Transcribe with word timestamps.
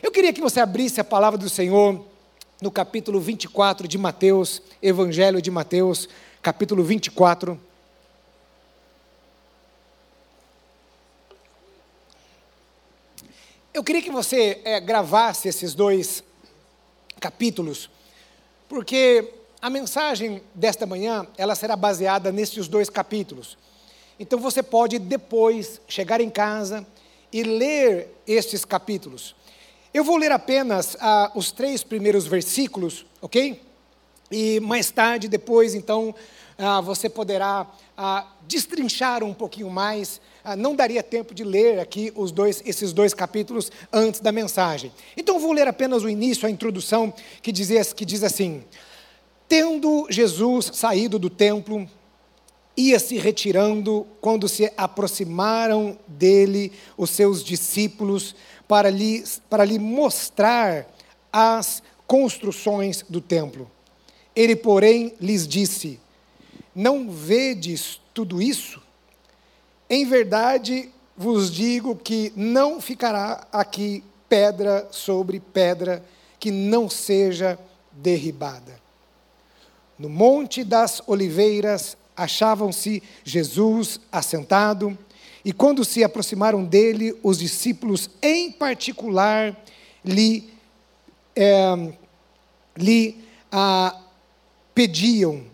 Eu 0.00 0.12
queria 0.12 0.32
que 0.32 0.40
você 0.40 0.60
abrisse 0.60 1.00
a 1.00 1.04
palavra 1.04 1.36
do 1.36 1.48
Senhor 1.48 2.04
no 2.62 2.70
capítulo 2.70 3.20
24 3.20 3.88
de 3.88 3.98
Mateus, 3.98 4.62
Evangelho 4.80 5.42
de 5.42 5.50
Mateus, 5.50 6.08
capítulo 6.40 6.84
24. 6.84 7.58
Eu 13.74 13.82
queria 13.82 14.00
que 14.00 14.10
você 14.10 14.60
é, 14.64 14.78
gravasse 14.78 15.48
esses 15.48 15.74
dois 15.74 16.22
capítulos, 17.20 17.90
porque 18.68 19.32
a 19.60 19.68
mensagem 19.68 20.40
desta 20.54 20.86
manhã, 20.86 21.26
ela 21.36 21.56
será 21.56 21.74
baseada 21.74 22.30
nesses 22.30 22.68
dois 22.68 22.88
capítulos. 22.88 23.58
Então 24.18 24.38
você 24.38 24.62
pode 24.62 24.98
depois 25.00 25.80
chegar 25.88 26.20
em 26.20 26.30
casa 26.30 26.86
e 27.32 27.42
ler 27.42 28.14
estes 28.26 28.64
capítulos. 28.64 29.34
Eu 29.98 30.04
vou 30.04 30.16
ler 30.16 30.30
apenas 30.30 30.96
ah, 31.00 31.32
os 31.34 31.50
três 31.50 31.82
primeiros 31.82 32.24
versículos, 32.24 33.04
ok? 33.20 33.60
E 34.30 34.60
mais 34.60 34.92
tarde, 34.92 35.26
depois, 35.26 35.74
então, 35.74 36.14
ah, 36.56 36.80
você 36.80 37.08
poderá 37.08 37.66
ah, 37.96 38.24
destrinchar 38.46 39.24
um 39.24 39.34
pouquinho 39.34 39.68
mais. 39.68 40.20
Ah, 40.44 40.54
não 40.54 40.76
daria 40.76 41.02
tempo 41.02 41.34
de 41.34 41.42
ler 41.42 41.80
aqui 41.80 42.12
os 42.14 42.30
dois, 42.30 42.62
esses 42.64 42.92
dois 42.92 43.12
capítulos 43.12 43.72
antes 43.92 44.20
da 44.20 44.30
mensagem. 44.30 44.92
Então, 45.16 45.40
vou 45.40 45.50
ler 45.50 45.66
apenas 45.66 46.04
o 46.04 46.08
início, 46.08 46.46
a 46.46 46.50
introdução, 46.50 47.12
que, 47.42 47.50
dizia, 47.50 47.84
que 47.84 48.04
diz 48.04 48.22
assim: 48.22 48.62
Tendo 49.48 50.06
Jesus 50.08 50.70
saído 50.74 51.18
do 51.18 51.28
templo, 51.28 51.90
ia 52.76 53.00
se 53.00 53.18
retirando 53.18 54.06
quando 54.20 54.46
se 54.48 54.72
aproximaram 54.76 55.98
dele 56.06 56.70
os 56.96 57.10
seus 57.10 57.42
discípulos 57.42 58.36
para 58.68 58.90
lhe, 58.90 59.24
para 59.48 59.64
lhe 59.64 59.78
mostrar 59.78 60.86
as 61.32 61.82
construções 62.06 63.04
do 63.08 63.20
templo. 63.20 63.68
Ele, 64.36 64.54
porém, 64.54 65.14
lhes 65.18 65.48
disse: 65.48 65.98
Não 66.74 67.10
vedes 67.10 68.00
tudo 68.12 68.40
isso? 68.40 68.80
Em 69.90 70.04
verdade 70.04 70.90
vos 71.16 71.50
digo 71.50 71.96
que 71.96 72.32
não 72.36 72.80
ficará 72.80 73.48
aqui 73.50 74.04
pedra 74.28 74.86
sobre 74.92 75.40
pedra 75.40 76.04
que 76.38 76.50
não 76.50 76.88
seja 76.88 77.58
derribada. 77.90 78.78
No 79.98 80.08
Monte 80.08 80.62
das 80.62 81.02
Oliveiras 81.06 81.96
achavam-se 82.16 83.02
Jesus 83.24 83.98
assentado 84.12 84.96
e 85.44 85.52
quando 85.52 85.84
se 85.84 86.02
aproximaram 86.02 86.64
dele, 86.64 87.16
os 87.22 87.38
discípulos, 87.38 88.10
em 88.20 88.50
particular, 88.50 89.56
lhe, 90.04 90.48
é, 91.34 91.94
lhe 92.76 93.16
ah, 93.50 93.96
pediam: 94.74 95.44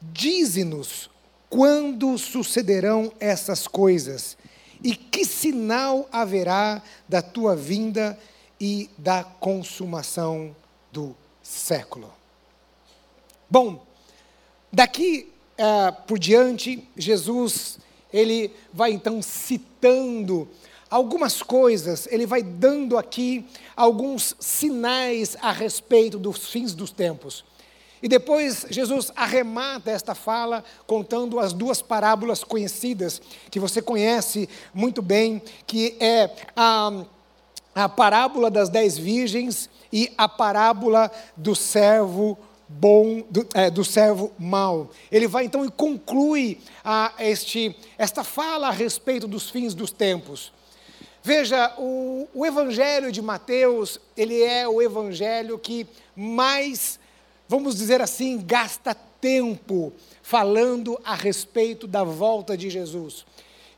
Dize-nos 0.00 1.10
quando 1.48 2.16
sucederão 2.16 3.12
essas 3.20 3.68
coisas 3.68 4.36
e 4.82 4.96
que 4.96 5.24
sinal 5.24 6.08
haverá 6.10 6.82
da 7.08 7.22
tua 7.22 7.54
vinda 7.54 8.18
e 8.60 8.88
da 8.96 9.22
consumação 9.22 10.54
do 10.90 11.14
século. 11.42 12.12
Bom, 13.50 13.84
daqui 14.72 15.30
uh, 15.58 15.92
por 16.06 16.18
diante, 16.18 16.88
Jesus 16.96 17.78
ele 18.12 18.52
vai 18.72 18.92
então 18.92 19.20
citando 19.22 20.48
algumas 20.90 21.42
coisas, 21.42 22.06
ele 22.10 22.26
vai 22.26 22.42
dando 22.42 22.98
aqui 22.98 23.46
alguns 23.74 24.36
sinais 24.38 25.36
a 25.40 25.50
respeito 25.50 26.18
dos 26.18 26.48
fins 26.48 26.74
dos 26.74 26.90
tempos. 26.90 27.44
E 28.02 28.08
depois 28.08 28.66
Jesus 28.68 29.12
arremata 29.14 29.90
esta 29.90 30.14
fala 30.14 30.64
contando 30.86 31.38
as 31.38 31.52
duas 31.52 31.80
parábolas 31.80 32.42
conhecidas, 32.42 33.22
que 33.50 33.60
você 33.60 33.80
conhece 33.80 34.48
muito 34.74 35.00
bem, 35.00 35.40
que 35.66 35.96
é 36.00 36.28
a, 36.56 37.04
a 37.74 37.88
parábola 37.88 38.50
das 38.50 38.68
dez 38.68 38.98
virgens 38.98 39.70
e 39.92 40.12
a 40.18 40.28
parábola 40.28 41.10
do 41.36 41.54
servo 41.54 42.36
bom 42.78 43.22
do, 43.30 43.46
é, 43.54 43.70
do 43.70 43.84
servo 43.84 44.32
mau. 44.38 44.90
Ele 45.10 45.26
vai 45.26 45.44
então 45.44 45.64
e 45.64 45.70
conclui 45.70 46.58
a, 46.84 47.12
este, 47.18 47.76
esta 47.98 48.24
fala 48.24 48.68
a 48.68 48.72
respeito 48.72 49.28
dos 49.28 49.50
fins 49.50 49.74
dos 49.74 49.92
tempos. 49.92 50.52
Veja, 51.22 51.72
o, 51.78 52.26
o 52.34 52.44
Evangelho 52.44 53.12
de 53.12 53.22
Mateus, 53.22 54.00
ele 54.16 54.42
é 54.42 54.66
o 54.66 54.82
Evangelho 54.82 55.58
que 55.58 55.86
mais, 56.16 56.98
vamos 57.48 57.76
dizer 57.76 58.00
assim, 58.00 58.42
gasta 58.44 58.94
tempo 58.94 59.92
falando 60.20 60.98
a 61.04 61.14
respeito 61.14 61.86
da 61.86 62.02
volta 62.02 62.56
de 62.56 62.68
Jesus. 62.68 63.24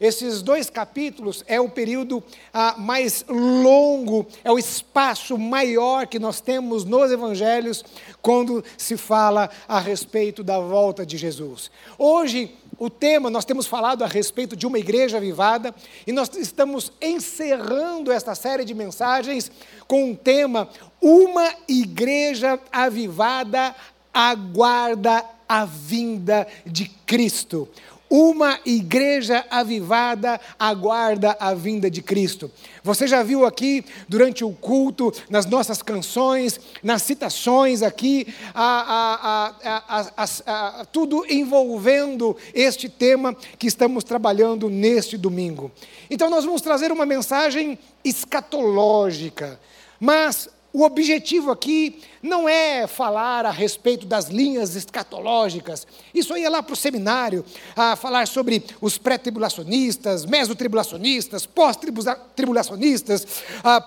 Esses 0.05 0.43
dois 0.43 0.69
capítulos 0.69 1.43
é 1.47 1.59
o 1.59 1.67
período 1.67 2.23
ah, 2.53 2.75
mais 2.77 3.25
longo, 3.27 4.27
é 4.45 4.53
o 4.53 4.59
espaço 4.59 5.39
maior 5.39 6.07
que 6.07 6.19
nós 6.19 6.43
temos 6.43 6.85
nos 6.85 7.11
evangelhos 7.11 7.83
quando 8.21 8.63
se 8.77 8.99
fala 8.99 9.49
a 9.67 9.81
respeito 9.81 10.45
da 10.45 10.61
volta 10.61 11.07
de 11.07 11.17
Jesus. 11.17 11.71
Hoje, 11.97 12.55
o 12.79 12.91
tema, 12.91 13.31
nós 13.31 13.47
temos 13.47 13.67
falado 13.67 14.05
a 14.05 14.07
respeito 14.07 14.55
de 14.55 14.67
uma 14.67 14.79
igreja 14.79 15.17
avivada 15.17 15.75
e 16.07 16.13
nós 16.13 16.29
estamos 16.37 16.93
encerrando 17.01 18.13
esta 18.13 18.35
série 18.35 18.67
de 18.67 18.75
mensagens 18.75 19.51
com 19.89 20.11
um 20.11 20.15
tema: 20.15 20.69
Uma 21.01 21.51
igreja 21.67 22.61
avivada 22.71 23.75
aguarda 24.13 25.25
a 25.49 25.65
vinda 25.65 26.47
de 26.67 26.89
Cristo. 27.07 27.69
Uma 28.17 28.61
igreja 28.65 29.45
avivada 29.51 30.41
aguarda 30.57 31.37
a 31.41 31.53
vinda 31.53 31.91
de 31.91 32.01
Cristo. 32.01 32.49
Você 32.81 33.09
já 33.09 33.25
viu 33.25 33.45
aqui 33.45 33.85
durante 34.09 34.45
o 34.45 34.53
culto, 34.53 35.13
nas 35.29 35.47
nossas 35.47 35.83
canções, 35.83 36.61
nas 36.81 37.03
citações 37.03 37.83
aqui, 37.83 38.33
a, 38.55 39.51
a, 39.65 40.07
a, 40.47 40.85
tudo 40.93 41.27
envolvendo 41.29 42.37
este 42.55 42.89
tema 42.89 43.35
que 43.59 43.67
estamos 43.67 44.05
trabalhando 44.05 44.71
neste 44.71 45.19
domingo. 45.19 45.73
Então, 46.09 46.31
nós 46.31 46.45
vamos 46.45 46.63
trazer 46.63 46.93
uma 46.93 47.05
mensagem 47.05 47.77
escatológica, 48.05 49.59
mas 49.99 50.49
o 50.75 50.83
objetivo 50.83 51.53
aqui 51.53 52.01
não 52.21 52.49
é 52.49 52.89
falar 52.89 53.47
a 53.47 53.53
respeito 53.53 54.07
das 54.07 54.27
linhas 54.27 54.75
escatológicas. 54.75 55.87
Isso 56.13 56.35
aí 56.35 56.45
é 56.45 56.49
lá 56.49 56.65
para 56.65 56.73
o 56.73 56.77
seminário, 56.77 57.45
a 57.77 57.95
falar 57.95 58.27
sobre 58.27 58.65
os 58.81 58.99
pré-tribulacionistas, 58.99 60.27
mesotribulacionistas, 60.27 61.47
pós-tribulacionistas, 61.47 63.25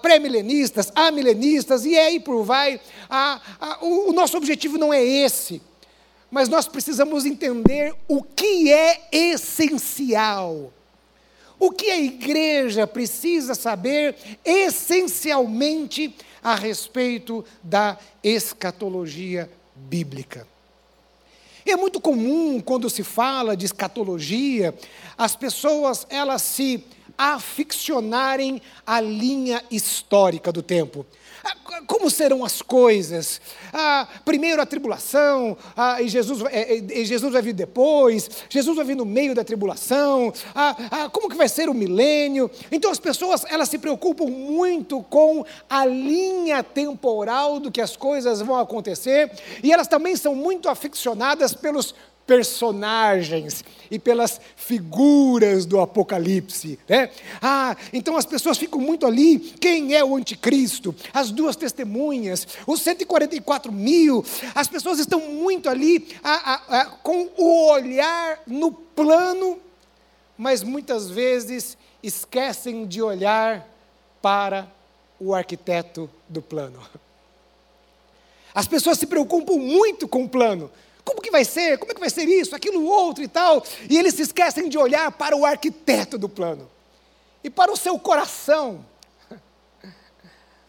pré-milenistas, 0.02 0.90
amilenistas, 0.96 1.84
e 1.84 1.98
aí 1.98 2.22
por 2.22 2.42
vai. 2.46 2.80
A, 3.10 3.42
a, 3.60 3.84
o, 3.84 4.12
o 4.12 4.14
nosso 4.14 4.38
objetivo 4.38 4.78
não 4.78 4.94
é 4.94 5.04
esse. 5.04 5.62
Mas 6.32 6.48
nós 6.48 6.70
precisamos 6.70 7.26
entender 7.26 7.94
o 8.08 8.24
que 8.24 8.72
é 8.72 9.10
essencial. 9.12 10.72
O 11.60 11.70
que 11.70 11.90
a 11.90 12.00
igreja 12.00 12.88
precisa 12.88 13.56
saber 13.56 14.16
essencialmente 14.46 16.16
a 16.44 16.56
respeito 16.56 17.44
da 17.64 17.98
escatologia 18.24 19.50
bíblica. 19.76 20.48
É 21.66 21.76
muito 21.76 22.00
comum 22.00 22.62
quando 22.62 22.90
se 22.90 23.04
fala 23.04 23.58
de 23.58 23.66
escatologia, 23.66 24.74
as 25.18 25.36
pessoas 25.36 26.08
elas 26.10 26.42
se 26.42 26.84
aficionarem 27.18 28.62
à 28.86 29.02
linha 29.02 29.62
histórica 29.70 30.52
do 30.52 30.62
tempo. 30.62 31.06
Ah, 31.48 31.82
como 31.88 32.10
serão 32.10 32.44
as 32.44 32.62
coisas? 32.62 33.40
Ah, 33.72 34.06
primeiro 34.26 34.62
a 34.62 34.66
tribulação, 34.66 35.58
ah, 35.78 36.02
e, 36.02 36.10
Jesus, 36.10 36.44
é, 36.52 37.06
Jesus 37.06 37.32
vai 37.32 37.42
vir 37.42 37.54
depois, 37.54 38.30
Jesus 38.50 38.76
vai 38.76 38.84
vir 38.84 38.96
no 38.96 39.06
meio 39.06 39.34
da 39.34 39.46
tribulação, 39.46 40.34
ah, 40.54 40.76
ah, 40.92 41.10
como 41.10 41.30
que 41.30 41.38
vai 41.38 41.48
ser 41.48 41.70
o 41.70 41.74
milênio? 41.74 42.52
Então 42.70 42.92
as 42.92 43.00
pessoas 43.00 43.46
elas 43.50 43.70
se 43.70 43.78
preocupam 43.78 44.26
muito 44.26 45.02
com 45.04 45.46
a 45.70 45.86
linha 45.86 46.62
temporal 46.62 47.62
do 47.62 47.72
que 47.72 47.80
as 47.80 47.96
coisas 47.96 48.42
vão 48.42 48.58
acontecer, 48.58 49.32
e 49.64 49.72
elas 49.72 49.88
também 49.88 50.18
são 50.18 50.36
muito 50.36 50.68
aficionadas 50.68 51.54
pelos 51.54 51.96
personagens 52.28 53.64
e 53.90 53.98
pelas 53.98 54.40
figuras 54.58 55.66
do 55.66 55.80
Apocalipse. 55.80 56.78
Né? 56.88 57.10
Ah, 57.42 57.76
então 57.94 58.18
as 58.18 58.26
pessoas 58.26 58.58
ficam 58.58 58.82
muito 58.82 59.08
ali. 59.08 59.40
Quem 59.40 59.96
é 59.96 60.04
o 60.04 60.18
anticristo? 60.18 60.94
As 61.14 61.32
duas 61.32 61.56
testemunhas, 61.56 62.46
os 62.68 62.82
144 62.82 63.72
mil. 63.72 64.26
As 64.54 64.68
pessoas 64.68 65.00
estão 65.00 65.22
muito 65.22 65.70
ali 65.70 66.06
com 67.02 67.30
o 67.38 67.72
olhar 67.72 68.42
no 68.46 68.74
plano, 68.74 69.58
mas 70.38 70.62
muitas 70.62 71.10
vezes 71.10 71.78
esquecem 72.04 72.86
de 72.86 73.02
olhar 73.02 73.66
para 74.22 74.70
o 75.20 75.34
arquiteto 75.34 76.10
do 76.28 76.42
plano. 76.42 76.80
As 78.54 78.68
pessoas 78.68 78.98
se 78.98 79.08
preocupam 79.08 79.56
muito 79.56 80.08
com 80.08 80.26
o 80.26 80.30
plano. 80.30 80.70
Como 81.08 81.22
que 81.22 81.32
vai 81.32 81.46
ser? 81.46 81.78
Como 81.78 81.90
é 81.90 81.96
que 81.96 82.02
vai 82.02 82.10
ser 82.10 82.26
isso, 82.28 82.54
aquilo, 82.54 82.84
outro 82.84 83.24
e 83.24 83.30
tal? 83.30 83.64
E 83.90 83.98
eles 83.98 84.14
se 84.14 84.24
esquecem 84.24 84.68
de 84.68 84.78
olhar 84.78 85.10
para 85.10 85.38
o 85.38 85.46
arquiteto 85.46 86.18
do 86.18 86.28
plano. 86.28 86.70
E 87.42 87.50
para 87.50 87.72
o 87.72 87.78
seu 87.78 87.98
coração. 87.98 88.86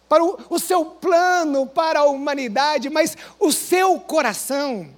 Para 0.08 0.24
o, 0.24 0.38
o 0.48 0.58
seu 0.58 0.84
plano 0.86 1.66
para 1.66 2.00
a 2.00 2.04
humanidade, 2.04 2.88
mas 2.88 3.14
o 3.38 3.52
seu 3.52 4.00
coração. 4.00 4.88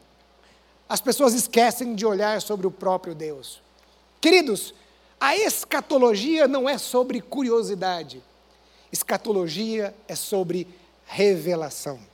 As 0.88 1.00
pessoas 1.00 1.34
esquecem 1.34 1.96
de 1.96 2.06
olhar 2.06 2.40
sobre 2.40 2.64
o 2.64 2.70
próprio 2.70 3.12
Deus. 3.12 3.60
Queridos, 4.20 4.72
a 5.18 5.34
escatologia 5.36 6.46
não 6.46 6.68
é 6.68 6.78
sobre 6.78 7.20
curiosidade. 7.20 8.22
Escatologia 8.92 9.92
é 10.06 10.14
sobre 10.14 10.68
revelação. 11.06 12.09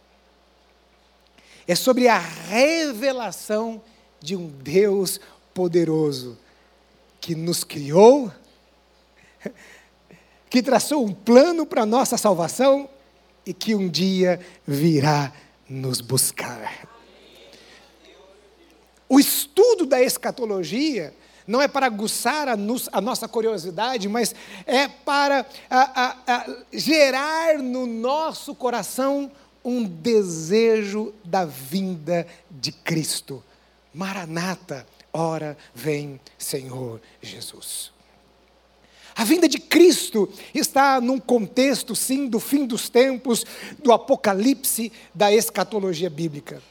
É 1.68 1.74
sobre 1.74 2.06
a 2.06 2.18
revelação 2.18 3.82
de 4.20 4.36
um 4.36 4.48
Deus 4.48 5.20
poderoso 5.52 6.38
que 7.20 7.34
nos 7.34 7.64
criou, 7.64 8.30
que 10.48 10.62
traçou 10.62 11.04
um 11.04 11.12
plano 11.12 11.66
para 11.66 11.84
nossa 11.84 12.16
salvação 12.16 12.88
e 13.44 13.52
que 13.52 13.74
um 13.74 13.88
dia 13.88 14.40
virá 14.66 15.32
nos 15.68 16.00
buscar. 16.00 16.88
O 19.08 19.18
estudo 19.18 19.86
da 19.86 20.00
escatologia 20.00 21.14
não 21.46 21.62
é 21.62 21.68
para 21.68 21.86
aguçar 21.86 22.48
a, 22.48 22.56
nos, 22.56 22.88
a 22.92 23.00
nossa 23.00 23.28
curiosidade, 23.28 24.08
mas 24.08 24.34
é 24.66 24.88
para 24.88 25.46
a, 25.70 26.16
a 26.26 26.56
gerar 26.72 27.58
no 27.58 27.86
nosso 27.86 28.54
coração 28.54 29.30
um 29.66 29.82
desejo 29.82 31.12
da 31.24 31.44
vinda 31.44 32.24
de 32.48 32.70
Cristo. 32.70 33.42
Maranata, 33.92 34.86
ora 35.12 35.58
vem 35.74 36.20
Senhor 36.38 37.00
Jesus. 37.20 37.90
A 39.16 39.24
vinda 39.24 39.48
de 39.48 39.58
Cristo 39.58 40.30
está 40.54 41.00
num 41.00 41.18
contexto, 41.18 41.96
sim, 41.96 42.28
do 42.28 42.38
fim 42.38 42.64
dos 42.64 42.88
tempos, 42.88 43.44
do 43.82 43.92
apocalipse, 43.92 44.92
da 45.12 45.32
escatologia 45.34 46.08
bíblica. 46.08 46.62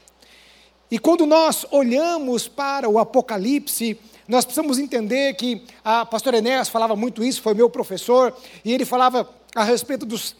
E 0.90 0.98
quando 0.98 1.26
nós 1.26 1.66
olhamos 1.70 2.48
para 2.48 2.88
o 2.88 2.98
Apocalipse, 2.98 3.98
nós 4.28 4.44
precisamos 4.44 4.78
entender 4.78 5.34
que 5.34 5.62
a 5.84 6.06
pastora 6.06 6.38
Enéas 6.38 6.68
falava 6.68 6.94
muito 6.94 7.24
isso, 7.24 7.42
foi 7.42 7.54
meu 7.54 7.68
professor, 7.68 8.34
e 8.64 8.72
ele 8.72 8.84
falava 8.84 9.28
a 9.54 9.64
respeito 9.64 10.06
dos, 10.06 10.36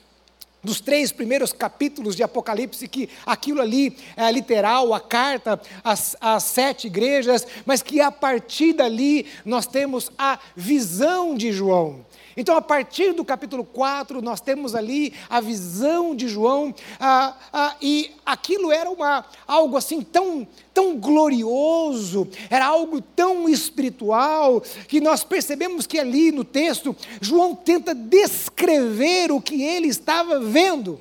dos 0.67 0.81
três 0.81 1.13
primeiros 1.13 1.53
capítulos 1.53 2.17
de 2.17 2.23
Apocalipse, 2.23 2.89
que 2.89 3.09
aquilo 3.25 3.63
ali 3.63 3.97
é 4.17 4.31
literal, 4.31 4.93
a 4.93 5.01
carta 5.01 5.61
às, 5.83 6.17
sete 6.43 6.89
igrejas, 6.89 7.47
mas 7.65 7.83
que 7.83 8.01
a 8.01 8.11
partir 8.11 8.73
dali 8.73 9.27
nós 9.45 9.67
temos 9.67 10.11
a 10.19 10.39
visão 10.55 11.35
de 11.35 11.53
João. 11.53 12.06
Então, 12.37 12.55
a 12.55 12.61
partir 12.61 13.15
do 13.15 13.25
capítulo 13.25 13.65
4, 13.65 14.21
nós 14.21 14.43
temos 14.43 14.75
ali 14.75 15.15
a 15.29 15.41
visão 15.41 16.15
de 16.15 16.29
João, 16.29 16.75
ah, 17.01 17.35
ah, 17.51 17.77
e 17.81 18.13
aquilo 18.27 18.71
era 18.71 18.91
uma, 18.91 19.25
algo 19.47 19.77
assim 19.77 20.03
tão, 20.03 20.47
tão 20.75 20.99
glorioso, 20.99 22.29
era 22.51 22.67
algo 22.67 23.01
tão 23.01 23.49
espiritual, 23.49 24.61
que 24.87 25.01
nós 25.01 25.25
percebemos 25.25 25.87
que 25.87 25.99
ali 25.99 26.31
no 26.31 26.45
texto, 26.45 26.95
João 27.23 27.55
tenta 27.55 27.95
descrever 27.95 29.33
o 29.33 29.41
que 29.41 29.63
ele 29.63 29.89
estava 29.89 30.39
vendo. 30.39 31.01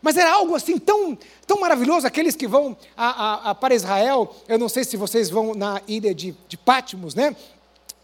Mas 0.00 0.16
era 0.16 0.32
algo 0.32 0.54
assim 0.54 0.78
tão, 0.78 1.16
tão 1.46 1.60
maravilhoso, 1.60 2.06
aqueles 2.06 2.34
que 2.34 2.46
vão 2.46 2.74
a, 2.96 3.08
a, 3.08 3.50
a, 3.50 3.54
para 3.54 3.74
Israel, 3.74 4.34
eu 4.48 4.58
não 4.58 4.68
sei 4.68 4.82
se 4.82 4.96
vocês 4.96 5.28
vão 5.28 5.54
na 5.54 5.82
ilha 5.86 6.14
de, 6.14 6.34
de 6.48 6.56
Pátimos, 6.56 7.14
né? 7.14 7.36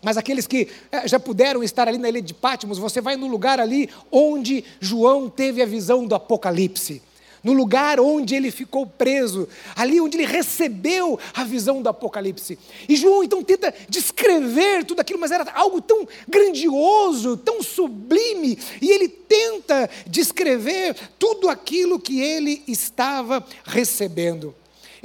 Mas 0.02 0.16
aqueles 0.16 0.46
que 0.46 0.68
eh, 0.92 1.08
já 1.08 1.18
puderam 1.18 1.62
estar 1.62 1.88
ali 1.88 1.98
na 1.98 2.08
ilha 2.08 2.22
de 2.22 2.34
Pátimos, 2.34 2.78
você 2.78 3.00
vai 3.00 3.16
no 3.16 3.26
lugar 3.26 3.58
ali 3.58 3.88
onde 4.10 4.64
João 4.80 5.28
teve 5.28 5.62
a 5.62 5.66
visão 5.66 6.06
do 6.06 6.14
Apocalipse. 6.14 7.02
No 7.42 7.52
lugar 7.52 8.00
onde 8.00 8.34
ele 8.34 8.50
ficou 8.50 8.86
preso, 8.86 9.48
ali 9.76 10.00
onde 10.00 10.16
ele 10.16 10.26
recebeu 10.26 11.18
a 11.32 11.44
visão 11.44 11.80
do 11.80 11.88
Apocalipse. 11.88 12.58
E 12.88 12.96
João 12.96 13.22
então 13.22 13.42
tenta 13.42 13.72
descrever 13.88 14.84
tudo 14.84 15.00
aquilo, 15.00 15.20
mas 15.20 15.30
era 15.30 15.50
algo 15.52 15.80
tão 15.80 16.08
grandioso, 16.28 17.36
tão 17.36 17.62
sublime, 17.62 18.58
e 18.82 18.90
ele 18.90 19.08
tenta 19.08 19.88
descrever 20.08 20.96
tudo 21.18 21.48
aquilo 21.48 22.00
que 22.00 22.20
ele 22.20 22.62
estava 22.66 23.44
recebendo. 23.64 24.52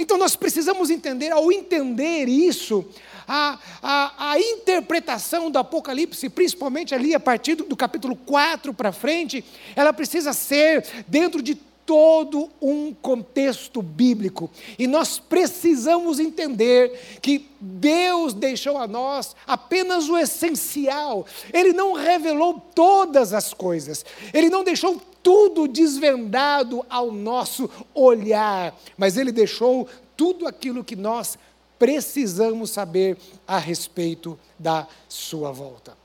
Então 0.01 0.17
nós 0.17 0.35
precisamos 0.35 0.89
entender, 0.89 1.31
ao 1.31 1.51
entender 1.51 2.27
isso, 2.27 2.83
a, 3.27 3.59
a, 3.83 4.31
a 4.31 4.39
interpretação 4.39 5.51
do 5.51 5.59
Apocalipse, 5.59 6.27
principalmente 6.27 6.95
ali 6.95 7.13
a 7.13 7.19
partir 7.19 7.53
do, 7.53 7.65
do 7.65 7.77
capítulo 7.77 8.15
4 8.15 8.73
para 8.73 8.91
frente, 8.91 9.45
ela 9.75 9.93
precisa 9.93 10.33
ser 10.33 10.83
dentro 11.07 11.39
de 11.39 11.55
todo 11.85 12.49
um 12.61 12.93
contexto 12.93 13.81
bíblico. 13.81 14.49
E 14.77 14.87
nós 14.87 15.19
precisamos 15.19 16.19
entender 16.19 17.19
que 17.21 17.49
Deus 17.59 18.33
deixou 18.33 18.77
a 18.77 18.87
nós 18.87 19.35
apenas 19.45 20.09
o 20.09 20.17
essencial. 20.17 21.25
Ele 21.53 21.73
não 21.73 21.93
revelou 21.93 22.61
todas 22.73 23.33
as 23.33 23.53
coisas. 23.53 24.05
Ele 24.33 24.49
não 24.49 24.63
deixou 24.63 25.01
tudo 25.21 25.67
desvendado 25.67 26.85
ao 26.89 27.11
nosso 27.11 27.69
olhar, 27.93 28.75
mas 28.97 29.17
ele 29.17 29.31
deixou 29.31 29.87
tudo 30.17 30.47
aquilo 30.47 30.83
que 30.83 30.95
nós 30.95 31.37
precisamos 31.77 32.69
saber 32.69 33.17
a 33.47 33.57
respeito 33.57 34.37
da 34.57 34.87
sua 35.09 35.51
volta. 35.51 35.97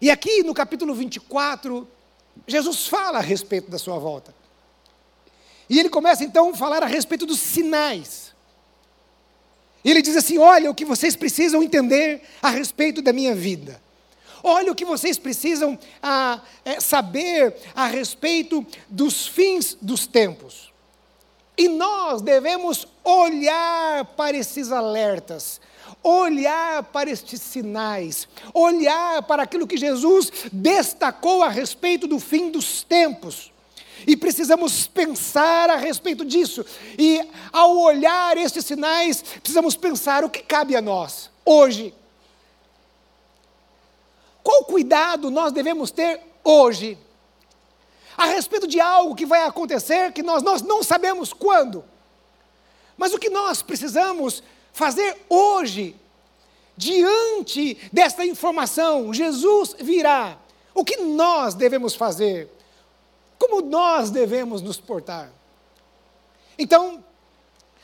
E 0.00 0.10
aqui 0.10 0.42
no 0.42 0.52
capítulo 0.52 0.94
24, 0.94 1.86
Jesus 2.46 2.86
fala 2.86 3.18
a 3.18 3.22
respeito 3.22 3.70
da 3.70 3.78
sua 3.78 3.98
volta. 3.98 4.34
E 5.68 5.78
ele 5.78 5.88
começa 5.88 6.24
então 6.24 6.50
a 6.50 6.54
falar 6.54 6.82
a 6.82 6.86
respeito 6.86 7.26
dos 7.26 7.40
sinais. 7.40 8.34
Ele 9.84 10.02
diz 10.02 10.16
assim: 10.16 10.38
Olha 10.38 10.70
o 10.70 10.74
que 10.74 10.84
vocês 10.84 11.14
precisam 11.16 11.62
entender 11.62 12.22
a 12.42 12.50
respeito 12.50 13.00
da 13.00 13.12
minha 13.12 13.34
vida. 13.34 13.80
Olha 14.42 14.70
o 14.70 14.74
que 14.74 14.84
vocês 14.84 15.18
precisam 15.18 15.78
ah, 16.02 16.40
é, 16.64 16.78
saber 16.78 17.56
a 17.74 17.86
respeito 17.86 18.64
dos 18.88 19.26
fins 19.26 19.76
dos 19.80 20.06
tempos. 20.06 20.72
E 21.58 21.68
nós 21.68 22.20
devemos 22.20 22.86
olhar 23.02 24.04
para 24.16 24.36
esses 24.36 24.70
alertas, 24.70 25.60
olhar 26.02 26.82
para 26.84 27.10
estes 27.10 27.40
sinais, 27.40 28.28
olhar 28.52 29.22
para 29.22 29.42
aquilo 29.42 29.66
que 29.66 29.76
Jesus 29.76 30.30
destacou 30.52 31.42
a 31.42 31.48
respeito 31.48 32.06
do 32.06 32.20
fim 32.20 32.50
dos 32.50 32.82
tempos. 32.82 33.50
E 34.04 34.16
precisamos 34.16 34.86
pensar 34.86 35.70
a 35.70 35.76
respeito 35.76 36.24
disso. 36.24 36.64
E 36.98 37.20
ao 37.52 37.76
olhar 37.78 38.36
estes 38.36 38.64
sinais, 38.64 39.22
precisamos 39.22 39.76
pensar 39.76 40.24
o 40.24 40.30
que 40.30 40.42
cabe 40.42 40.74
a 40.74 40.82
nós 40.82 41.30
hoje. 41.44 41.94
Qual 44.42 44.64
cuidado 44.64 45.30
nós 45.30 45.52
devemos 45.52 45.90
ter 45.90 46.20
hoje 46.42 46.98
a 48.16 48.26
respeito 48.26 48.66
de 48.66 48.80
algo 48.80 49.14
que 49.14 49.26
vai 49.26 49.42
acontecer 49.42 50.12
que 50.12 50.22
nós, 50.22 50.42
nós 50.42 50.62
não 50.62 50.82
sabemos 50.82 51.32
quando. 51.32 51.84
Mas 52.96 53.12
o 53.12 53.18
que 53.18 53.28
nós 53.28 53.60
precisamos 53.60 54.42
fazer 54.72 55.16
hoje, 55.28 55.94
diante 56.76 57.76
desta 57.92 58.24
informação, 58.24 59.12
Jesus 59.12 59.76
virá. 59.78 60.38
O 60.74 60.84
que 60.84 60.96
nós 60.98 61.54
devemos 61.54 61.94
fazer? 61.94 62.48
Como 63.48 63.62
nós 63.62 64.10
devemos 64.10 64.60
nos 64.60 64.80
portar? 64.80 65.30
Então, 66.58 67.04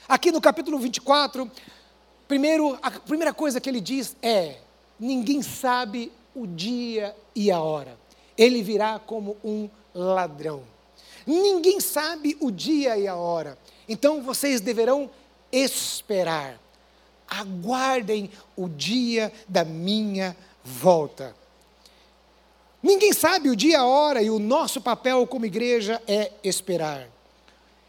aqui 0.08 0.32
no 0.32 0.40
capítulo 0.40 0.76
24, 0.76 1.48
primeiro, 2.26 2.76
a 2.82 2.90
primeira 2.90 3.32
coisa 3.32 3.60
que 3.60 3.70
ele 3.70 3.80
diz 3.80 4.16
é: 4.20 4.58
ninguém 4.98 5.40
sabe 5.40 6.10
o 6.34 6.48
dia 6.48 7.14
e 7.32 7.48
a 7.48 7.60
hora. 7.60 7.96
Ele 8.36 8.60
virá 8.60 8.98
como 8.98 9.36
um 9.44 9.70
ladrão. 9.94 10.64
Ninguém 11.24 11.78
sabe 11.78 12.36
o 12.40 12.50
dia 12.50 12.98
e 12.98 13.06
a 13.06 13.14
hora. 13.14 13.56
Então 13.88 14.20
vocês 14.20 14.60
deverão 14.60 15.08
esperar. 15.52 16.58
Aguardem 17.28 18.28
o 18.56 18.68
dia 18.68 19.32
da 19.48 19.64
minha 19.64 20.36
volta. 20.64 21.36
Ninguém 22.82 23.12
sabe 23.12 23.48
o 23.48 23.56
dia, 23.56 23.80
a 23.80 23.86
hora, 23.86 24.20
e 24.22 24.28
o 24.28 24.38
nosso 24.38 24.80
papel 24.80 25.26
como 25.26 25.46
igreja 25.46 26.02
é 26.06 26.32
esperar. 26.42 27.08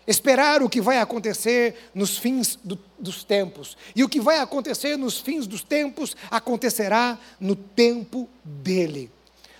Esperar 0.06 0.62
o 0.62 0.70
que 0.70 0.82
vai 0.82 1.00
acontecer 1.00 1.90
nos 1.96 2.18
fins 2.18 2.60
do, 2.64 2.78
dos 3.00 3.24
tempos. 3.24 3.78
E 3.96 4.04
o 4.04 4.10
que 4.10 4.20
vai 4.20 4.40
acontecer 4.40 4.98
nos 4.98 5.18
fins 5.18 5.48
dos 5.48 5.64
tempos 5.64 6.16
acontecerá 6.30 7.18
no 7.40 7.56
tempo 7.56 8.30
dele. 8.44 9.10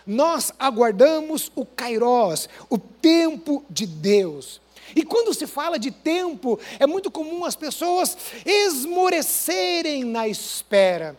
nós 0.06 0.52
aguardamos 0.60 1.50
o 1.56 1.66
Kairós, 1.66 2.50
o 2.70 2.78
tempo 2.78 3.64
de 3.70 3.88
Deus. 3.88 4.62
E 4.96 5.04
quando 5.04 5.34
se 5.34 5.48
fala 5.48 5.80
de 5.80 5.92
tempo, 5.92 6.60
é 6.78 6.86
muito 6.86 7.10
comum 7.10 7.46
as 7.46 7.56
pessoas 7.56 8.18
esmorecerem 8.46 10.04
na 10.04 10.28
espera. 10.28 11.18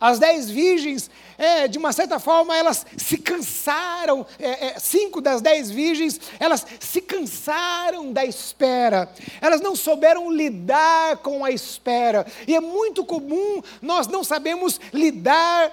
As 0.00 0.18
dez 0.18 0.50
virgens, 0.50 1.10
é, 1.38 1.66
de 1.66 1.78
uma 1.78 1.92
certa 1.92 2.18
forma, 2.18 2.56
elas 2.56 2.84
se 2.96 3.16
cansaram, 3.16 4.26
é, 4.38 4.66
é, 4.66 4.78
cinco 4.78 5.20
das 5.20 5.40
dez 5.40 5.70
virgens, 5.70 6.20
elas 6.38 6.66
se 6.80 7.00
cansaram 7.00 8.12
da 8.12 8.24
espera, 8.24 9.10
elas 9.40 9.60
não 9.60 9.74
souberam 9.74 10.30
lidar 10.30 11.18
com 11.18 11.44
a 11.44 11.50
espera, 11.50 12.26
e 12.46 12.54
é 12.54 12.60
muito 12.60 13.04
comum 13.04 13.62
nós 13.80 14.06
não 14.06 14.22
sabemos 14.22 14.78
lidar 14.92 15.72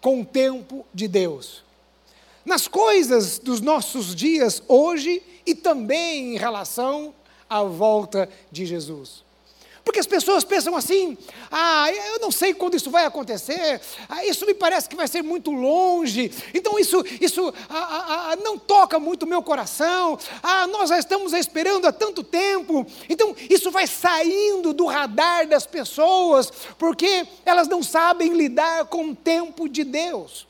com 0.00 0.20
o 0.20 0.24
tempo 0.24 0.84
de 0.92 1.06
Deus. 1.06 1.64
Nas 2.44 2.68
coisas 2.68 3.38
dos 3.38 3.60
nossos 3.60 4.14
dias 4.14 4.62
hoje 4.68 5.22
e 5.44 5.54
também 5.54 6.34
em 6.34 6.38
relação 6.38 7.14
à 7.48 7.62
volta 7.62 8.28
de 8.50 8.66
Jesus. 8.66 9.25
Porque 9.86 10.00
as 10.00 10.06
pessoas 10.06 10.42
pensam 10.42 10.74
assim: 10.74 11.16
ah, 11.48 11.88
eu 11.92 12.18
não 12.18 12.32
sei 12.32 12.52
quando 12.52 12.74
isso 12.74 12.90
vai 12.90 13.06
acontecer, 13.06 13.80
ah, 14.08 14.26
isso 14.26 14.44
me 14.44 14.52
parece 14.52 14.88
que 14.88 14.96
vai 14.96 15.06
ser 15.06 15.22
muito 15.22 15.52
longe, 15.52 16.32
então 16.52 16.76
isso, 16.76 17.04
isso 17.20 17.54
ah, 17.70 17.76
ah, 17.78 18.30
ah 18.32 18.36
não 18.36 18.58
toca 18.58 18.98
muito 18.98 19.22
o 19.22 19.28
meu 19.28 19.40
coração, 19.44 20.18
ah, 20.42 20.66
nós 20.66 20.90
já 20.90 20.98
estamos 20.98 21.32
esperando 21.32 21.86
há 21.86 21.92
tanto 21.92 22.24
tempo, 22.24 22.84
então 23.08 23.32
isso 23.48 23.70
vai 23.70 23.86
saindo 23.86 24.72
do 24.72 24.86
radar 24.86 25.46
das 25.46 25.66
pessoas, 25.66 26.50
porque 26.76 27.24
elas 27.44 27.68
não 27.68 27.80
sabem 27.80 28.32
lidar 28.32 28.86
com 28.86 29.10
o 29.10 29.14
tempo 29.14 29.68
de 29.68 29.84
Deus. 29.84 30.48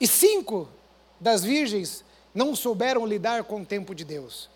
E 0.00 0.08
cinco 0.08 0.68
das 1.20 1.44
virgens 1.44 2.04
não 2.34 2.56
souberam 2.56 3.06
lidar 3.06 3.44
com 3.44 3.60
o 3.60 3.64
tempo 3.64 3.94
de 3.94 4.04
Deus. 4.04 4.55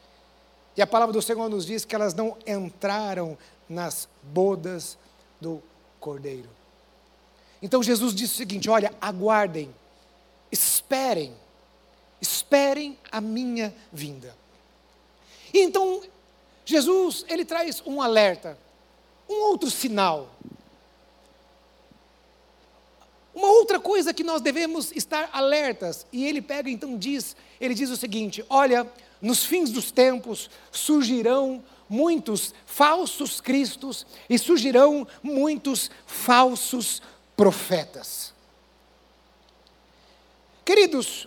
E 0.77 0.83
a 0.83 0.87
palavra 0.87 1.12
do 1.12 1.23
Senhor 1.23 1.49
nos 1.49 1.67
diz 1.67 1.85
que 1.85 1.95
elas 1.95 2.15
não 2.15 2.37
entraram 2.47 3.37
nas 3.69 4.09
bodas 4.23 4.97
do 5.41 5.62
Cordeiro. 5.99 6.49
Então 7.62 7.83
Jesus 7.83 8.15
disse 8.15 8.35
o 8.35 8.37
seguinte: 8.37 8.71
olha, 8.71 8.93
aguardem, 9.00 9.75
esperem, 10.50 11.35
esperem 12.21 12.99
a 13.11 13.21
minha 13.21 13.75
vinda. 13.93 14.35
E 15.53 15.59
então, 15.59 16.03
Jesus, 16.65 17.25
ele 17.29 17.45
traz 17.45 17.83
um 17.85 18.00
alerta, 18.00 18.57
um 19.29 19.43
outro 19.50 19.71
sinal. 19.71 20.29
Uma 23.35 23.49
outra 23.49 23.79
coisa 23.79 24.12
que 24.12 24.25
nós 24.25 24.41
devemos 24.41 24.93
estar 24.93 25.31
alertas, 25.33 26.07
e 26.12 26.27
ele 26.27 26.43
pega 26.43 26.69
então 26.69 26.99
diz, 26.99 27.37
ele 27.61 27.75
diz 27.75 27.91
o 27.91 27.97
seguinte: 27.97 28.45
olha, 28.49 28.91
nos 29.21 29.45
fins 29.45 29.71
dos 29.71 29.91
tempos 29.91 30.49
surgirão 30.71 31.62
muitos 31.89 32.55
falsos 32.65 33.41
cristos 33.41 34.07
e 34.29 34.39
surgirão 34.39 35.07
muitos 35.23 35.91
falsos 36.07 37.03
profetas. 37.37 38.33
Queridos, 40.65 41.27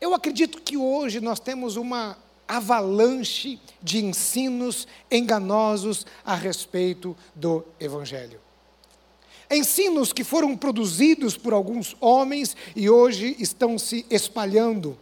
eu 0.00 0.14
acredito 0.14 0.62
que 0.62 0.76
hoje 0.76 1.20
nós 1.20 1.38
temos 1.38 1.76
uma 1.76 2.16
avalanche 2.48 3.60
de 3.82 4.04
ensinos 4.04 4.86
enganosos 5.10 6.06
a 6.24 6.34
respeito 6.34 7.16
do 7.34 7.64
Evangelho. 7.78 8.40
Ensinos 9.50 10.12
que 10.12 10.24
foram 10.24 10.56
produzidos 10.56 11.36
por 11.36 11.52
alguns 11.52 11.96
homens 12.00 12.56
e 12.74 12.90
hoje 12.90 13.36
estão 13.38 13.78
se 13.78 14.04
espalhando 14.10 14.98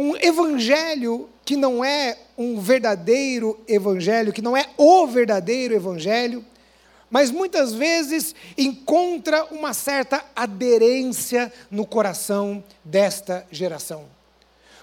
um 0.00 0.16
evangelho 0.16 1.28
que 1.44 1.56
não 1.56 1.84
é 1.84 2.16
um 2.38 2.58
verdadeiro 2.58 3.60
evangelho, 3.68 4.32
que 4.32 4.40
não 4.40 4.56
é 4.56 4.64
o 4.78 5.06
verdadeiro 5.06 5.74
evangelho, 5.74 6.42
mas 7.10 7.30
muitas 7.30 7.74
vezes 7.74 8.34
encontra 8.56 9.44
uma 9.50 9.74
certa 9.74 10.24
aderência 10.34 11.52
no 11.70 11.84
coração 11.84 12.64
desta 12.82 13.46
geração. 13.50 14.06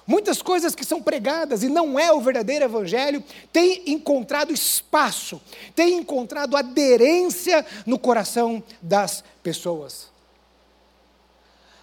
Muitas 0.05 0.39
coisas 0.39 0.75
que 0.75 0.85
são 0.85 1.01
pregadas 1.01 1.63
e 1.63 1.67
não 1.67 1.97
é 1.97 2.11
o 2.13 2.21
verdadeiro 2.21 2.65
evangelho 2.65 3.23
têm 3.51 3.81
encontrado 3.87 4.53
espaço, 4.53 5.41
têm 5.75 5.97
encontrado 5.97 6.55
aderência 6.55 7.65
no 7.87 7.97
coração 7.97 8.61
das 8.83 9.23
pessoas. 9.41 10.15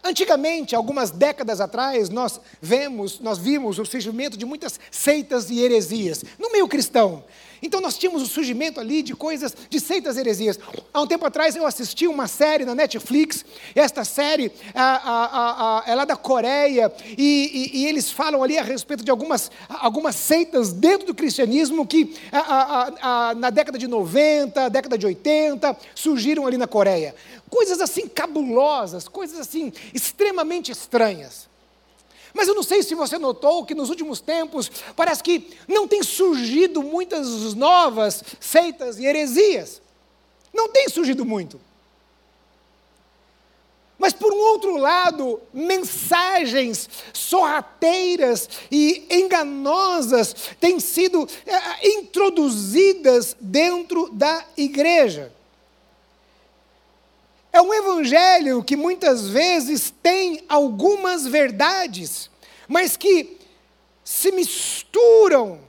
Antigamente, 0.07 0.77
algumas 0.77 1.11
décadas 1.11 1.63
atrás, 1.63 2.11
nós 2.11 2.39
vemos, 2.61 3.21
nós 3.21 3.39
vimos 3.39 3.79
o 3.79 3.87
surgimento 3.87 4.37
de 4.37 4.45
muitas 4.45 4.79
seitas 4.91 5.49
e 5.49 5.61
heresias 5.61 6.23
no 6.39 6.53
meio 6.53 6.69
cristão. 6.69 7.25
Então 7.65 7.81
nós 7.81 7.97
tínhamos 7.97 8.21
o 8.21 8.27
surgimento 8.27 8.79
ali 8.79 9.03
de 9.03 9.15
coisas, 9.15 9.57
de 9.71 9.81
seitas 9.81 10.19
heresias. 10.19 10.59
Há 10.93 11.01
um 11.01 11.07
tempo 11.07 11.25
atrás 11.25 11.57
eu 11.57 11.67
assisti 11.67 12.07
uma 12.07 12.29
série 12.29 12.67
na 12.67 12.75
Netflix, 12.75 13.43
esta 13.75 14.05
série 14.05 14.53
a, 14.75 14.83
a, 14.83 15.79
a, 15.79 15.91
é 15.91 15.95
lá 15.95 16.05
da 16.05 16.15
Coreia, 16.15 16.93
e, 17.17 17.71
e, 17.73 17.79
e, 17.79 17.87
eles 17.87 18.11
falam 18.11 18.43
ali 18.43 18.59
a 18.59 18.63
respeito 18.63 19.03
de 19.03 19.11
algumas, 19.11 19.51
algumas 19.67 20.15
seitas 20.15 20.75
dentro 20.75 21.07
do 21.07 21.15
cristianismo 21.15 21.87
que 21.87 22.15
na 23.39 23.49
década 23.49 23.79
de 23.79 23.89
90, 23.89 24.69
década 24.69 24.99
de 24.99 25.07
80, 25.07 25.75
surgiram 25.95 26.47
ali 26.47 26.59
na 26.59 26.67
Coreia. 26.67 27.15
Coisas 27.55 27.81
assim 27.81 28.09
cabulosas, 28.09 29.07
coisas 29.07 29.39
assim 29.39 29.73
extremamente 29.95 30.73
estranhas. 30.73 31.49
Mas 32.33 32.49
eu 32.49 32.55
não 32.57 32.65
sei 32.65 32.83
se 32.83 32.97
você 32.97 33.17
notou 33.17 33.65
que 33.65 33.77
nos 33.77 33.91
últimos 33.91 34.21
tempos 34.21 34.69
parece 34.97 35.23
que 35.23 35.57
não 35.69 35.87
tem 35.87 36.03
surgido 36.03 36.83
muitas 36.83 37.55
novas 37.55 38.25
seitas 38.41 38.99
e 38.99 39.07
heresias. 39.07 39.81
Não 40.53 40.69
tem 40.69 40.89
surgido 40.89 41.25
muito. 41.25 41.61
Mas, 43.97 44.13
por 44.13 44.33
um 44.33 44.39
outro 44.39 44.77
lado, 44.77 45.41
mensagens 45.53 46.91
sorrateiras 47.13 48.49
e 48.69 49.07
enganosas 49.09 50.35
têm 50.59 50.81
sido 50.81 51.29
é, 51.47 51.89
introduzidas 51.89 53.37
dentro 53.41 54.11
da 54.11 54.45
igreja. 54.57 55.33
É 57.55 57.63
um 57.63 57.73
evangelho 57.73 58.65
que 58.65 58.75
muitas 58.77 59.29
vezes 59.29 59.95
tem 60.03 60.43
algumas 60.49 61.25
verdades, 61.25 62.29
mas 62.67 62.97
que 62.97 63.39
se 64.03 64.33
misturam 64.33 65.61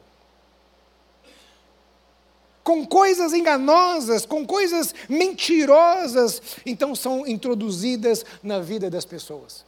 com 2.63 2.83
coisas 2.83 3.33
enganosas, 3.33 4.25
com 4.25 4.47
coisas 4.47 4.95
mentirosas, 5.07 6.41
então 6.65 6.95
são 6.95 7.27
introduzidas 7.27 8.25
na 8.41 8.59
vida 8.59 8.89
das 8.89 9.05
pessoas. 9.05 9.63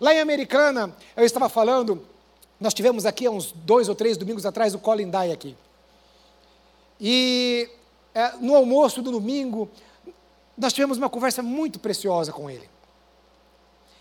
Lá 0.00 0.12
em 0.12 0.18
Americana, 0.18 0.92
eu 1.16 1.24
estava 1.24 1.48
falando, 1.48 2.04
nós 2.58 2.74
tivemos 2.74 3.06
aqui 3.06 3.26
há 3.26 3.30
uns 3.30 3.52
dois 3.52 3.88
ou 3.88 3.94
três 3.94 4.16
domingos 4.16 4.44
atrás 4.44 4.74
o 4.74 4.78
Colin 4.80 5.08
Dye 5.08 5.30
aqui. 5.30 5.56
E 7.00 7.70
é, 8.12 8.32
no 8.40 8.56
almoço 8.56 9.00
do 9.00 9.12
domingo, 9.12 9.70
nós 10.56 10.72
tivemos 10.72 10.98
uma 10.98 11.10
conversa 11.10 11.42
muito 11.42 11.78
preciosa 11.80 12.32
com 12.32 12.50
ele. 12.50 12.68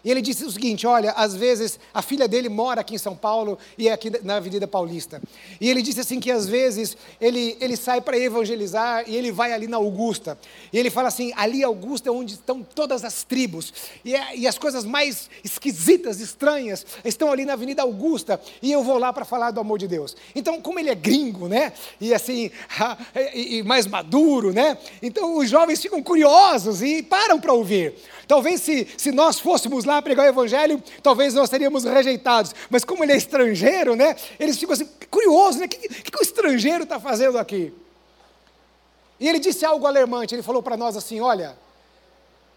E 0.03 0.11
ele 0.11 0.21
disse 0.21 0.43
o 0.43 0.51
seguinte: 0.51 0.85
olha, 0.85 1.11
às 1.11 1.35
vezes 1.35 1.79
a 1.93 2.01
filha 2.01 2.27
dele 2.27 2.49
mora 2.49 2.81
aqui 2.81 2.95
em 2.95 2.97
São 2.97 3.15
Paulo 3.15 3.57
e 3.77 3.87
é 3.87 3.93
aqui 3.93 4.11
na 4.23 4.35
Avenida 4.35 4.67
Paulista. 4.67 5.21
E 5.61 5.69
ele 5.69 5.81
disse 5.81 6.01
assim 6.01 6.19
que 6.19 6.29
às 6.29 6.47
vezes 6.47 6.97
ele, 7.21 7.57
ele 7.61 7.77
sai 7.77 8.01
para 8.01 8.17
evangelizar 8.17 9.03
e 9.07 9.15
ele 9.15 9.31
vai 9.31 9.53
ali 9.53 9.67
na 9.67 9.77
Augusta. 9.77 10.37
E 10.71 10.77
ele 10.77 10.89
fala 10.89 11.07
assim: 11.07 11.31
ali 11.35 11.63
Augusta 11.63 12.09
é 12.09 12.11
onde 12.11 12.33
estão 12.33 12.61
todas 12.63 13.03
as 13.03 13.23
tribos. 13.23 13.73
E, 14.03 14.13
é, 14.15 14.35
e 14.35 14.47
as 14.47 14.57
coisas 14.57 14.83
mais 14.83 15.29
esquisitas, 15.43 16.19
estranhas, 16.19 16.85
estão 17.05 17.31
ali 17.31 17.45
na 17.45 17.53
Avenida 17.53 17.81
Augusta. 17.81 18.41
E 18.61 18.71
eu 18.71 18.83
vou 18.83 18.97
lá 18.97 19.13
para 19.13 19.23
falar 19.23 19.51
do 19.51 19.59
amor 19.59 19.79
de 19.79 19.87
Deus. 19.87 20.15
Então, 20.35 20.61
como 20.61 20.79
ele 20.79 20.89
é 20.89 20.95
gringo, 20.95 21.47
né? 21.47 21.71
E 22.01 22.13
assim, 22.13 22.51
e, 23.33 23.57
e 23.57 23.63
mais 23.63 23.87
maduro, 23.87 24.51
né? 24.51 24.77
Então 25.01 25.37
os 25.37 25.49
jovens 25.49 25.81
ficam 25.81 26.01
curiosos 26.03 26.81
e 26.81 27.01
param 27.01 27.39
para 27.39 27.53
ouvir. 27.53 27.93
Talvez 28.27 28.61
se, 28.61 28.87
se 28.97 29.11
nós 29.11 29.39
fôssemos 29.39 29.85
lá 29.85 29.92
pregar 30.01 30.25
o 30.25 30.29
evangelho, 30.29 30.81
talvez 31.01 31.33
nós 31.33 31.49
seríamos 31.49 31.83
rejeitados. 31.83 32.53
Mas 32.69 32.83
como 32.83 33.03
ele 33.03 33.13
é 33.13 33.17
estrangeiro, 33.17 33.95
né? 33.95 34.15
Eles 34.39 34.57
ficam 34.57 34.73
assim, 34.73 34.89
curiosos, 35.09 35.59
né? 35.59 35.65
O 35.65 35.69
que, 35.69 35.77
que, 35.77 36.11
que 36.11 36.19
o 36.19 36.21
estrangeiro 36.21 36.83
está 36.83 36.99
fazendo 36.99 37.37
aqui? 37.37 37.73
E 39.19 39.27
ele 39.27 39.39
disse 39.39 39.65
algo 39.65 39.85
alarmante, 39.85 40.35
ele 40.35 40.43
falou 40.43 40.61
para 40.61 40.75
nós 40.75 40.97
assim: 40.97 41.19
olha, 41.19 41.57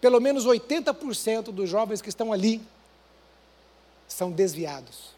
pelo 0.01 0.19
menos 0.19 0.45
80% 0.45 1.43
dos 1.45 1.69
jovens 1.69 2.01
que 2.01 2.09
estão 2.09 2.33
ali 2.33 2.61
são 4.07 4.31
desviados. 4.31 5.15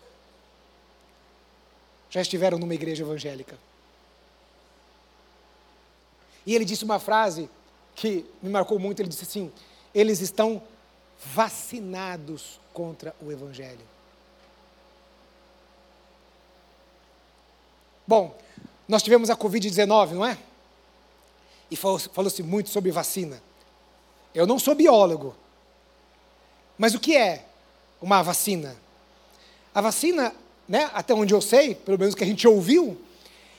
Já 2.10 2.22
estiveram 2.22 2.58
numa 2.58 2.74
igreja 2.74 3.04
evangélica. 3.04 3.58
E 6.46 6.56
ele 6.56 6.66
disse 6.66 6.84
uma 6.84 7.00
frase 7.00 7.50
que 7.96 8.26
me 8.42 8.50
marcou 8.50 8.80
muito, 8.80 9.02
ele 9.02 9.10
disse 9.10 9.24
assim: 9.24 9.52
eles 9.94 10.22
estão 10.22 10.62
vacinados 11.24 12.60
contra 12.74 13.16
o 13.22 13.32
Evangelho. 13.32 13.86
Bom, 18.08 18.36
nós 18.88 19.04
tivemos 19.04 19.30
a 19.30 19.36
Covid-19, 19.36 20.12
não 20.12 20.26
é? 20.26 20.38
E 21.70 21.76
falou-se 21.76 22.42
muito 22.42 22.70
sobre 22.70 22.90
vacina. 22.90 23.42
Eu 24.34 24.48
não 24.48 24.58
sou 24.58 24.74
biólogo, 24.74 25.36
mas 26.78 26.96
o 26.96 27.00
que 27.00 27.16
é 27.16 27.46
uma 28.02 28.24
vacina? 28.24 28.76
A 29.76 29.82
vacina, 29.82 30.34
né, 30.68 30.90
até 30.94 31.14
onde 31.14 31.34
eu 31.34 31.42
sei, 31.42 31.76
pelo 31.76 32.00
menos 32.00 32.16
que 32.16 32.24
a 32.24 32.28
gente 32.28 32.48
ouviu, 32.48 33.00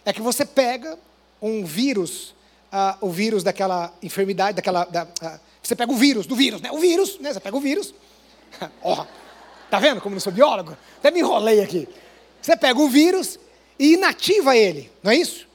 é 0.04 0.12
que 0.12 0.22
você 0.22 0.44
pega 0.44 0.98
um 1.40 1.64
vírus, 1.64 2.34
uh, 2.72 2.96
o 3.00 3.10
vírus 3.10 3.44
daquela 3.44 3.92
enfermidade, 4.02 4.56
daquela. 4.56 4.84
Da, 4.84 5.04
uh, 5.04 5.49
você 5.70 5.76
pega 5.76 5.92
o 5.92 5.96
vírus, 5.96 6.26
do 6.26 6.34
vírus, 6.34 6.60
né? 6.60 6.70
O 6.72 6.78
vírus, 6.78 7.18
né? 7.20 7.32
Você 7.32 7.38
pega 7.38 7.56
o 7.56 7.60
vírus. 7.60 7.94
Ó, 8.82 9.00
oh, 9.00 9.06
tá 9.70 9.78
vendo 9.78 10.00
como 10.00 10.16
não 10.16 10.20
sou 10.20 10.32
biólogo? 10.32 10.76
Até 10.98 11.12
me 11.12 11.20
enrolei 11.20 11.60
aqui. 11.60 11.88
Você 12.42 12.56
pega 12.56 12.80
o 12.80 12.88
vírus 12.88 13.38
e 13.78 13.94
inativa 13.94 14.56
ele, 14.56 14.90
não 15.00 15.12
é 15.12 15.16
isso? 15.16 15.46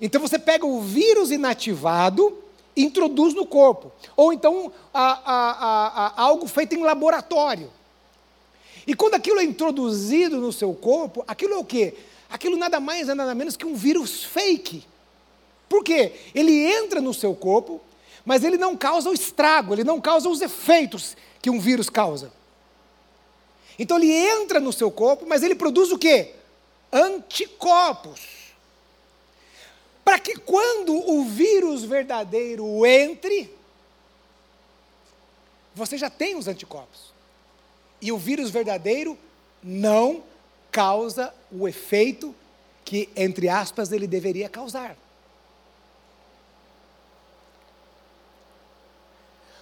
Então 0.00 0.20
você 0.20 0.38
pega 0.38 0.64
o 0.64 0.80
vírus 0.80 1.32
inativado 1.32 2.38
e 2.76 2.84
introduz 2.84 3.34
no 3.34 3.44
corpo. 3.44 3.90
Ou 4.16 4.32
então 4.32 4.72
a, 4.92 5.02
a, 5.02 6.06
a, 6.06 6.22
algo 6.22 6.46
feito 6.46 6.76
em 6.76 6.82
laboratório. 6.82 7.72
E 8.86 8.94
quando 8.94 9.14
aquilo 9.14 9.40
é 9.40 9.44
introduzido 9.44 10.36
no 10.36 10.52
seu 10.52 10.72
corpo, 10.74 11.24
aquilo 11.26 11.54
é 11.54 11.58
o 11.58 11.64
quê? 11.64 11.94
Aquilo 12.30 12.56
nada 12.56 12.78
mais 12.78 13.08
é 13.08 13.14
nada 13.14 13.34
menos 13.34 13.56
que 13.56 13.66
um 13.66 13.74
vírus 13.74 14.22
fake. 14.22 14.84
Por 15.68 15.82
quê? 15.82 16.12
Ele 16.34 16.52
entra 16.52 17.00
no 17.00 17.12
seu 17.12 17.34
corpo, 17.34 17.80
mas 18.24 18.42
ele 18.42 18.56
não 18.56 18.76
causa 18.76 19.10
o 19.10 19.14
estrago, 19.14 19.74
ele 19.74 19.84
não 19.84 20.00
causa 20.00 20.28
os 20.28 20.40
efeitos 20.40 21.16
que 21.42 21.50
um 21.50 21.60
vírus 21.60 21.90
causa. 21.90 22.32
Então 23.78 23.98
ele 23.98 24.12
entra 24.12 24.60
no 24.60 24.72
seu 24.72 24.90
corpo, 24.90 25.26
mas 25.26 25.42
ele 25.42 25.54
produz 25.54 25.90
o 25.92 25.98
quê? 25.98 26.34
Anticorpos. 26.92 28.20
Para 30.04 30.18
que 30.18 30.36
quando 30.36 30.94
o 30.94 31.24
vírus 31.24 31.82
verdadeiro 31.82 32.86
entre, 32.86 33.52
você 35.74 35.98
já 35.98 36.08
tem 36.08 36.36
os 36.36 36.46
anticorpos. 36.46 37.12
E 38.00 38.12
o 38.12 38.18
vírus 38.18 38.50
verdadeiro 38.50 39.18
não 39.62 40.22
causa 40.70 41.34
o 41.50 41.66
efeito 41.66 42.34
que, 42.84 43.08
entre 43.16 43.48
aspas, 43.48 43.92
ele 43.92 44.06
deveria 44.06 44.48
causar. 44.48 44.96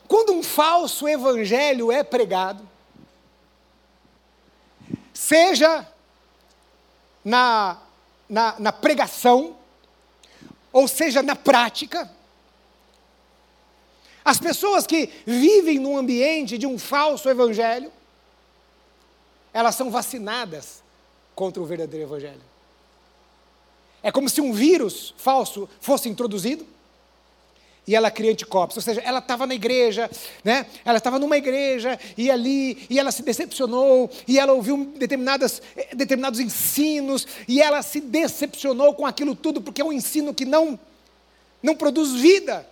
Quando 0.08 0.32
um 0.32 0.42
falso 0.42 1.08
evangelho 1.08 1.90
é 1.90 2.02
pregado, 2.02 2.68
seja 5.12 5.86
na, 7.24 7.80
na, 8.28 8.58
na 8.58 8.72
pregação, 8.72 9.56
ou 10.72 10.88
seja, 10.88 11.22
na 11.22 11.36
prática, 11.36 12.10
as 14.24 14.38
pessoas 14.38 14.86
que 14.86 15.10
vivem 15.26 15.78
num 15.78 15.96
ambiente 15.96 16.56
de 16.56 16.66
um 16.66 16.78
falso 16.78 17.28
evangelho, 17.28 17.92
elas 19.52 19.74
são 19.74 19.90
vacinadas 19.90 20.82
contra 21.34 21.62
o 21.62 21.66
verdadeiro 21.66 22.06
evangelho. 22.06 22.42
É 24.02 24.10
como 24.10 24.28
se 24.28 24.40
um 24.40 24.52
vírus 24.52 25.14
falso 25.16 25.68
fosse 25.80 26.08
introduzido 26.08 26.66
e 27.86 27.94
ela 27.96 28.10
cria 28.10 28.30
anticorpos. 28.30 28.76
Ou 28.76 28.82
seja, 28.82 29.00
ela 29.00 29.18
estava 29.18 29.46
na 29.46 29.54
igreja, 29.54 30.10
né? 30.44 30.66
ela 30.84 30.98
estava 30.98 31.18
numa 31.18 31.36
igreja, 31.36 31.98
e 32.16 32.30
ali, 32.30 32.86
e 32.88 32.98
ela 32.98 33.10
se 33.10 33.22
decepcionou, 33.22 34.10
e 34.26 34.38
ela 34.38 34.52
ouviu 34.52 34.92
determinadas, 34.96 35.60
eh, 35.76 35.94
determinados 35.94 36.40
ensinos, 36.40 37.26
e 37.48 37.60
ela 37.60 37.82
se 37.82 38.00
decepcionou 38.00 38.94
com 38.94 39.06
aquilo 39.06 39.34
tudo, 39.34 39.60
porque 39.60 39.82
é 39.82 39.84
um 39.84 39.92
ensino 39.92 40.32
que 40.32 40.44
não, 40.44 40.78
não 41.62 41.74
produz 41.74 42.12
vida. 42.12 42.66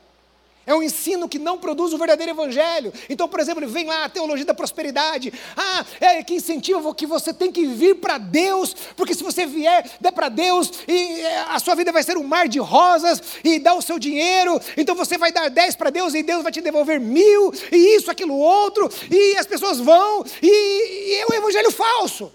É 0.67 0.75
um 0.75 0.83
ensino 0.83 1.29
que 1.29 1.39
não 1.39 1.59
produz 1.59 1.93
o 1.93 1.99
verdadeiro 1.99 2.33
evangelho. 2.33 2.93
Então, 3.09 3.27
por 3.27 3.41
exemplo, 3.41 3.67
vem 3.67 3.87
lá 3.87 4.05
a 4.05 4.09
teologia 4.09 4.45
da 4.45 4.55
prosperidade. 4.55 5.33
Ah, 5.57 5.85
é 6.01 6.23
que 6.23 6.35
incentiva 6.35 6.95
que 6.95 7.07
você 7.07 7.33
tem 7.33 7.51
que 7.51 7.65
vir 7.67 7.97
para 7.97 8.19
Deus, 8.19 8.75
porque 8.95 9.15
se 9.15 9.23
você 9.23 9.47
vier, 9.47 9.91
der 10.01 10.13
para 10.13 10.29
Deus, 10.29 10.71
e 10.87 11.21
é, 11.23 11.41
a 11.49 11.59
sua 11.59 11.75
vida 11.75 11.91
vai 11.91 12.03
ser 12.03 12.19
um 12.19 12.23
mar 12.23 12.47
de 12.47 12.59
rosas, 12.59 13.23
e 13.43 13.59
dá 13.59 13.75
o 13.75 13.83
seu 13.83 13.99
dinheiro, 13.99 14.61
então 14.77 14.95
você 14.95 15.17
vai 15.17 15.33
dar 15.33 15.49
dez 15.49 15.75
para 15.75 15.91
Deus, 15.91 16.15
e 16.15 16.23
Deus 16.23 16.43
vai 16.43 16.53
te 16.53 16.61
devolver 16.61 17.01
mil, 17.01 17.53
e 17.73 17.97
isso, 17.97 18.11
aquilo, 18.11 18.37
outro, 18.37 18.89
e 19.11 19.37
as 19.39 19.47
pessoas 19.47 19.81
vão, 19.81 20.25
e, 20.43 20.47
e 20.47 21.15
é 21.17 21.27
um 21.31 21.35
evangelho 21.35 21.71
falso. 21.71 22.33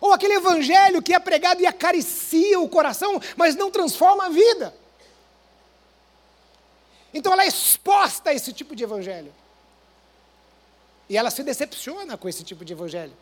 Ou 0.00 0.12
aquele 0.12 0.34
evangelho 0.34 1.02
que 1.02 1.12
é 1.12 1.18
pregado 1.18 1.60
e 1.60 1.66
acaricia 1.66 2.60
o 2.60 2.68
coração, 2.68 3.20
mas 3.36 3.56
não 3.56 3.70
transforma 3.70 4.26
a 4.26 4.28
vida. 4.28 4.85
Então 7.16 7.32
ela 7.32 7.44
é 7.44 7.46
exposta 7.46 8.28
a 8.28 8.34
esse 8.34 8.52
tipo 8.52 8.76
de 8.76 8.84
evangelho. 8.84 9.32
E 11.08 11.16
ela 11.16 11.30
se 11.30 11.42
decepciona 11.42 12.14
com 12.14 12.28
esse 12.28 12.44
tipo 12.44 12.62
de 12.62 12.74
evangelho. 12.74 13.14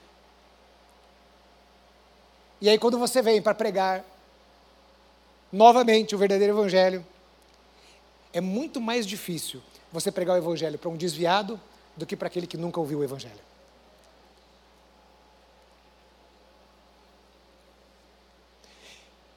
E 2.60 2.68
aí, 2.68 2.76
quando 2.76 2.98
você 2.98 3.22
vem 3.22 3.40
para 3.40 3.54
pregar 3.54 4.04
novamente 5.52 6.12
o 6.12 6.18
verdadeiro 6.18 6.54
evangelho, 6.54 7.06
é 8.32 8.40
muito 8.40 8.80
mais 8.80 9.06
difícil 9.06 9.62
você 9.92 10.10
pregar 10.10 10.34
o 10.34 10.38
evangelho 10.38 10.76
para 10.76 10.90
um 10.90 10.96
desviado 10.96 11.60
do 11.96 12.04
que 12.04 12.16
para 12.16 12.26
aquele 12.26 12.48
que 12.48 12.56
nunca 12.56 12.80
ouviu 12.80 12.98
o 12.98 13.04
evangelho. 13.04 13.44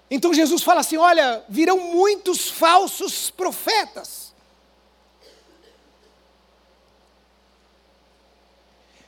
Então 0.09 0.33
Jesus 0.33 0.63
fala 0.63 0.79
assim: 0.79 0.97
olha, 0.97 1.45
virão 1.47 1.77
muitos 1.77 2.49
falsos 2.49 3.29
profetas. 3.29 4.26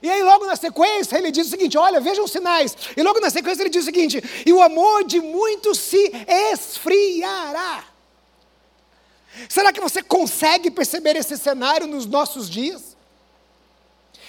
E 0.02 0.10
aí, 0.10 0.24
logo 0.24 0.46
na 0.46 0.56
sequência, 0.56 1.18
ele 1.18 1.32
diz 1.32 1.48
o 1.48 1.50
seguinte: 1.50 1.78
olha, 1.78 2.00
vejam 2.00 2.24
os 2.24 2.32
sinais. 2.32 2.76
E 2.96 3.04
logo 3.04 3.20
na 3.20 3.30
sequência, 3.30 3.64
ele 3.64 3.70
diz 3.70 3.84
o 3.84 3.86
seguinte: 3.86 4.24
e 4.46 4.54
o 4.54 4.62
amor 4.62 5.04
de 5.04 5.20
muitos 5.20 5.78
se 5.78 6.12
esfriará. 6.28 7.84
Será 9.48 9.72
que 9.72 9.80
você 9.80 10.02
consegue 10.02 10.72
perceber 10.72 11.16
esse 11.16 11.38
cenário 11.38 11.86
nos 11.86 12.06
nossos 12.06 12.50
dias? 12.50 12.98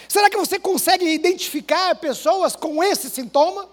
Será 0.09 0.28
que 0.28 0.37
você 0.37 0.59
consegue 0.59 1.06
identificar 1.06 1.94
pessoas 1.96 2.56
com 2.56 2.83
esse 2.83 3.09
sintoma? 3.09 3.68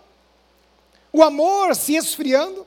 O 1.11 1.23
amor 1.23 1.75
se 1.75 1.95
esfriando? 1.95 2.65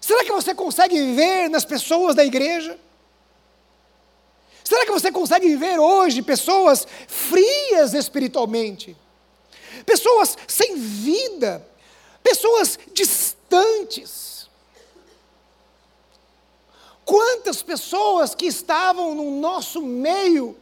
Será 0.00 0.24
que 0.24 0.32
você 0.32 0.54
consegue 0.54 1.12
ver 1.14 1.48
nas 1.50 1.64
pessoas 1.64 2.14
da 2.14 2.24
igreja 2.24 2.78
Será 4.64 4.86
que 4.86 4.92
você 4.92 5.12
consegue 5.12 5.54
ver 5.56 5.78
hoje 5.78 6.22
pessoas 6.22 6.88
frias 7.06 7.92
espiritualmente? 7.92 8.96
Pessoas 9.84 10.38
sem 10.48 10.76
vida, 10.76 11.66
pessoas 12.22 12.78
distantes. 12.94 14.48
Quantas 17.04 17.62
pessoas 17.62 18.34
que 18.34 18.46
estavam 18.46 19.14
no 19.14 19.38
nosso 19.38 19.82
meio 19.82 20.56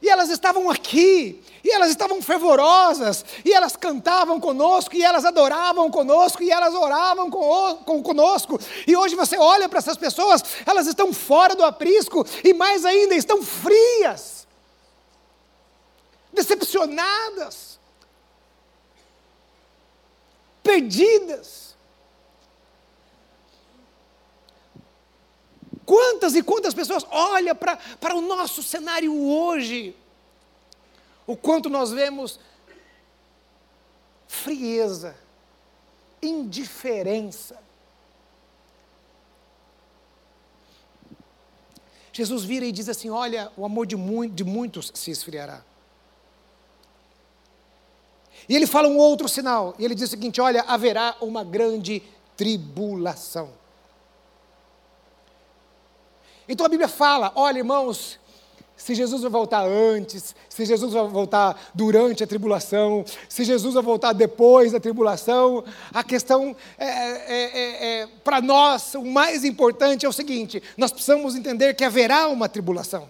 e 0.00 0.08
elas 0.08 0.30
estavam 0.30 0.70
aqui, 0.70 1.42
e 1.64 1.70
elas 1.70 1.90
estavam 1.90 2.22
fervorosas, 2.22 3.24
e 3.44 3.52
elas 3.52 3.76
cantavam 3.76 4.38
conosco, 4.38 4.94
e 4.94 5.02
elas 5.02 5.24
adoravam 5.24 5.90
conosco, 5.90 6.42
e 6.42 6.50
elas 6.50 6.72
oravam 6.74 7.30
conosco. 7.30 8.60
E 8.86 8.96
hoje 8.96 9.16
você 9.16 9.36
olha 9.36 9.68
para 9.68 9.80
essas 9.80 9.96
pessoas, 9.96 10.42
elas 10.64 10.86
estão 10.86 11.12
fora 11.12 11.56
do 11.56 11.64
aprisco, 11.64 12.24
e 12.44 12.54
mais 12.54 12.84
ainda, 12.84 13.14
estão 13.14 13.42
frias, 13.42 14.46
decepcionadas, 16.32 17.78
perdidas. 20.62 21.67
Quantas 25.88 26.34
e 26.34 26.42
quantas 26.42 26.74
pessoas 26.74 27.02
olham 27.10 27.56
para 27.56 28.14
o 28.14 28.20
nosso 28.20 28.62
cenário 28.62 29.10
hoje? 29.10 29.96
O 31.26 31.34
quanto 31.34 31.70
nós 31.70 31.90
vemos 31.90 32.38
frieza, 34.26 35.16
indiferença. 36.22 37.56
Jesus 42.12 42.44
vira 42.44 42.66
e 42.66 42.72
diz 42.72 42.90
assim: 42.90 43.08
Olha, 43.08 43.50
o 43.56 43.64
amor 43.64 43.86
de, 43.86 43.96
mu 43.96 44.28
de 44.28 44.44
muitos 44.44 44.92
se 44.94 45.10
esfriará. 45.10 45.64
E 48.46 48.54
ele 48.54 48.66
fala 48.66 48.88
um 48.88 48.98
outro 48.98 49.26
sinal, 49.26 49.74
e 49.78 49.86
ele 49.86 49.94
diz 49.94 50.08
o 50.08 50.10
seguinte: 50.10 50.38
Olha, 50.38 50.64
haverá 50.68 51.16
uma 51.22 51.42
grande 51.42 52.02
tribulação. 52.36 53.50
Então 56.48 56.64
a 56.64 56.68
Bíblia 56.68 56.88
fala: 56.88 57.32
olha, 57.34 57.58
irmãos, 57.58 58.18
se 58.76 58.94
Jesus 58.94 59.22
vai 59.22 59.30
voltar 59.30 59.66
antes, 59.66 60.34
se 60.48 60.64
Jesus 60.64 60.92
vai 60.92 61.06
voltar 61.08 61.70
durante 61.74 62.22
a 62.22 62.26
tribulação, 62.26 63.04
se 63.28 63.44
Jesus 63.44 63.74
vai 63.74 63.82
voltar 63.82 64.12
depois 64.12 64.70
da 64.70 64.78
tribulação, 64.78 65.64
a 65.92 66.04
questão 66.04 66.54
é, 66.78 66.86
é, 66.86 67.28
é, 67.34 68.00
é 68.02 68.08
para 68.22 68.40
nós, 68.40 68.94
o 68.94 69.04
mais 69.04 69.44
importante 69.44 70.06
é 70.06 70.08
o 70.08 70.12
seguinte: 70.12 70.62
nós 70.76 70.92
precisamos 70.92 71.34
entender 71.34 71.74
que 71.74 71.84
haverá 71.84 72.28
uma 72.28 72.48
tribulação. 72.48 73.08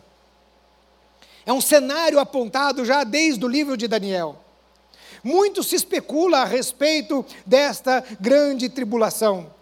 É 1.45 1.53
um 1.53 1.61
cenário 1.61 2.19
apontado 2.19 2.85
já 2.85 3.05
desde 3.05 3.45
o 3.45 3.49
livro 3.49 3.77
de 3.77 3.87
Daniel. 3.87 4.37
Muito 5.23 5.63
se 5.63 5.77
especula 5.77 6.41
a 6.41 6.45
respeito 6.45 7.25
desta 7.45 8.05
grande 8.21 8.69
tribulação. 8.69 9.58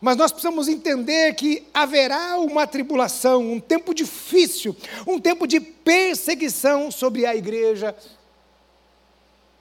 Mas 0.00 0.16
nós 0.16 0.30
precisamos 0.30 0.68
entender 0.68 1.34
que 1.34 1.66
haverá 1.74 2.38
uma 2.38 2.66
tribulação, 2.66 3.52
um 3.52 3.58
tempo 3.58 3.92
difícil, 3.92 4.76
um 5.06 5.18
tempo 5.18 5.46
de 5.46 5.58
perseguição 5.58 6.90
sobre 6.90 7.26
a 7.26 7.34
igreja. 7.34 7.96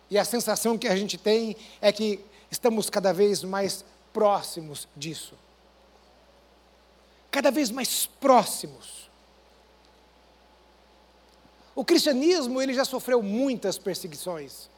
E 0.10 0.18
a 0.18 0.24
sensação 0.24 0.78
que 0.78 0.88
a 0.88 0.96
gente 0.96 1.18
tem 1.18 1.56
é 1.82 1.92
que 1.92 2.20
estamos 2.52 2.90
cada 2.90 3.12
vez 3.12 3.44
mais 3.44 3.84
próximos 4.14 4.88
disso. 4.96 5.34
Cada 7.32 7.50
vez 7.50 7.72
mais 7.72 8.06
próximos. 8.06 9.10
O 11.76 11.84
cristianismo, 11.84 12.62
ele 12.62 12.74
já 12.74 12.86
sofreu 12.86 13.22
muitas 13.24 13.78
perseguições. 13.78 14.70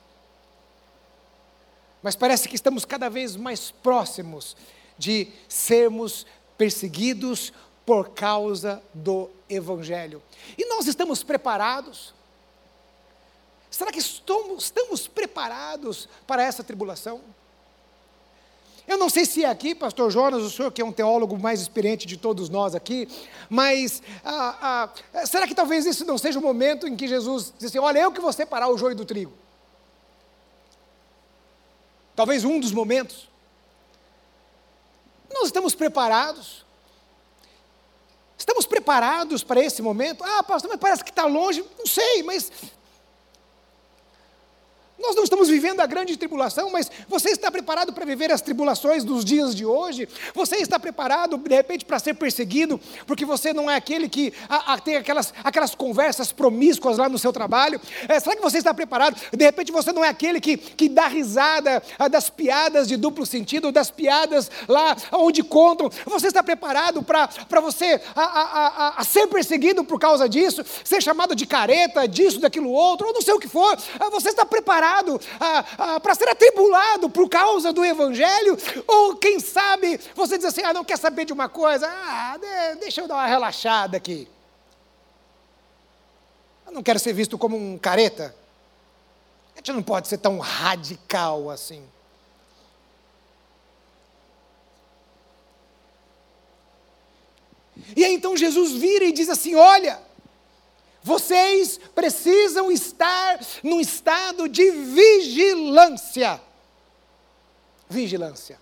Mas 2.02 2.16
parece 2.16 2.48
que 2.48 2.56
estamos 2.56 2.86
cada 2.86 3.10
vez 3.10 3.36
mais 3.36 3.72
próximos 3.72 4.56
de 5.00 5.30
sermos 5.48 6.28
perseguidos 6.58 7.52
por 7.86 8.10
causa 8.10 8.84
do 8.94 9.30
Evangelho. 9.50 10.22
E 10.58 10.66
nós 10.68 10.86
estamos 10.86 11.24
preparados? 11.24 12.14
Será 13.72 13.92
que 13.92 14.00
estamos, 14.00 14.66
estamos 14.66 15.08
preparados 15.08 16.08
para 16.28 16.44
essa 16.44 16.64
tribulação? 16.64 17.22
Eu 18.88 18.98
não 18.98 19.08
sei 19.08 19.24
se 19.24 19.46
é 19.46 19.50
aqui, 19.50 19.76
pastor 19.76 20.12
Jonas, 20.12 20.42
o 20.42 20.50
senhor 20.50 20.72
que 20.72 20.82
é 20.82 20.86
um 20.86 20.92
teólogo 20.92 21.38
mais 21.38 21.62
experiente 21.62 22.08
de 22.08 22.18
todos 22.18 22.50
nós 22.50 22.74
aqui, 22.74 23.08
mas 23.48 24.02
ah, 24.26 24.90
ah, 25.14 25.26
será 25.28 25.48
que 25.48 25.54
talvez 25.54 25.86
isso 25.86 26.04
não 26.04 26.18
seja 26.18 26.40
o 26.40 26.42
momento 26.42 26.88
em 26.88 26.96
que 26.96 27.08
Jesus 27.08 27.54
disse 27.54 27.78
assim, 27.78 27.80
olha, 27.80 28.00
eu 28.00 28.12
que 28.12 28.20
vou 28.20 28.34
separar 28.34 28.68
o 28.68 28.78
joio 28.78 28.96
do 28.96 29.06
trigo? 29.06 29.32
Talvez 32.16 32.44
um 32.44 32.60
dos 32.60 32.72
momentos. 32.72 33.29
Nós 35.32 35.46
estamos 35.46 35.76
preparados? 35.76 36.66
Estamos 38.38 38.66
preparados 38.66 39.44
para 39.44 39.60
esse 39.62 39.82
momento? 39.82 40.24
Ah, 40.24 40.44
pastor, 40.44 40.70
mas 40.70 40.80
parece 40.80 41.04
que 41.04 41.10
está 41.10 41.26
longe. 41.26 41.64
Não 41.78 41.86
sei, 41.86 42.24
mas 42.24 42.52
nós 45.10 45.16
não 45.16 45.24
estamos 45.24 45.50
vivendo 45.50 45.80
a 45.80 45.88
grande 45.88 46.16
tribulação, 46.16 46.70
mas 46.70 46.92
você 47.08 47.32
está 47.32 47.50
preparado 47.50 47.92
para 47.92 48.06
viver 48.06 48.32
as 48.32 48.42
tribulações 48.42 49.04
dos 49.04 49.26
dias 49.26 49.56
de 49.56 49.66
hoje? 49.66 50.08
Você 50.36 50.58
está 50.58 50.80
preparado, 50.80 51.36
de 51.36 51.56
repente, 51.56 51.84
para 51.84 51.98
ser 51.98 52.14
perseguido, 52.14 52.80
porque 53.08 53.26
você 53.26 53.52
não 53.52 53.72
é 53.72 53.76
aquele 53.76 54.08
que 54.08 54.32
a, 54.48 54.74
a, 54.74 54.80
tem 54.80 54.98
aquelas, 54.98 55.34
aquelas 55.44 55.74
conversas 55.74 56.32
promíscuas 56.32 57.00
lá 57.00 57.10
no 57.10 57.18
seu 57.18 57.34
trabalho? 57.34 57.82
É, 58.08 58.20
será 58.20 58.36
que 58.36 58.42
você 58.42 58.60
está 58.60 58.72
preparado? 58.72 59.20
De 59.36 59.44
repente, 59.44 59.72
você 59.72 59.92
não 59.92 60.06
é 60.06 60.10
aquele 60.10 60.40
que, 60.40 60.58
que 60.58 60.88
dá 60.88 61.08
risada 61.08 61.82
a, 61.98 62.08
das 62.08 62.30
piadas 62.30 62.88
de 62.88 62.96
duplo 62.96 63.26
sentido, 63.26 63.72
das 63.72 63.90
piadas 63.90 64.52
lá 64.68 64.96
onde 65.14 65.42
contam? 65.42 65.90
Você 66.06 66.28
está 66.28 66.44
preparado 66.44 67.02
para 67.02 67.60
você 67.62 68.00
a, 68.16 69.04
ser 69.04 69.26
perseguido 69.26 69.84
por 69.84 70.00
causa 70.00 70.30
disso? 70.30 70.64
Ser 70.84 71.02
chamado 71.02 71.36
de 71.36 71.48
careta, 71.48 72.08
disso, 72.08 72.40
daquilo 72.40 72.70
outro, 72.70 73.08
ou 73.08 73.14
não 73.14 73.24
sei 73.24 73.34
o 73.34 73.40
que 73.40 73.48
for? 73.48 73.76
Ah, 74.00 74.12
você 74.12 74.30
está 74.30 74.46
preparado? 74.46 74.99
Para 76.02 76.16
ser 76.16 76.30
atribulado 76.30 77.10
por 77.10 77.30
causa 77.30 77.72
do 77.74 77.84
Evangelho? 77.84 78.58
Ou 78.88 79.16
quem 79.16 79.40
sabe 79.40 80.00
você 80.16 80.38
diz 80.38 80.46
assim: 80.46 80.62
ah, 80.64 80.74
não 80.74 80.84
quer 80.84 80.98
saber 80.98 81.26
de 81.26 81.34
uma 81.34 81.50
coisa? 81.50 81.88
Ah, 81.88 82.38
deixa 82.80 83.02
eu 83.02 83.08
dar 83.08 83.16
uma 83.16 83.28
relaxada 83.28 83.98
aqui. 83.98 84.28
Eu 86.66 86.74
não 86.74 86.84
quero 86.84 87.00
ser 87.00 87.14
visto 87.14 87.38
como 87.38 87.58
um 87.58 87.78
careta. 87.78 88.36
A 89.56 89.58
gente 89.58 89.74
não 89.74 89.84
pode 89.84 90.08
ser 90.08 90.18
tão 90.20 90.40
radical 90.40 91.50
assim. 91.50 91.84
E 97.96 98.04
aí 98.04 98.14
então 98.14 98.36
Jesus 98.38 98.74
vira 98.74 99.06
e 99.06 99.12
diz 99.12 99.30
assim: 99.30 99.56
Olha, 99.56 100.00
vocês 101.02 101.80
precisam 101.96 102.72
estar 102.72 103.40
num 103.64 103.80
estado 103.80 104.48
de 104.48 104.70
vigilância. 104.72 106.42
Vigilância. 107.90 108.60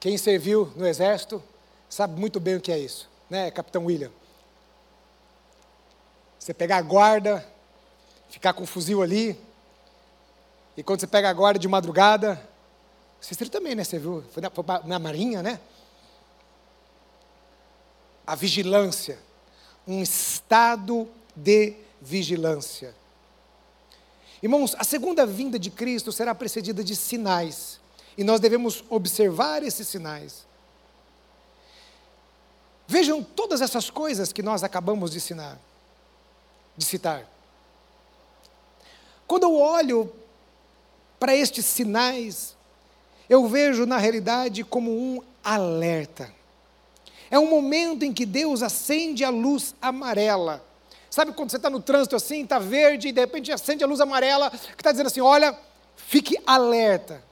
Quem 0.00 0.16
serviu 0.16 0.72
no 0.76 0.86
exército 0.86 1.42
sabe 1.88 2.20
muito 2.20 2.38
bem 2.38 2.56
o 2.56 2.60
que 2.60 2.70
é 2.70 2.78
isso, 2.78 3.08
né, 3.28 3.50
Capitão 3.50 3.86
William? 3.86 4.12
Você 6.38 6.54
pegar 6.54 6.76
a 6.76 6.82
guarda, 6.82 7.46
ficar 8.28 8.52
com 8.52 8.62
o 8.62 8.66
fuzil 8.66 9.02
ali, 9.02 9.38
e 10.76 10.82
quando 10.82 11.00
você 11.00 11.06
pega 11.06 11.28
a 11.28 11.32
guarda 11.32 11.58
de 11.58 11.66
madrugada, 11.66 12.40
Cícero 13.20 13.50
também, 13.50 13.74
né? 13.74 13.84
Você 13.84 13.98
viu? 13.98 14.22
Foi 14.30 14.40
na, 14.40 14.50
foi 14.50 14.64
na 14.84 14.98
Marinha, 14.98 15.42
né? 15.42 15.60
A 18.28 18.34
vigilância, 18.34 19.18
um 19.86 20.02
estado 20.02 21.08
de 21.34 21.74
vigilância. 21.98 22.94
Irmãos, 24.42 24.76
a 24.78 24.84
segunda 24.84 25.24
vinda 25.24 25.58
de 25.58 25.70
Cristo 25.70 26.12
será 26.12 26.34
precedida 26.34 26.84
de 26.84 26.94
sinais, 26.94 27.80
e 28.18 28.22
nós 28.22 28.38
devemos 28.38 28.84
observar 28.90 29.62
esses 29.62 29.88
sinais. 29.88 30.46
Vejam 32.86 33.22
todas 33.22 33.62
essas 33.62 33.88
coisas 33.88 34.30
que 34.30 34.42
nós 34.42 34.62
acabamos 34.62 35.10
de 35.10 35.20
de 36.76 36.84
citar. 36.84 37.26
Quando 39.26 39.44
eu 39.44 39.54
olho 39.54 40.12
para 41.18 41.34
estes 41.34 41.64
sinais, 41.64 42.54
eu 43.26 43.48
vejo 43.48 43.86
na 43.86 43.96
realidade 43.96 44.64
como 44.64 44.90
um 44.90 45.22
alerta. 45.42 46.37
É 47.30 47.38
um 47.38 47.48
momento 47.48 48.04
em 48.04 48.12
que 48.12 48.24
Deus 48.24 48.62
acende 48.62 49.24
a 49.24 49.30
luz 49.30 49.74
amarela. 49.80 50.64
Sabe 51.10 51.32
quando 51.32 51.50
você 51.50 51.56
está 51.56 51.70
no 51.70 51.80
trânsito 51.80 52.16
assim, 52.16 52.42
está 52.42 52.58
verde, 52.58 53.08
e 53.08 53.12
de 53.12 53.20
repente 53.20 53.50
acende 53.50 53.82
a 53.82 53.86
luz 53.86 54.00
amarela, 54.00 54.50
que 54.50 54.56
está 54.78 54.90
dizendo 54.92 55.08
assim: 55.08 55.20
olha, 55.20 55.58
fique 55.96 56.38
alerta. 56.46 57.22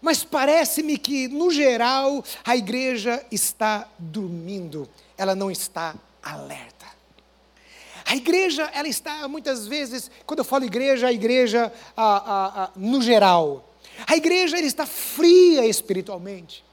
Mas 0.00 0.22
parece-me 0.24 0.98
que, 0.98 1.26
no 1.28 1.50
geral, 1.50 2.22
a 2.44 2.56
igreja 2.56 3.24
está 3.30 3.88
dormindo, 3.98 4.88
ela 5.16 5.34
não 5.34 5.50
está 5.50 5.94
alerta. 6.22 6.86
A 8.04 8.14
igreja, 8.14 8.70
ela 8.72 8.86
está 8.86 9.26
muitas 9.26 9.66
vezes, 9.66 10.10
quando 10.24 10.40
eu 10.40 10.44
falo 10.44 10.64
igreja, 10.64 11.08
a 11.08 11.12
igreja 11.12 11.72
no 12.76 13.02
geral, 13.02 13.64
a 14.06 14.16
igreja 14.16 14.58
ela 14.58 14.66
está 14.66 14.86
fria 14.86 15.66
espiritualmente. 15.66 16.64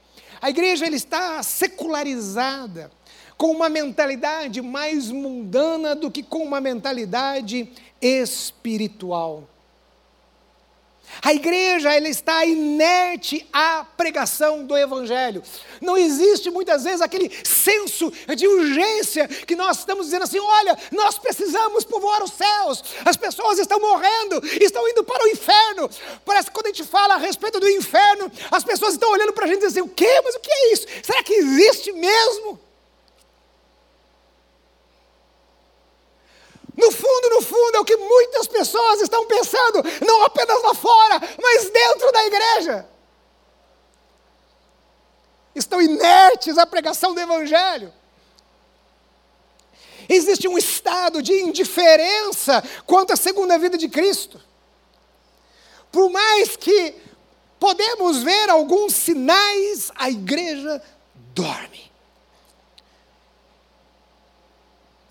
A 0.43 0.49
igreja 0.49 0.85
ele 0.85 0.97
está 0.97 1.41
secularizada, 1.41 2.91
com 3.37 3.47
uma 3.51 3.69
mentalidade 3.69 4.61
mais 4.61 5.09
mundana 5.09 5.95
do 5.95 6.11
que 6.11 6.21
com 6.21 6.43
uma 6.43 6.59
mentalidade 6.59 7.69
espiritual. 8.01 9.47
A 11.21 11.33
igreja 11.33 11.93
ela 11.93 12.07
está 12.07 12.45
inerte 12.45 13.47
à 13.51 13.85
pregação 13.97 14.65
do 14.65 14.77
evangelho. 14.77 15.43
Não 15.81 15.97
existe 15.97 16.49
muitas 16.49 16.83
vezes 16.83 17.01
aquele 17.01 17.31
senso 17.43 18.11
de 18.35 18.47
urgência 18.47 19.27
que 19.27 19.55
nós 19.55 19.79
estamos 19.79 20.05
dizendo 20.05 20.23
assim: 20.23 20.39
olha, 20.39 20.77
nós 20.91 21.17
precisamos 21.17 21.83
povoar 21.83 22.23
os 22.23 22.31
céus. 22.31 22.83
As 23.05 23.17
pessoas 23.17 23.59
estão 23.59 23.79
morrendo, 23.79 24.41
estão 24.61 24.87
indo 24.87 25.03
para 25.03 25.23
o 25.23 25.27
inferno. 25.27 25.89
Parece 26.25 26.47
que 26.47 26.53
quando 26.53 26.67
a 26.67 26.69
gente 26.69 26.83
fala 26.83 27.15
a 27.15 27.17
respeito 27.17 27.59
do 27.59 27.69
inferno, 27.69 28.31
as 28.51 28.63
pessoas 28.63 28.93
estão 28.93 29.11
olhando 29.11 29.33
para 29.33 29.45
a 29.45 29.47
gente 29.47 29.63
e 29.63 29.67
dizem: 29.67 29.83
o 29.83 29.89
quê? 29.89 30.21
Mas 30.23 30.35
o 30.35 30.39
que 30.39 30.51
é 30.51 30.73
isso? 30.73 30.87
Será 31.03 31.23
que 31.23 31.33
existe 31.33 31.91
mesmo? 31.91 32.59
No 36.75 36.91
fundo, 36.91 37.29
no 37.29 37.41
fundo, 37.41 37.77
é 37.77 37.79
o 37.79 37.85
que 37.85 37.95
muitas 37.95 38.47
pessoas 38.47 39.01
estão 39.01 39.25
pensando, 39.27 39.83
não 40.05 40.23
apenas 40.23 40.61
lá 40.63 40.73
fora, 40.73 41.21
mas 41.41 41.69
dentro 41.69 42.11
da 42.11 42.25
igreja. 42.25 42.89
Estão 45.53 45.79
inertes 45.81 46.57
à 46.57 46.65
pregação 46.65 47.13
do 47.13 47.19
Evangelho. 47.19 47.93
Existe 50.09 50.47
um 50.47 50.57
estado 50.57 51.21
de 51.21 51.33
indiferença 51.33 52.63
quanto 52.85 53.13
à 53.13 53.15
segunda 53.15 53.57
vida 53.57 53.77
de 53.77 53.87
Cristo. 53.87 54.41
Por 55.91 56.09
mais 56.09 56.55
que 56.55 56.95
podemos 57.59 58.23
ver 58.23 58.49
alguns 58.49 58.93
sinais, 58.93 59.91
a 59.95 60.09
igreja 60.09 60.81
dorme. 61.33 61.92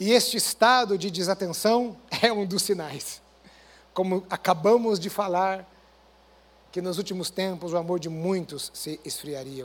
E 0.02 0.10
este 0.10 0.36
estado 0.36 0.98
de 0.98 1.12
desatenção 1.12 1.96
é 2.20 2.32
um 2.32 2.44
dos 2.44 2.64
sinais. 2.64 3.22
Como 3.94 4.26
acabamos 4.28 4.98
de 4.98 5.08
falar, 5.08 5.64
que 6.72 6.82
nos 6.82 6.98
últimos 6.98 7.30
tempos 7.30 7.72
o 7.72 7.76
amor 7.76 8.00
de 8.00 8.08
muitos 8.08 8.72
se 8.74 8.98
esfriaria. 9.04 9.64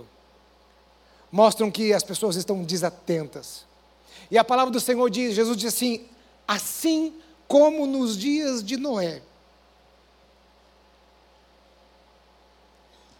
Mostram 1.31 1.71
que 1.71 1.91
as 1.91 2.03
pessoas 2.03 2.35
estão 2.35 2.63
desatentas. 2.63 3.65
E 4.29 4.37
a 4.37 4.43
palavra 4.43 4.71
do 4.71 4.79
Senhor 4.79 5.09
diz, 5.09 5.33
Jesus 5.33 5.57
diz 5.57 5.73
assim: 5.73 6.05
assim 6.47 7.19
como 7.47 7.87
nos 7.87 8.15
dias 8.15 8.63
de 8.63 8.77
Noé. 8.77 9.23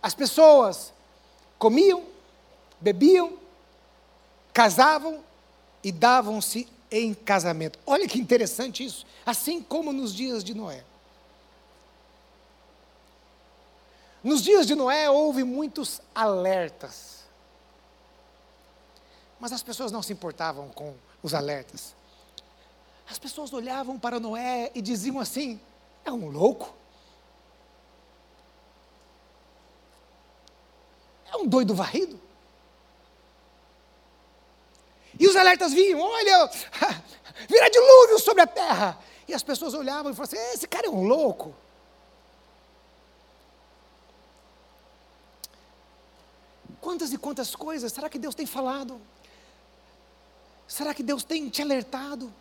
As 0.03 0.13
pessoas 0.13 0.93
comiam, 1.57 2.03
bebiam, 2.79 3.33
casavam 4.53 5.23
e 5.83 5.91
davam-se 5.91 6.76
em 6.91 7.13
casamento. 7.13 7.79
Olha 7.85 8.07
que 8.07 8.19
interessante 8.19 8.83
isso. 8.83 9.05
Assim 9.25 9.61
como 9.61 9.91
nos 9.91 10.13
dias 10.13 10.43
de 10.43 10.53
Noé. 10.53 10.83
Nos 14.23 14.41
dias 14.41 14.65
de 14.65 14.75
Noé 14.75 15.09
houve 15.09 15.43
muitos 15.43 16.01
alertas. 16.13 17.23
Mas 19.39 19.51
as 19.51 19.61
pessoas 19.61 19.91
não 19.91 20.01
se 20.01 20.11
importavam 20.11 20.69
com 20.69 20.95
os 21.21 21.33
alertas. 21.33 21.95
As 23.09 23.17
pessoas 23.17 23.53
olhavam 23.53 23.97
para 23.97 24.19
Noé 24.19 24.71
e 24.73 24.81
diziam 24.81 25.19
assim: 25.19 25.59
é 26.03 26.11
um 26.11 26.29
louco. 26.29 26.73
É 31.31 31.37
um 31.37 31.47
doido 31.47 31.75
varrido. 31.75 32.26
E 35.19 35.27
os 35.27 35.35
alertas 35.35 35.73
vinham, 35.73 35.99
olha, 35.99 36.49
vira 37.47 37.69
dilúvio 37.69 38.19
sobre 38.19 38.43
a 38.43 38.47
terra. 38.47 38.99
E 39.27 39.33
as 39.33 39.43
pessoas 39.43 39.73
olhavam 39.73 40.11
e 40.11 40.15
falavam 40.15 40.39
assim: 40.39 40.53
esse 40.53 40.67
cara 40.67 40.87
é 40.87 40.89
um 40.89 41.03
louco. 41.03 41.53
Quantas 46.79 47.11
e 47.11 47.17
quantas 47.17 47.55
coisas 47.55 47.91
será 47.91 48.09
que 48.09 48.17
Deus 48.17 48.33
tem 48.33 48.45
falado? 48.45 49.01
Será 50.67 50.93
que 50.93 51.03
Deus 51.03 51.23
tem 51.23 51.49
te 51.49 51.61
alertado? 51.61 52.33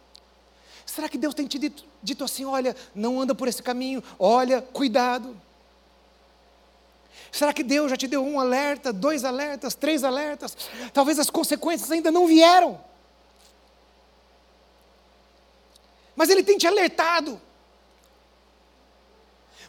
Será 0.85 1.09
que 1.09 1.19
Deus 1.19 1.35
tem 1.35 1.47
te 1.49 1.59
dito, 1.59 1.85
dito 2.03 2.23
assim: 2.23 2.45
olha, 2.45 2.77
não 2.95 3.21
anda 3.21 3.35
por 3.35 3.49
esse 3.49 3.62
caminho, 3.62 4.03
olha, 4.19 4.62
cuidado? 4.62 5.41
Será 7.31 7.52
que 7.52 7.62
Deus 7.62 7.90
já 7.90 7.96
te 7.96 8.07
deu 8.07 8.24
um 8.24 8.40
alerta, 8.40 8.92
dois 8.92 9.24
alertas, 9.24 9.74
três 9.74 10.05
alertas? 10.05 10.57
Talvez 10.92 11.18
as 11.18 11.31
consequências 11.31 11.90
ainda 11.90 12.11
não 12.11 12.26
vieram. 12.26 12.81
Mas 16.14 16.31
Ele 16.31 16.42
tem 16.42 16.57
te 16.57 16.66
alertado. 16.66 17.40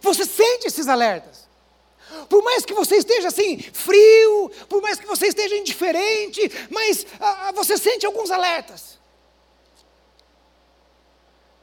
Você 0.01 0.25
sente 0.25 0.67
esses 0.67 0.87
alertas. 0.87 1.47
Por 2.29 2.41
mais 2.43 2.65
que 2.65 2.73
você 2.73 2.95
esteja 2.95 3.27
assim, 3.27 3.59
frio, 3.59 4.49
por 4.69 4.81
mais 4.81 4.97
que 4.97 5.05
você 5.05 5.27
esteja 5.27 5.57
indiferente, 5.57 6.49
mas 6.69 7.05
ah, 7.19 7.49
ah 7.49 7.51
você 7.51 7.77
sente 7.77 8.05
alguns 8.05 8.31
alertas. 8.31 8.97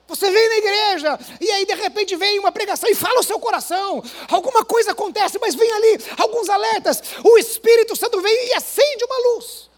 Você 0.07 0.31
vem 0.31 0.49
na 0.49 0.57
igreja 0.57 1.19
e 1.41 1.51
aí 1.51 1.67
de 1.67 1.75
repente 1.75 2.15
vem 2.15 2.39
uma 2.39 2.53
pregação 2.53 2.91
e 2.91 2.95
fala 2.95 3.21
o 3.21 3.23
seu 3.23 3.39
coração. 3.41 4.03
Alguma 4.29 4.65
coisa 4.65 4.93
acontece, 4.93 5.39
mas 5.39 5.55
vem 5.55 5.73
ali 5.73 5.99
alguns 6.19 6.49
alertas. 6.49 7.03
O 7.25 7.39
Espírito 7.39 7.97
Santo 7.97 8.21
vem 8.21 8.49
e 8.49 8.55
acende 8.55 9.05
uma 9.05 9.35
luz. 9.35 9.71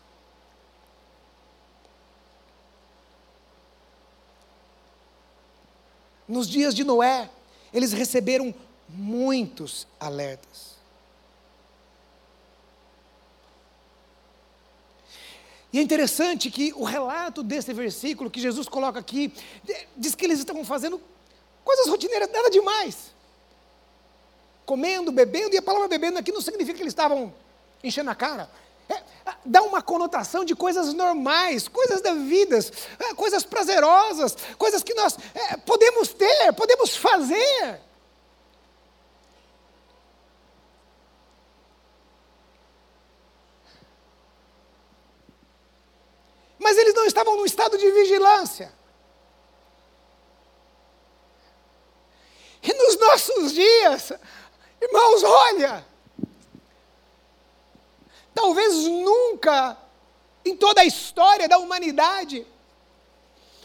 Nos 6.26 6.48
dias 6.48 6.74
de 6.74 6.82
Noé, 6.82 7.30
eles 7.72 7.92
receberam 7.92 8.52
muitos 8.88 9.86
alertas. 10.00 10.75
E 15.76 15.78
é 15.78 15.82
interessante 15.82 16.50
que 16.50 16.72
o 16.74 16.84
relato 16.84 17.42
desse 17.42 17.70
versículo 17.74 18.30
que 18.30 18.40
Jesus 18.40 18.66
coloca 18.66 18.98
aqui, 18.98 19.30
diz 19.94 20.14
que 20.14 20.24
eles 20.24 20.38
estavam 20.38 20.64
fazendo 20.64 20.98
coisas 21.62 21.86
rotineiras, 21.88 22.30
nada 22.32 22.48
demais. 22.48 23.12
Comendo, 24.64 25.12
bebendo, 25.12 25.54
e 25.54 25.58
a 25.58 25.62
palavra 25.62 25.86
bebendo 25.86 26.18
aqui 26.18 26.32
não 26.32 26.40
significa 26.40 26.78
que 26.78 26.82
eles 26.82 26.92
estavam 26.92 27.30
enchendo 27.84 28.08
a 28.08 28.14
cara. 28.14 28.50
É, 28.88 29.02
dá 29.44 29.60
uma 29.60 29.82
conotação 29.82 30.46
de 30.46 30.56
coisas 30.56 30.94
normais, 30.94 31.68
coisas 31.68 32.00
da 32.00 32.14
vida, 32.14 32.58
é, 32.98 33.12
coisas 33.12 33.44
prazerosas, 33.44 34.34
coisas 34.56 34.82
que 34.82 34.94
nós 34.94 35.18
é, 35.34 35.58
podemos 35.58 36.08
ter, 36.08 36.54
podemos 36.54 36.96
fazer. 36.96 37.82
Mas 46.66 46.76
eles 46.78 46.94
não 46.94 47.05
estavam 47.16 47.36
no 47.38 47.46
estado 47.46 47.78
de 47.78 47.90
vigilância. 47.92 48.70
E 52.62 52.74
nos 52.74 52.98
nossos 52.98 53.52
dias, 53.54 54.12
irmãos, 54.78 55.22
olha, 55.24 55.86
talvez 58.34 58.74
nunca 58.84 59.78
em 60.44 60.54
toda 60.54 60.82
a 60.82 60.84
história 60.84 61.48
da 61.48 61.56
humanidade 61.56 62.46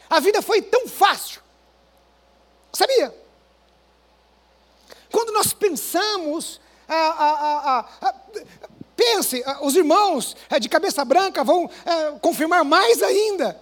a 0.10 0.22
vida 0.22 0.42
foi 0.42 0.62
tão 0.62 0.88
fácil. 0.88 1.42
Sabia? 2.72 3.14
Quando 5.12 5.34
nós 5.34 5.52
pensamos, 5.52 6.62
a, 6.88 7.86
Pense, 9.02 9.42
ah, 9.48 9.58
os 9.62 9.76
irmãos 9.76 10.36
eh, 10.48 10.60
de 10.60 10.70
cabeça 10.70 11.04
branca 11.04 11.44
vão 11.44 11.68
é, 11.84 12.20
confirmar 12.20 12.64
mais 12.64 13.02
ainda. 13.02 13.60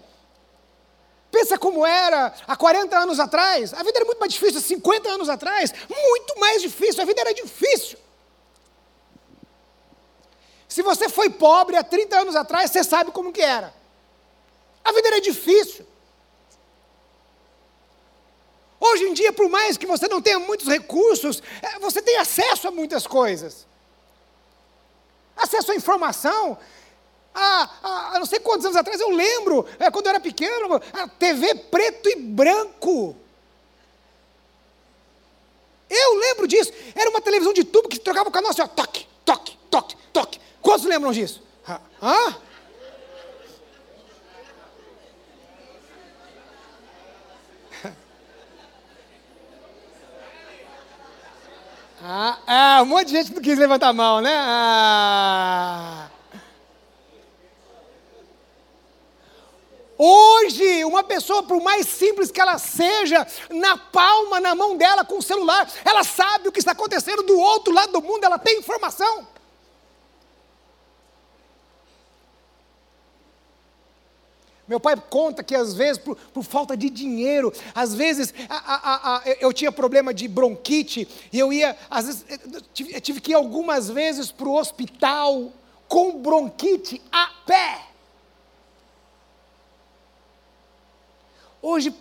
Pensa 1.32 1.58
como 1.58 1.86
era 1.86 2.34
há 2.46 2.58
40 2.58 3.00
anos 3.00 3.22
atrás. 3.22 3.74
A 3.74 3.82
vida 3.82 4.00
era 4.00 4.06
muito 4.06 4.20
mais 4.20 4.34
difícil, 4.34 4.60
há 4.60 4.62
50 4.62 5.10
anos 5.10 5.30
atrás. 5.30 5.74
Muito 5.88 6.38
mais 6.42 6.62
difícil, 6.62 7.02
a 7.02 7.06
vida 7.06 7.22
era 7.22 7.34
difícil. 7.34 7.98
Se 10.68 10.82
você 10.82 11.08
foi 11.08 11.30
pobre 11.30 11.78
há 11.78 11.84
30 11.86 12.20
anos 12.20 12.36
atrás, 12.36 12.70
você 12.70 12.84
sabe 12.84 13.12
como 13.12 13.32
que 13.32 13.42
era. 13.42 13.74
A 14.84 14.92
vida 14.92 15.08
era 15.08 15.22
difícil. 15.22 15.88
Hoje 18.78 19.06
em 19.06 19.14
dia, 19.14 19.32
por 19.32 19.48
mais 19.48 19.78
que 19.78 19.86
você 19.86 20.10
não 20.10 20.22
tenha 20.22 20.38
muitos 20.40 20.68
recursos, 20.68 21.42
eh, 21.62 21.80
você 21.80 22.02
tem 22.02 22.18
acesso 22.18 22.68
a 22.68 22.72
muitas 22.72 23.08
coisas 23.08 23.69
acesso 25.40 25.72
à 25.72 25.76
informação. 25.76 26.58
Há, 27.34 27.70
há, 27.84 28.20
não 28.20 28.26
sei 28.26 28.40
quantos 28.40 28.66
anos 28.66 28.78
atrás, 28.78 29.00
eu 29.00 29.10
lembro, 29.10 29.66
é, 29.80 29.90
quando 29.92 30.08
eu 30.08 30.12
era 30.12 30.20
pequeno, 30.20 30.82
a 30.94 31.08
TV 31.08 31.56
preto 31.56 32.10
e 32.10 32.16
branco. 32.16 33.16
Eu 35.90 36.16
lembro 36.20 36.48
disso. 36.48 36.72
Era 36.94 37.10
uma 37.10 37.22
televisão 37.22 37.54
de 37.54 37.64
tubo 37.64 37.90
que 37.90 38.00
trocava 38.00 38.30
o 38.30 38.32
canal 38.32 38.52
assim, 38.52 38.62
ó, 38.62 38.68
toque, 38.68 39.08
toque, 39.26 39.58
toque, 39.72 39.96
toque. 40.14 40.40
Quantos 40.62 40.86
lembram 40.86 41.12
disso? 41.12 41.42
Hã? 42.02 42.36
Ah, 52.02 52.38
ah, 52.48 52.82
um 52.82 52.86
monte 52.86 53.08
de 53.08 53.14
gente 53.14 53.34
não 53.34 53.42
quis 53.42 53.58
levantar 53.58 53.90
a 53.90 53.94
mão, 53.94 54.22
né? 54.22 54.34
Ah. 54.34 56.08
Hoje, 59.98 60.86
uma 60.86 61.04
pessoa, 61.04 61.44
por 61.44 61.62
mais 61.62 61.86
simples 61.86 62.32
que 62.32 62.40
ela 62.40 62.58
seja, 62.58 63.28
na 63.50 63.76
palma, 63.76 64.40
na 64.40 64.56
mão 64.56 64.78
dela, 64.78 65.04
com 65.04 65.18
o 65.18 65.22
celular, 65.22 65.70
ela 65.84 66.06
sabe 66.06 66.48
o 66.48 66.52
que 66.54 66.60
está 66.60 66.72
acontecendo 66.72 67.22
do 67.24 67.38
outro 67.38 67.74
lado 67.74 67.92
do 67.92 68.02
mundo, 68.02 68.24
ela 68.24 68.40
tem 68.40 68.60
informação. 68.60 69.28
Meu 74.70 74.80
pai 74.80 74.96
conta 75.10 75.44
que 75.44 75.56
às 75.56 75.74
vezes, 75.74 75.98
por, 75.98 76.16
por 76.16 76.44
falta 76.44 76.78
de 76.78 76.92
dinheiro, 76.92 77.52
às 77.74 77.96
vezes 77.96 78.32
a, 78.48 78.56
a, 78.56 79.18
a, 79.18 79.24
eu 79.42 79.52
tinha 79.52 79.72
problema 79.72 80.14
de 80.14 80.28
bronquite, 80.28 81.08
e 81.34 81.40
eu 81.40 81.52
ia, 81.52 81.76
às 81.90 82.06
vezes, 82.06 82.26
tive, 82.72 83.02
tive 83.02 83.20
que 83.20 83.32
ir 83.32 83.34
algumas 83.34 83.90
vezes 83.90 84.32
para 84.32 84.48
o 84.48 84.56
hospital 84.56 85.52
com 85.88 86.22
bronquite 86.22 87.02
a 87.12 87.32
pé. 87.48 87.88
Hoje, 91.64 91.92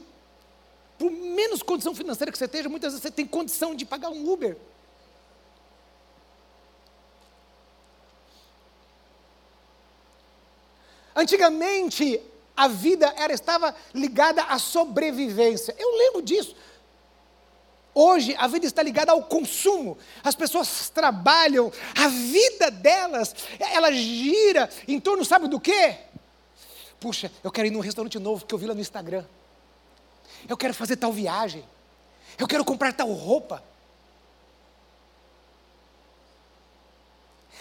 por 0.99 1.11
menos 1.11 1.63
condição 1.63 1.95
financeira 1.95 2.31
que 2.31 2.37
você 2.37 2.45
esteja, 2.45 2.69
muitas 2.69 2.93
vezes 2.93 3.03
você 3.03 3.11
tem 3.11 3.27
condição 3.27 3.75
de 3.75 3.87
pagar 3.87 4.11
um 4.11 4.31
Uber. 4.31 4.59
Antigamente, 11.17 12.21
a 12.59 12.67
vida 12.67 13.15
era, 13.17 13.33
estava 13.33 13.73
ligada 13.95 14.43
à 14.43 14.59
sobrevivência. 14.59 15.73
Eu 15.79 15.97
lembro 15.97 16.21
disso. 16.21 16.57
Hoje 17.95 18.35
a 18.37 18.49
vida 18.49 18.67
está 18.67 18.83
ligada 18.83 19.13
ao 19.13 19.23
consumo. 19.23 19.97
As 20.25 20.35
pessoas 20.35 20.91
trabalham, 20.91 21.73
a 21.97 22.09
vida 22.09 22.69
delas, 22.69 23.33
ela 23.61 23.93
gira 23.93 24.69
em 24.89 24.99
torno, 24.99 25.25
sabe 25.25 25.47
do 25.47 25.61
quê? 25.61 25.99
Puxa, 26.99 27.31
eu 27.45 27.53
quero 27.53 27.69
ir 27.69 27.71
num 27.71 27.79
restaurante 27.79 28.19
novo 28.19 28.45
que 28.45 28.53
eu 28.53 28.59
vi 28.59 28.67
lá 28.67 28.75
no 28.75 28.81
Instagram. 28.81 29.25
Eu 30.49 30.57
quero 30.57 30.75
fazer 30.75 30.97
tal 30.97 31.13
viagem. 31.13 31.65
Eu 32.37 32.49
quero 32.49 32.65
comprar 32.65 32.93
tal 32.93 33.13
roupa. 33.13 33.63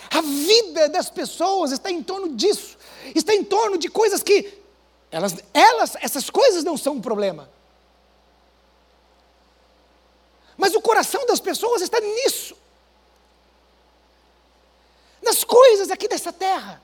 A 0.10 0.22
vida 0.22 0.90
das 0.90 1.08
pessoas 1.08 1.72
está 1.72 1.92
em 1.92 2.02
torno 2.02 2.36
disso. 2.36 2.80
Está 3.14 3.36
em 3.36 3.44
torno 3.44 3.78
de 3.78 3.90
coisas 3.90 4.24
que 4.24 4.66
elas, 5.12 5.36
elas, 5.54 5.96
essas 6.02 6.30
coisas 6.30 6.64
não 6.64 6.78
são 6.78 6.96
um 6.96 7.02
problema. 7.02 7.50
Mas 10.58 10.74
o 10.74 10.82
coração 10.82 11.26
das 11.26 11.40
pessoas 11.40 11.82
está 11.82 12.00
nisso. 12.00 12.58
Nas 15.22 15.44
coisas 15.44 15.92
aqui 15.92 16.08
dessa 16.08 16.34
terra. 16.34 16.82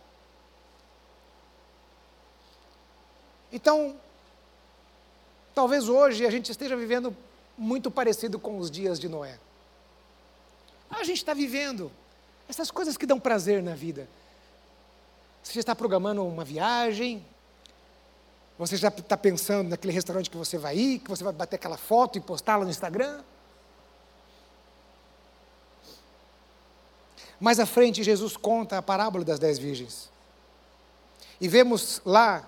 Então, 3.52 4.00
talvez 5.54 5.90
hoje 5.90 6.26
a 6.26 6.32
gente 6.32 6.52
esteja 6.52 6.76
vivendo 6.76 7.16
muito 7.58 7.92
parecido 7.92 8.40
com 8.40 8.58
os 8.58 8.72
dias 8.72 9.00
de 9.00 9.08
Noé. 9.08 9.40
A 10.90 11.04
gente 11.04 11.18
está 11.18 11.34
vivendo 11.34 11.92
essas 12.48 12.72
coisas 12.72 12.98
que 12.98 13.06
dão 13.06 13.20
prazer 13.20 13.62
na 13.62 13.76
vida. 13.76 14.08
Você 15.44 15.60
está 15.60 15.76
programando 15.76 16.26
uma 16.26 16.44
viagem, 16.44 17.26
você 18.58 18.78
já 18.78 18.90
está 18.90 19.18
pensando 19.18 19.70
naquele 19.70 19.94
restaurante 19.94 20.30
que 20.30 20.38
você 20.38 20.58
vai 20.58 20.78
ir, 20.78 21.00
que 21.00 21.10
você 21.10 21.24
vai 21.24 21.34
bater 21.34 21.56
aquela 21.56 21.78
foto 21.78 22.18
e 22.18 22.22
postá-la 22.22 22.64
no 22.64 22.72
Instagram. 22.72 23.22
Mais 27.40 27.60
à 27.60 27.66
frente, 27.66 28.04
Jesus 28.04 28.38
conta 28.38 28.78
a 28.78 28.82
parábola 28.82 29.26
das 29.26 29.40
dez 29.40 29.58
virgens. 29.58 30.10
E 31.42 31.48
vemos 31.48 32.02
lá 32.06 32.48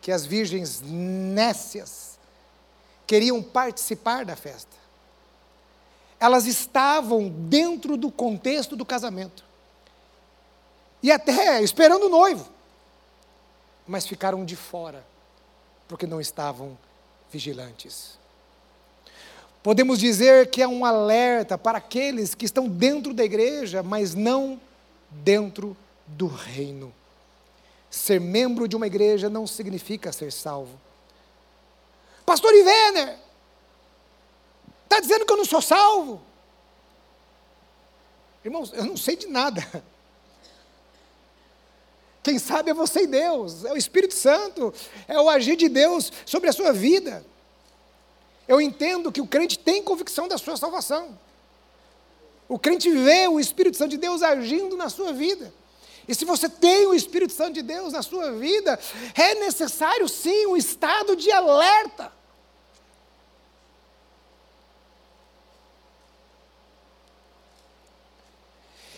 que 0.00 0.10
as 0.10 0.26
virgens 0.26 0.80
nécias 0.80 2.18
queriam 3.06 3.42
participar 3.42 4.24
da 4.24 4.34
festa. 4.34 4.76
Elas 6.18 6.46
estavam 6.46 7.28
dentro 7.28 7.96
do 7.96 8.10
contexto 8.10 8.74
do 8.74 8.84
casamento. 8.84 9.44
E 11.02 11.12
até 11.12 11.62
esperando 11.62 12.06
o 12.06 12.08
noivo. 12.08 12.48
Mas 13.86 14.06
ficaram 14.06 14.44
de 14.44 14.56
fora, 14.56 15.04
porque 15.92 16.06
não 16.06 16.22
estavam 16.22 16.78
vigilantes. 17.30 18.18
Podemos 19.62 19.98
dizer 19.98 20.48
que 20.48 20.62
é 20.62 20.66
um 20.66 20.86
alerta 20.86 21.58
para 21.58 21.76
aqueles 21.76 22.34
que 22.34 22.46
estão 22.46 22.66
dentro 22.66 23.12
da 23.12 23.22
igreja, 23.22 23.82
mas 23.82 24.14
não 24.14 24.58
dentro 25.10 25.76
do 26.06 26.26
reino. 26.26 26.94
Ser 27.90 28.18
membro 28.18 28.66
de 28.66 28.74
uma 28.74 28.86
igreja 28.86 29.28
não 29.28 29.46
significa 29.46 30.10
ser 30.12 30.32
salvo. 30.32 30.80
Pastor 32.24 32.54
Ivener, 32.54 33.18
está 34.84 34.98
dizendo 34.98 35.26
que 35.26 35.32
eu 35.34 35.36
não 35.36 35.44
sou 35.44 35.60
salvo? 35.60 36.22
Irmãos, 38.42 38.72
eu 38.72 38.86
não 38.86 38.96
sei 38.96 39.14
de 39.14 39.26
nada. 39.26 39.62
Quem 42.22 42.38
sabe 42.38 42.70
é 42.70 42.74
você 42.74 43.02
e 43.02 43.06
Deus, 43.06 43.64
é 43.64 43.72
o 43.72 43.76
Espírito 43.76 44.14
Santo, 44.14 44.72
é 45.08 45.18
o 45.18 45.28
agir 45.28 45.56
de 45.56 45.68
Deus 45.68 46.12
sobre 46.24 46.48
a 46.48 46.52
sua 46.52 46.72
vida. 46.72 47.24
Eu 48.46 48.60
entendo 48.60 49.10
que 49.10 49.20
o 49.20 49.26
crente 49.26 49.58
tem 49.58 49.82
convicção 49.82 50.28
da 50.28 50.38
sua 50.38 50.56
salvação. 50.56 51.18
O 52.48 52.58
crente 52.58 52.90
vê 52.90 53.26
o 53.26 53.40
Espírito 53.40 53.76
Santo 53.76 53.90
de 53.90 53.96
Deus 53.96 54.22
agindo 54.22 54.76
na 54.76 54.88
sua 54.88 55.12
vida. 55.12 55.52
E 56.06 56.14
se 56.14 56.24
você 56.24 56.48
tem 56.48 56.86
o 56.86 56.94
Espírito 56.94 57.32
Santo 57.32 57.54
de 57.54 57.62
Deus 57.62 57.92
na 57.92 58.02
sua 58.02 58.32
vida, 58.32 58.78
é 59.14 59.34
necessário 59.36 60.08
sim 60.08 60.46
um 60.46 60.56
estado 60.56 61.16
de 61.16 61.30
alerta. 61.30 62.12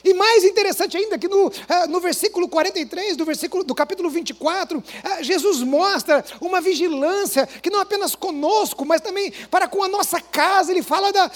E 0.05 0.13
mais 0.13 0.45
interessante 0.45 0.97
ainda 0.97 1.19
que 1.19 1.27
no, 1.27 1.51
ah, 1.69 1.87
no 1.87 1.99
versículo 1.99 2.47
43 2.47 3.17
do 3.17 3.25
versículo 3.25 3.65
do 3.65 3.75
capítulo 3.75 4.11
24, 4.11 4.85
ah, 5.03 5.23
Jesus 5.23 5.63
mostra 5.63 6.23
uma 6.41 6.61
vigilância 6.61 7.47
que 7.47 7.71
não 7.71 7.81
apenas 7.81 8.15
conosco, 8.15 8.85
mas 8.85 9.01
também 9.01 9.33
para 9.51 9.67
com 9.67 9.83
a 9.83 9.89
nossa 9.89 10.21
casa. 10.21 10.71
Ele 10.71 10.83
fala 10.83 11.11
da, 11.11 11.31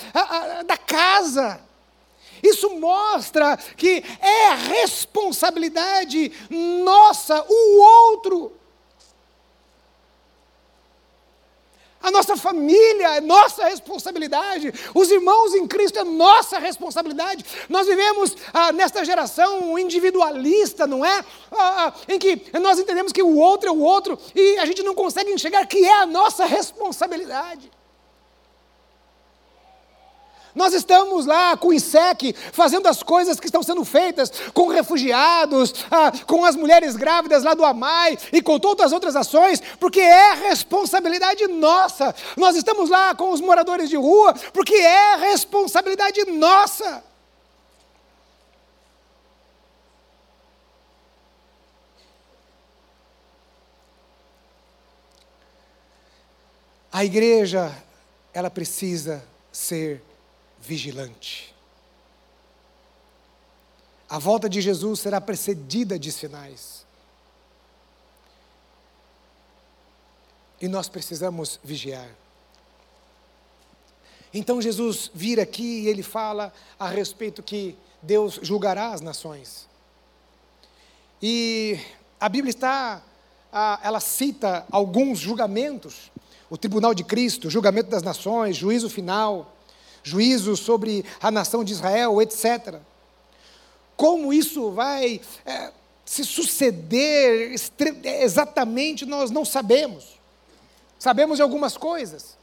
da 0.67 0.77
casa. 0.77 1.61
Isso 2.43 2.71
mostra 2.79 3.57
que 3.77 4.05
é 4.21 4.55
responsabilidade 4.55 6.31
nossa 6.51 7.45
o 7.49 7.81
outro. 7.81 8.58
A 12.01 12.11
nossa 12.11 12.37
família 12.37 13.17
é 13.17 13.21
nossa 13.21 13.67
responsabilidade. 13.67 14.73
Os 14.95 15.11
irmãos 15.11 15.55
em 15.55 15.67
Cristo 15.67 15.99
é 15.99 16.05
nossa 16.05 16.59
responsabilidade. 16.59 17.45
Nós 17.69 17.87
vivemos 17.87 18.37
ah, 18.53 18.73
nesta 18.73 19.05
geração 19.05 19.79
individualista, 19.79 20.87
não 20.87 21.05
é? 21.05 21.25
Ah, 21.51 21.87
ah, 21.87 21.95
em 22.09 22.19
que 22.19 22.41
nós 22.61 22.79
entendemos 22.79 23.13
que 23.13 23.23
o 23.23 23.37
outro 23.37 23.69
é 23.69 23.73
o 23.73 23.81
outro 23.81 24.19
e 24.35 24.59
a 24.59 24.67
gente 24.67 24.83
não 24.83 24.95
consegue 24.95 25.33
enxergar 25.33 25.67
que 25.67 25.85
é 25.85 26.01
a 26.01 26.07
nossa 26.07 26.45
responsabilidade. 26.47 27.78
Nós 30.59 30.75
estamos 30.75 31.25
lá 31.25 31.57
com 31.57 31.69
o 31.69 31.73
INSEC, 31.73 32.35
fazendo 32.53 32.89
as 32.89 33.01
coisas 33.01 33.39
que 33.39 33.47
estão 33.47 33.63
sendo 33.63 33.85
feitas 33.85 34.33
com 34.53 34.67
refugiados, 34.67 35.73
ah, 35.89 36.11
com 36.27 36.45
as 36.45 36.57
mulheres 36.57 36.97
grávidas 36.97 37.45
lá 37.45 37.55
do 37.55 37.65
AMAI 37.65 38.19
e 38.33 38.43
com 38.43 38.59
todas 38.59 38.87
as 38.87 38.93
outras 38.93 39.15
ações, 39.15 39.63
porque 39.79 40.01
é 40.01 40.35
responsabilidade 40.35 41.47
nossa. 41.47 42.13
Nós 42.37 42.57
estamos 42.57 42.91
lá 42.91 43.15
com 43.15 43.31
os 43.31 43.41
moradores 43.41 43.89
de 43.89 43.97
rua, 43.97 44.35
porque 44.53 44.75
é 44.75 45.15
responsabilidade 45.15 46.25
nossa. 46.25 47.05
A 56.91 57.05
igreja, 57.05 57.73
ela 58.35 58.51
precisa 58.51 59.25
ser 59.53 60.08
vigilante. 60.61 61.55
A 64.09 64.19
volta 64.19 64.49
de 64.49 64.61
Jesus 64.61 65.01
será 65.01 65.21
precedida 65.21 65.99
de 65.99 66.11
sinais. 66.11 66.87
E 70.61 70.67
nós 70.67 70.89
precisamos 70.89 71.61
vigiar. 71.63 72.09
Então 74.33 74.61
Jesus 74.61 75.11
vira 75.15 75.43
aqui 75.43 75.83
e 75.83 75.89
ele 75.89 76.03
fala 76.03 76.53
a 76.79 76.89
respeito 76.89 77.43
que 77.43 77.77
Deus 78.03 78.39
julgará 78.43 78.93
as 78.93 79.01
nações. 79.01 79.67
E 81.21 81.79
a 82.19 82.29
Bíblia 82.29 82.51
está, 82.51 83.03
ela 83.83 84.01
cita 84.01 84.67
alguns 84.71 85.19
julgamentos: 85.19 86.11
o 86.49 86.57
tribunal 86.57 86.95
de 86.95 87.05
Cristo, 87.05 87.51
julgamento 87.51 87.91
das 87.91 88.03
nações, 88.03 88.57
juízo 88.57 88.89
final 88.89 89.55
juízo 90.03 90.57
sobre 90.57 91.05
a 91.21 91.31
nação 91.31 91.63
de 91.65 91.73
Israel, 91.73 92.21
etc. 92.23 92.77
Como 93.97 94.33
isso 94.33 94.71
vai 94.71 95.21
é, 95.45 95.73
se 96.05 96.25
suceder 96.25 97.55
exatamente, 98.05 99.05
nós 99.05 99.31
não 99.31 99.45
sabemos. 99.45 100.19
Sabemos 100.99 101.37
de 101.37 101.43
algumas 101.43 101.77
coisas, 101.77 102.37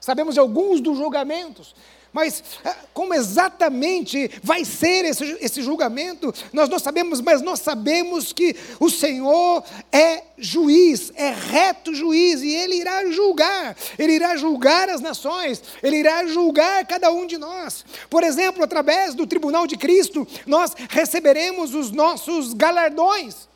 sabemos 0.00 0.34
de 0.34 0.40
alguns 0.40 0.80
dos 0.80 0.96
julgamentos, 0.96 1.74
mas 2.14 2.44
ah, 2.64 2.76
como 2.94 3.12
exatamente 3.12 4.30
vai 4.40 4.64
ser 4.64 5.04
esse, 5.04 5.36
esse 5.40 5.60
julgamento, 5.60 6.32
nós 6.52 6.68
não 6.68 6.78
sabemos, 6.78 7.20
mas 7.20 7.42
nós 7.42 7.58
sabemos 7.58 8.32
que 8.32 8.54
o 8.78 8.88
Senhor 8.88 9.64
é 9.90 10.22
juiz, 10.38 11.10
é 11.16 11.30
reto 11.30 11.92
juiz, 11.92 12.40
e 12.40 12.54
Ele 12.54 12.76
irá 12.76 13.10
julgar, 13.10 13.76
Ele 13.98 14.12
irá 14.12 14.36
julgar 14.36 14.88
as 14.88 15.00
nações, 15.00 15.60
Ele 15.82 15.96
irá 15.96 16.24
julgar 16.26 16.86
cada 16.86 17.10
um 17.10 17.26
de 17.26 17.36
nós. 17.36 17.84
Por 18.08 18.22
exemplo, 18.22 18.62
através 18.62 19.16
do 19.16 19.26
tribunal 19.26 19.66
de 19.66 19.76
Cristo, 19.76 20.24
nós 20.46 20.72
receberemos 20.90 21.74
os 21.74 21.90
nossos 21.90 22.54
galardões. 22.54 23.48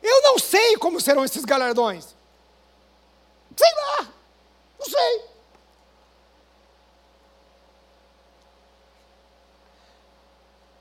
Eu 0.00 0.22
não 0.22 0.38
sei 0.38 0.76
como 0.76 1.00
serão 1.00 1.24
esses 1.24 1.44
galardões. 1.44 2.06
Sei 3.56 3.70
lá, 3.74 4.08
não 4.78 4.86
sei. 4.86 5.33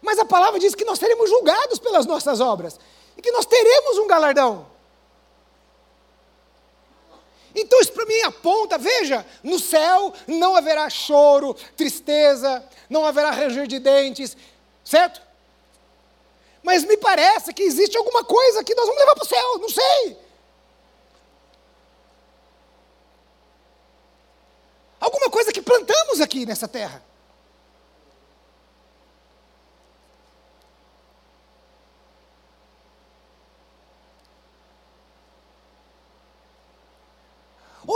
Mas 0.04 0.20
a 0.20 0.26
palavra 0.26 0.60
diz 0.60 0.76
que 0.76 0.84
nós 0.84 1.00
seremos 1.00 1.30
julgados 1.30 1.80
pelas 1.80 2.06
nossas 2.06 2.42
obras 2.42 2.78
e 3.18 3.22
que 3.22 3.32
nós 3.32 3.46
teremos 3.46 3.98
um 3.98 4.06
galardão. 4.06 4.68
Então 7.56 7.80
isso 7.80 7.94
para 7.94 8.06
mim 8.06 8.20
aponta, 8.24 8.78
veja, 8.78 9.26
no 9.42 9.58
céu 9.58 10.14
não 10.28 10.58
haverá 10.58 10.90
choro, 10.90 11.54
tristeza, 11.78 12.68
não 12.90 13.06
haverá 13.06 13.32
ranger 13.32 13.66
de 13.66 13.80
dentes, 13.80 14.36
certo? 14.84 15.22
Mas 16.62 16.84
me 16.84 16.98
parece 16.98 17.54
que 17.54 17.64
existe 17.64 17.96
alguma 17.98 18.26
coisa 18.26 18.64
que 18.64 18.76
nós 18.76 18.86
vamos 18.86 19.00
levar 19.00 19.16
para 19.16 19.24
o 19.24 19.28
céu, 19.28 19.58
não 19.60 19.70
sei. 19.70 20.18
Alguma 25.00 25.30
coisa 25.30 25.54
que 25.54 25.62
plantamos 25.62 26.20
aqui 26.20 26.46
nessa 26.46 26.68
terra. 26.68 27.02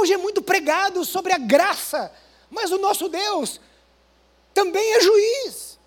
Hoje 0.08 0.14
é 0.14 0.18
muito 0.18 0.42
pregado 0.42 1.04
sobre 1.04 1.34
a 1.34 1.38
graça, 1.38 2.10
mas 2.50 2.72
o 2.72 2.78
nosso 2.78 3.10
Deus 3.10 3.60
também 4.54 4.94
é 4.94 5.02
juiz. 5.02 5.78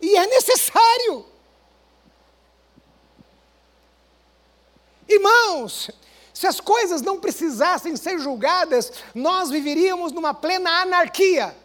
E 0.00 0.16
é 0.16 0.28
necessário. 0.28 1.26
Irmãos, 5.08 5.90
se 6.32 6.46
as 6.46 6.60
coisas 6.60 7.02
não 7.02 7.18
precisassem 7.18 7.96
ser 7.96 8.20
julgadas, 8.20 8.92
nós 9.12 9.50
viveríamos 9.50 10.12
numa 10.12 10.32
plena 10.32 10.82
anarquia. 10.82 11.56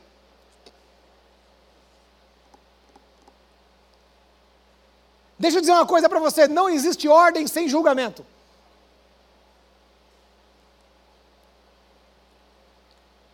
Deixa 5.38 5.58
eu 5.58 5.62
dizer 5.62 5.74
uma 5.74 5.86
coisa 5.86 6.10
para 6.10 6.20
você: 6.20 6.48
não 6.48 6.68
existe 6.68 7.08
ordem 7.08 7.46
sem 7.46 7.70
julgamento. 7.70 8.26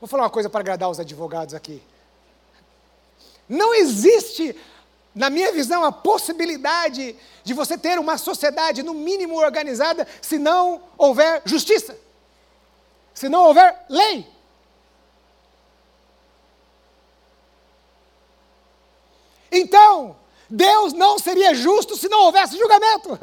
Vou 0.03 0.07
falar 0.09 0.23
uma 0.23 0.29
coisa 0.29 0.49
para 0.49 0.59
agradar 0.59 0.89
os 0.89 0.99
advogados 0.99 1.53
aqui. 1.53 1.81
Não 3.47 3.73
existe, 3.73 4.53
na 5.15 5.29
minha 5.29 5.49
visão, 5.53 5.85
a 5.85 5.93
possibilidade 5.93 7.15
de 7.41 7.53
você 7.53 7.77
ter 7.77 7.97
uma 7.97 8.17
sociedade, 8.17 8.83
no 8.83 8.93
mínimo, 8.93 9.39
organizada, 9.39 10.05
se 10.21 10.37
não 10.37 10.83
houver 10.97 11.41
justiça, 11.45 11.97
se 13.13 13.29
não 13.29 13.45
houver 13.45 13.85
lei. 13.87 14.27
Então, 19.49 20.17
Deus 20.49 20.91
não 20.91 21.17
seria 21.17 21.55
justo 21.55 21.95
se 21.95 22.09
não 22.09 22.23
houvesse 22.23 22.57
julgamento. 22.57 23.17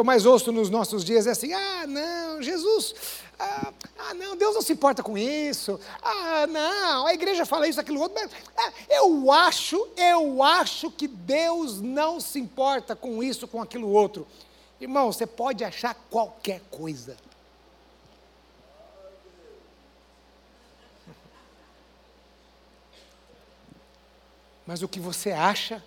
Que 0.00 0.02
eu 0.02 0.04
mais 0.04 0.24
ouço 0.24 0.50
nos 0.50 0.70
nossos 0.70 1.04
dias 1.04 1.26
é 1.26 1.32
assim: 1.32 1.52
ah, 1.52 1.86
não, 1.86 2.42
Jesus, 2.42 2.94
ah, 3.38 3.72
ah, 3.98 4.14
não, 4.14 4.34
Deus 4.34 4.54
não 4.54 4.62
se 4.62 4.72
importa 4.72 5.02
com 5.02 5.18
isso, 5.18 5.78
ah, 6.02 6.46
não, 6.46 7.06
a 7.06 7.12
igreja 7.12 7.44
fala 7.44 7.68
isso, 7.68 7.78
aquilo 7.78 8.00
outro, 8.00 8.18
mas 8.18 8.30
ah, 8.56 8.72
eu 8.88 9.30
acho, 9.30 9.88
eu 9.96 10.42
acho 10.42 10.90
que 10.90 11.06
Deus 11.06 11.82
não 11.82 12.18
se 12.18 12.38
importa 12.38 12.96
com 12.96 13.22
isso, 13.22 13.46
com 13.46 13.60
aquilo 13.60 13.90
outro. 13.90 14.26
Irmão, 14.80 15.12
você 15.12 15.26
pode 15.26 15.62
achar 15.62 15.94
qualquer 16.08 16.62
coisa. 16.70 17.14
Mas 24.66 24.80
o 24.82 24.88
que 24.88 24.98
você 24.98 25.32
acha 25.32 25.84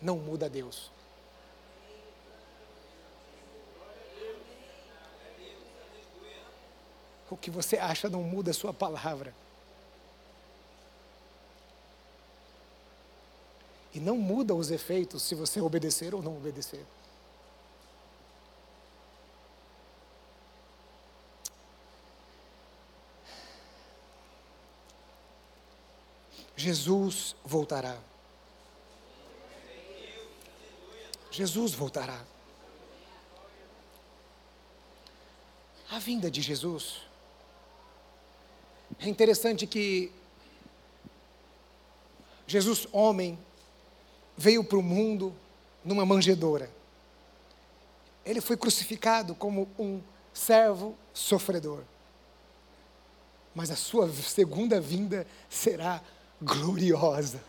não 0.00 0.16
muda 0.16 0.48
Deus. 0.48 0.93
O 7.30 7.36
que 7.36 7.50
você 7.50 7.76
acha 7.76 8.08
não 8.08 8.22
muda 8.22 8.50
a 8.50 8.54
sua 8.54 8.72
palavra. 8.72 9.34
E 13.94 14.00
não 14.00 14.16
muda 14.16 14.54
os 14.54 14.70
efeitos 14.70 15.22
se 15.22 15.34
você 15.34 15.60
obedecer 15.60 16.14
ou 16.14 16.22
não 16.22 16.36
obedecer. 16.36 16.84
Jesus 26.56 27.36
voltará. 27.44 27.98
Jesus 31.30 31.72
voltará. 31.72 32.24
A 35.90 35.98
vinda 35.98 36.30
de 36.30 36.40
Jesus 36.40 37.02
é 39.00 39.08
interessante 39.08 39.66
que 39.66 40.10
Jesus, 42.46 42.86
homem, 42.92 43.38
veio 44.36 44.62
para 44.62 44.78
o 44.78 44.82
mundo 44.82 45.34
numa 45.84 46.04
manjedoura. 46.04 46.70
Ele 48.24 48.40
foi 48.40 48.56
crucificado 48.56 49.34
como 49.34 49.68
um 49.78 50.00
servo 50.32 50.96
sofredor. 51.12 51.82
Mas 53.54 53.70
a 53.70 53.76
sua 53.76 54.10
segunda 54.12 54.80
vinda 54.80 55.26
será 55.48 56.02
gloriosa. 56.40 57.42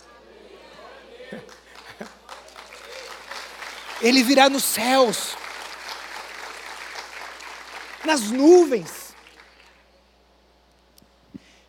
Ele 4.02 4.24
virá 4.24 4.50
nos 4.50 4.64
céus, 4.64 5.36
nas 8.04 8.30
nuvens 8.30 9.05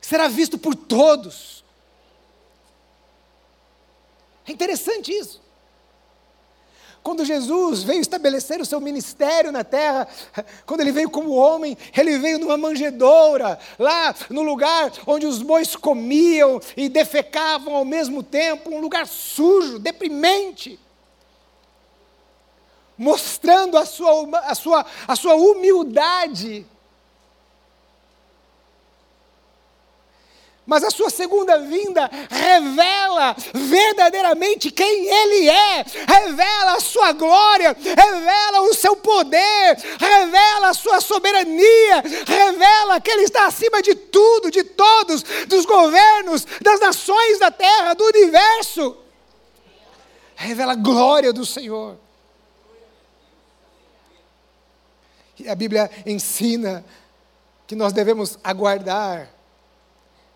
será 0.07 0.29
visto 0.29 0.57
por 0.57 0.77
todos. 0.77 1.65
É 4.47 4.53
interessante 4.53 5.11
isso. 5.11 5.43
Quando 7.03 7.25
Jesus 7.25 7.83
veio 7.83 8.01
estabelecer 8.01 8.61
o 8.61 8.65
seu 8.65 8.81
ministério 8.81 9.51
na 9.51 9.65
terra, 9.65 10.07
quando 10.65 10.81
ele 10.83 10.93
veio 10.93 11.11
como 11.11 11.35
homem, 11.35 11.77
ele 11.97 12.19
veio 12.19 12.39
numa 12.39 12.57
manjedoura, 12.57 13.59
lá 13.81 14.15
no 14.31 14.43
lugar 14.43 14.93
onde 15.09 15.27
os 15.27 15.43
bois 15.43 15.75
comiam 15.75 16.61
e 16.77 16.89
defecavam 16.89 17.75
ao 17.75 17.85
mesmo 17.85 18.23
tempo, 18.23 18.71
um 18.71 18.81
lugar 18.81 19.09
sujo, 19.09 19.81
deprimente, 19.81 20.79
mostrando 22.97 23.77
a 23.77 23.85
sua, 23.85 24.39
a 24.39 24.55
sua, 24.55 24.87
a 25.09 25.17
sua 25.17 25.35
humildade 25.35 26.65
mas 30.67 30.83
a 30.83 30.91
sua 30.91 31.09
segunda 31.09 31.61
vinda 31.61 32.11
revela 32.29 33.37
verdadeiramente 33.55 34.73
quem 34.73 35.07
Ele 35.07 35.49
é, 35.49 35.87
revela 36.09 36.73
a 36.75 36.81
sua 36.81 37.13
glória, 37.13 37.77
revela 37.79 38.63
o 38.63 38.75
seu 38.75 38.97
poder, 38.97 39.77
revela 40.01 40.71
a 40.71 40.75
sua 40.75 41.01
soberania, 41.01 42.03
revela 42.27 43.01
que 43.01 43.11
Ele 43.11 43.23
está 43.23 43.47
acima 43.47 43.81
de 43.81 43.95
tudo, 43.95 44.51
de 44.51 44.65
todos, 44.65 45.23
dos 45.47 45.65
governos, 45.65 46.45
das 46.61 46.81
nações 46.81 47.39
da 47.39 47.51
terra, 47.51 47.95
do 47.95 48.05
universo. 48.05 48.97
Revela 50.35 50.73
a 50.73 50.77
glória 50.77 51.33
do 51.33 51.47
Senhor. 51.47 51.97
E 55.39 55.49
a 55.49 55.55
Bíblia 55.55 55.89
ensina 56.05 56.85
que 57.69 57.77
nós 57.77 57.93
devemos 57.93 58.39
aguardar 58.43 59.36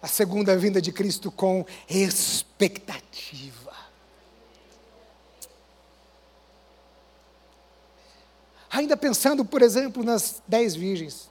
a 0.03 0.07
segunda 0.07 0.57
vinda 0.57 0.81
de 0.81 0.93
Cristo 0.93 1.31
com 1.31 1.65
expectativa. 1.89 3.75
Ainda 8.71 8.97
pensando, 8.97 9.45
por 9.45 9.63
exemplo, 9.63 10.03
nas 10.05 10.43
dez 10.47 10.75
virgens. 10.75 11.29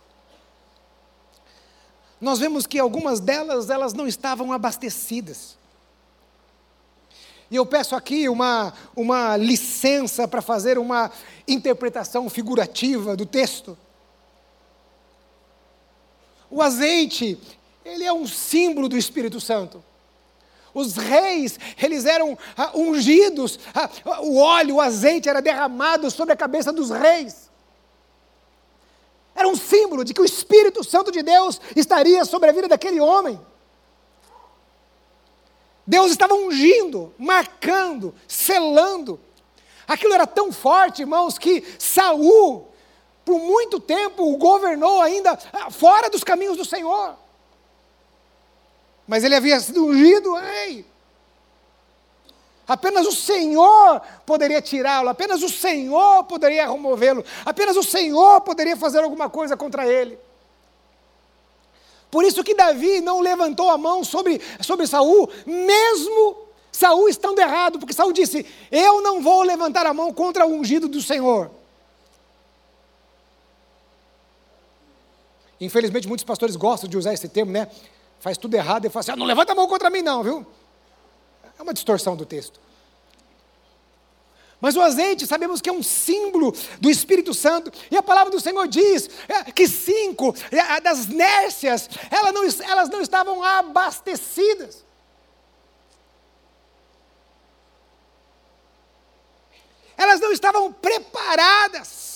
Nós 2.20 2.38
vemos 2.40 2.68
que 2.68 2.78
algumas 2.78 3.20
delas, 3.20 3.70
elas 3.70 3.94
não 3.94 4.06
estavam 4.06 4.52
abastecidas. 4.52 5.58
E 7.50 7.56
eu 7.56 7.66
peço 7.66 7.96
aqui 7.96 8.30
uma, 8.30 8.74
uma 8.96 9.36
licença 9.38 10.28
para 10.28 10.42
fazer 10.42 10.78
uma 10.78 11.12
interpretação 11.48 12.30
figurativa 12.30 13.16
do 13.16 13.26
texto. 13.26 13.78
O 16.52 16.62
azeite 16.62 17.40
ele 17.90 18.04
é 18.04 18.14
um 18.14 18.28
símbolo 18.28 18.88
do 18.88 18.98
Espírito 18.98 19.40
Santo. 19.40 19.84
Os 20.74 20.96
reis, 20.96 21.60
eles 21.82 22.06
eram 22.06 22.38
ah, 22.56 22.72
ungidos, 22.76 23.60
ah, 23.74 23.90
o 24.22 24.38
óleo, 24.38 24.76
o 24.76 24.82
azeite 24.82 25.28
era 25.28 25.42
derramado 25.42 26.10
sobre 26.12 26.34
a 26.34 26.38
cabeça 26.38 26.72
dos 26.72 26.90
reis. 26.90 27.50
Era 29.36 29.48
um 29.48 29.56
símbolo 29.56 30.04
de 30.04 30.14
que 30.14 30.22
o 30.22 30.26
Espírito 30.26 30.84
Santo 30.84 31.12
de 31.12 31.24
Deus 31.24 31.60
estaria 31.76 32.24
sobre 32.26 32.50
a 32.50 32.54
vida 32.54 32.68
daquele 32.68 33.00
homem. 33.00 33.40
Deus 35.88 36.12
estava 36.12 36.36
ungindo, 36.36 37.14
marcando, 37.18 38.14
selando 38.28 39.20
Aquilo 39.90 40.14
era 40.14 40.28
tão 40.28 40.52
forte, 40.52 41.02
irmãos, 41.02 41.40
que 41.40 41.64
Saul, 41.80 42.68
por 43.26 43.40
muito 43.40 43.80
tempo, 43.80 44.32
o 44.32 44.38
governou 44.38 45.02
ainda 45.02 45.32
ah, 45.52 45.72
fora 45.72 46.12
dos 46.12 46.24
caminhos 46.24 46.56
do 46.56 46.64
Senhor. 46.64 47.16
Mas 49.10 49.24
ele 49.24 49.36
havia 49.36 49.60
sido 49.60 49.84
ungido, 49.84 50.38
ei, 50.38 50.86
Apenas 52.68 53.07
o 53.07 53.12
Senhor 53.12 53.99
poderia 54.28 54.62
tirá-lo, 54.62 55.10
apenas 55.10 55.41
o 55.41 55.49
Senhor 55.49 56.24
poderia 56.26 56.70
removê-lo, 56.70 57.26
apenas 57.43 57.76
o 57.76 57.82
Senhor 57.82 58.41
poderia 58.41 58.78
fazer 58.78 58.99
alguma 58.99 59.28
coisa 59.28 59.57
contra 59.57 59.88
ele. 59.88 60.20
Por 62.12 62.24
isso 62.24 62.43
que 62.43 62.53
Davi 62.53 63.01
não 63.01 63.22
levantou 63.22 63.72
a 63.72 63.78
mão 63.78 64.03
sobre, 64.03 64.39
sobre 64.62 64.86
Saul, 64.86 65.28
mesmo 65.47 66.45
Saul 66.72 67.10
estando 67.10 67.39
errado, 67.39 67.80
porque 67.80 67.93
Saul 67.93 68.14
disse: 68.14 68.45
Eu 68.72 69.01
não 69.01 69.20
vou 69.20 69.41
levantar 69.41 69.88
a 69.88 69.93
mão 69.93 70.14
contra 70.14 70.45
o 70.45 70.53
ungido 70.53 70.88
do 70.88 71.01
Senhor. 71.01 71.49
Infelizmente, 75.60 76.07
muitos 76.07 76.24
pastores 76.24 76.55
gostam 76.55 76.88
de 76.88 76.97
usar 76.97 77.16
esse 77.16 77.28
termo, 77.28 77.51
né? 77.51 77.68
Faz 78.20 78.38
tudo 78.38 78.56
errado 78.56 78.86
e 78.86 78.90
fala 78.90 79.02
assim: 79.02 79.12
ah, 79.12 79.16
não 79.16 79.26
levanta 79.26 79.54
a 79.54 79.56
mão 79.56 79.68
contra 79.68 79.90
mim, 79.90 80.02
não, 80.02 80.24
viu? 80.24 80.46
É 81.58 81.62
uma 81.62 81.74
distorção 81.74 82.16
do 82.16 82.26
texto. 82.26 82.60
Mas 84.62 84.76
o 84.76 84.82
azeite, 84.82 85.26
sabemos 85.26 85.62
que 85.62 85.70
é 85.70 85.74
um 85.74 85.82
símbolo 85.82 86.54
do 86.82 86.90
Espírito 86.90 87.34
Santo, 87.34 87.72
e 87.90 87.96
a 87.96 88.04
palavra 88.04 88.30
do 88.30 88.42
Senhor 88.42 88.68
diz 88.68 89.10
é, 89.28 89.52
que 89.52 89.68
cinco 89.68 90.36
é, 90.52 90.82
das 90.82 91.08
nércias, 91.08 91.90
elas 92.12 92.34
não, 92.34 92.44
elas 92.70 92.90
não 92.90 93.02
estavam 93.02 93.42
abastecidas. 93.42 94.84
Elas 99.96 100.20
não 100.20 100.32
estavam 100.32 100.72
preparadas. 100.74 102.09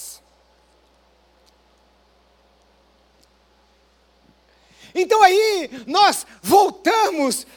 Então 4.93 5.21
aí 5.21 5.69
nós 5.87 6.25
voltamos 6.41 7.47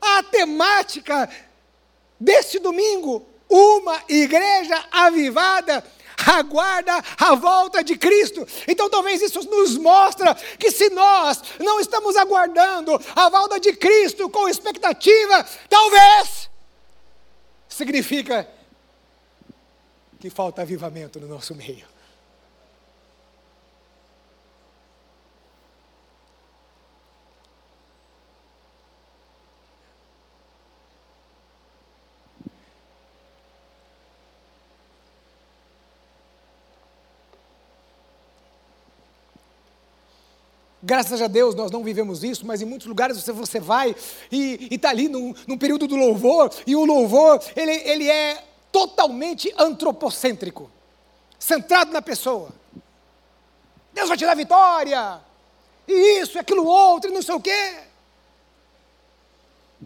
a 0.00 0.22
temática 0.22 1.28
deste 2.18 2.58
domingo, 2.58 3.26
uma 3.48 4.02
igreja 4.08 4.84
avivada 4.90 5.84
aguarda 6.26 7.02
a 7.16 7.34
volta 7.34 7.82
de 7.82 7.96
Cristo. 7.96 8.46
Então 8.66 8.90
talvez 8.90 9.22
isso 9.22 9.40
nos 9.48 9.76
mostra 9.76 10.34
que 10.58 10.70
se 10.70 10.90
nós 10.90 11.42
não 11.60 11.80
estamos 11.80 12.16
aguardando 12.16 13.00
a 13.14 13.28
volta 13.28 13.60
de 13.60 13.72
Cristo 13.74 14.28
com 14.28 14.48
expectativa, 14.48 15.46
talvez 15.68 16.50
significa 17.68 18.48
que 20.18 20.28
falta 20.28 20.62
avivamento 20.62 21.20
no 21.20 21.28
nosso 21.28 21.54
meio. 21.54 21.86
Graças 40.88 41.20
a 41.20 41.26
Deus 41.26 41.54
nós 41.54 41.70
não 41.70 41.84
vivemos 41.84 42.24
isso, 42.24 42.46
mas 42.46 42.62
em 42.62 42.64
muitos 42.64 42.86
lugares 42.86 43.14
você, 43.18 43.30
você 43.30 43.60
vai 43.60 43.94
e 44.32 44.68
está 44.70 44.88
ali 44.88 45.06
num, 45.06 45.34
num, 45.46 45.58
período 45.58 45.86
do 45.86 45.94
louvor, 45.94 46.50
e 46.66 46.74
o 46.74 46.82
louvor 46.82 47.42
ele, 47.54 47.72
ele 47.72 48.08
é 48.08 48.42
totalmente 48.72 49.52
antropocêntrico, 49.58 50.70
centrado 51.38 51.92
na 51.92 52.00
pessoa. 52.00 52.48
Deus 53.92 54.08
vai 54.08 54.16
te 54.16 54.24
dar 54.24 54.34
vitória, 54.34 55.20
e 55.86 56.22
isso, 56.22 56.38
aquilo 56.38 56.64
outro, 56.64 57.10
e 57.10 57.12
não 57.12 57.20
sei 57.20 57.34
o 57.34 57.40
quê 57.40 57.87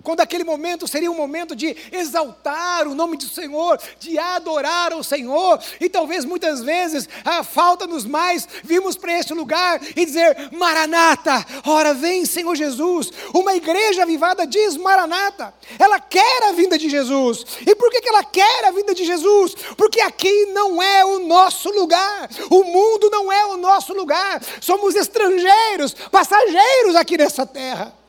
quando 0.03 0.21
aquele 0.21 0.45
momento 0.45 0.89
seria 0.89 1.11
um 1.11 1.17
momento 1.17 1.55
de 1.55 1.77
exaltar 1.93 2.87
o 2.89 2.95
nome 2.95 3.17
do 3.17 3.29
Senhor, 3.29 3.79
de 3.99 4.19
adorar 4.19 4.93
o 4.95 5.05
Senhor, 5.05 5.61
e 5.81 5.89
talvez 5.89 6.25
muitas 6.25 6.61
vezes 6.63 7.09
a 7.25 7.43
falta-nos 7.45 8.05
mais 8.05 8.49
vimos 8.65 8.97
para 8.97 9.19
este 9.19 9.33
lugar 9.33 9.81
e 9.97 10.05
dizer: 10.05 10.51
Maranata, 10.53 11.45
ora 11.67 11.95
vem 11.95 12.27
Senhor 12.27 12.55
Jesus. 12.55 13.11
Uma 13.33 13.55
igreja 13.55 14.03
avivada 14.03 14.47
diz 14.47 14.77
Maranata, 14.77 15.55
ela 15.79 16.01
quer 16.01 16.43
a 16.45 16.53
vinda 16.53 16.77
de 16.77 16.89
Jesus. 16.89 17.45
E 17.67 17.75
por 17.75 17.91
que, 17.91 18.01
que 18.01 18.09
ela 18.09 18.25
quer 18.25 18.65
a 18.65 18.71
vinda 18.71 18.95
de 18.95 19.05
Jesus? 19.05 19.55
Porque 19.77 20.01
aqui 20.01 20.47
não 20.47 20.83
é 20.83 21.05
o 21.05 21.21
nosso 21.21 21.71
lugar, 21.71 22.29
o 22.51 22.65
mundo 22.65 23.09
não 23.11 23.33
é 23.33 23.47
o 23.47 23.57
nosso 23.57 23.95
lugar, 23.95 24.43
somos 24.61 24.95
estrangeiros, 24.95 25.95
passageiros 26.11 26.97
aqui 26.97 27.17
nessa 27.17 27.47
terra. 27.47 28.02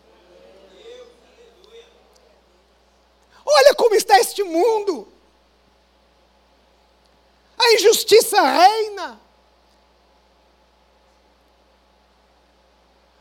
Olha 3.46 3.76
como 3.76 3.96
está 3.96 4.20
este 4.20 4.44
mundo. 4.44 5.08
A 7.58 7.74
injustiça 7.74 8.42
reina. 8.42 9.20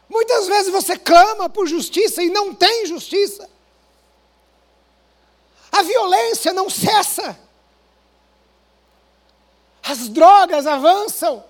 Muitas 0.08 0.46
vezes 0.46 0.70
você 0.70 0.98
clama 0.98 1.48
por 1.48 1.66
justiça 1.66 2.22
e 2.22 2.28
não 2.28 2.54
tem 2.54 2.86
justiça. 2.86 3.48
A 5.70 5.82
violência 5.82 6.52
não 6.52 6.68
cessa. 6.68 7.38
As 9.82 10.08
drogas 10.08 10.66
avançam. 10.66 11.42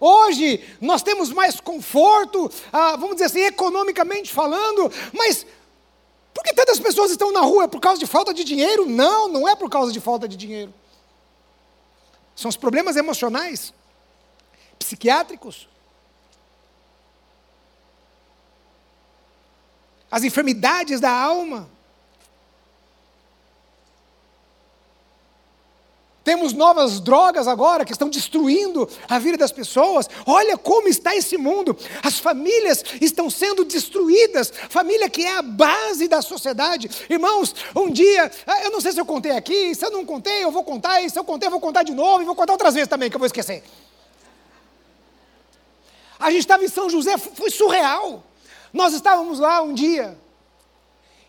Hoje 0.00 0.62
nós 0.80 1.02
temos 1.02 1.30
mais 1.30 1.60
conforto, 1.60 2.50
ah, 2.72 2.96
vamos 2.96 3.16
dizer 3.16 3.26
assim, 3.26 3.40
economicamente 3.40 4.32
falando, 4.32 4.90
mas 5.12 5.46
por 6.34 6.42
que 6.42 6.52
tantas 6.52 6.80
pessoas 6.80 7.12
estão 7.12 7.32
na 7.32 7.40
rua? 7.40 7.64
É 7.64 7.68
por 7.68 7.80
causa 7.80 8.00
de 8.00 8.06
falta 8.06 8.34
de 8.34 8.42
dinheiro? 8.42 8.84
Não, 8.84 9.28
não 9.28 9.48
é 9.48 9.54
por 9.54 9.70
causa 9.70 9.92
de 9.92 10.00
falta 10.00 10.28
de 10.28 10.36
dinheiro. 10.36 10.74
São 12.34 12.48
os 12.48 12.56
problemas 12.56 12.96
emocionais, 12.96 13.72
psiquiátricos, 14.76 15.68
as 20.10 20.24
enfermidades 20.24 21.00
da 21.00 21.10
alma. 21.10 21.68
Temos 26.24 26.54
novas 26.54 27.00
drogas 27.00 27.46
agora 27.46 27.84
que 27.84 27.92
estão 27.92 28.08
destruindo 28.08 28.88
a 29.06 29.18
vida 29.18 29.36
das 29.36 29.52
pessoas. 29.52 30.08
Olha 30.24 30.56
como 30.56 30.88
está 30.88 31.14
esse 31.14 31.36
mundo. 31.36 31.76
As 32.02 32.18
famílias 32.18 32.82
estão 32.98 33.28
sendo 33.28 33.62
destruídas. 33.62 34.50
Família 34.70 35.10
que 35.10 35.22
é 35.22 35.36
a 35.36 35.42
base 35.42 36.08
da 36.08 36.22
sociedade. 36.22 36.90
Irmãos, 37.10 37.54
um 37.76 37.90
dia, 37.90 38.32
ah, 38.46 38.64
eu 38.64 38.70
não 38.70 38.80
sei 38.80 38.92
se 38.92 39.00
eu 39.00 39.04
contei 39.04 39.32
aqui, 39.32 39.74
se 39.74 39.84
eu 39.84 39.90
não 39.90 40.06
contei, 40.06 40.42
eu 40.42 40.50
vou 40.50 40.64
contar, 40.64 41.02
e 41.02 41.10
se 41.10 41.18
eu 41.18 41.24
contei, 41.24 41.46
eu 41.46 41.50
vou 41.50 41.60
contar 41.60 41.82
de 41.82 41.92
novo, 41.92 42.22
e 42.22 42.24
vou 42.24 42.34
contar 42.34 42.54
outras 42.54 42.72
vezes 42.72 42.88
também, 42.88 43.10
que 43.10 43.16
eu 43.16 43.20
vou 43.20 43.26
esquecer. 43.26 43.62
A 46.18 46.30
gente 46.30 46.40
estava 46.40 46.64
em 46.64 46.68
São 46.68 46.88
José, 46.88 47.18
foi 47.18 47.50
surreal. 47.50 48.24
Nós 48.72 48.94
estávamos 48.94 49.38
lá 49.38 49.60
um 49.60 49.74
dia, 49.74 50.16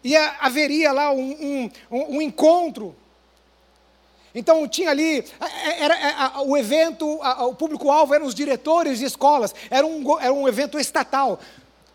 e 0.01 0.15
haveria 0.15 0.93
lá 0.93 1.11
um, 1.11 1.69
um, 1.91 2.15
um 2.15 2.21
encontro 2.21 2.95
então 4.35 4.67
tinha 4.67 4.89
ali, 4.89 5.19
é, 5.39 5.45
é, 5.45 5.83
era, 5.83 5.97
era 5.97 6.33
é, 6.35 6.41
o 6.45 6.57
evento, 6.57 7.19
o 7.39 7.55
público-alvo 7.55 8.13
eram 8.13 8.25
os 8.25 8.35
diretores 8.35 8.99
de 8.99 9.05
escolas, 9.05 9.55
era 9.69 9.87
um, 9.87 10.19
era 10.19 10.33
um 10.33 10.45
evento 10.45 10.77
estatal. 10.77 11.39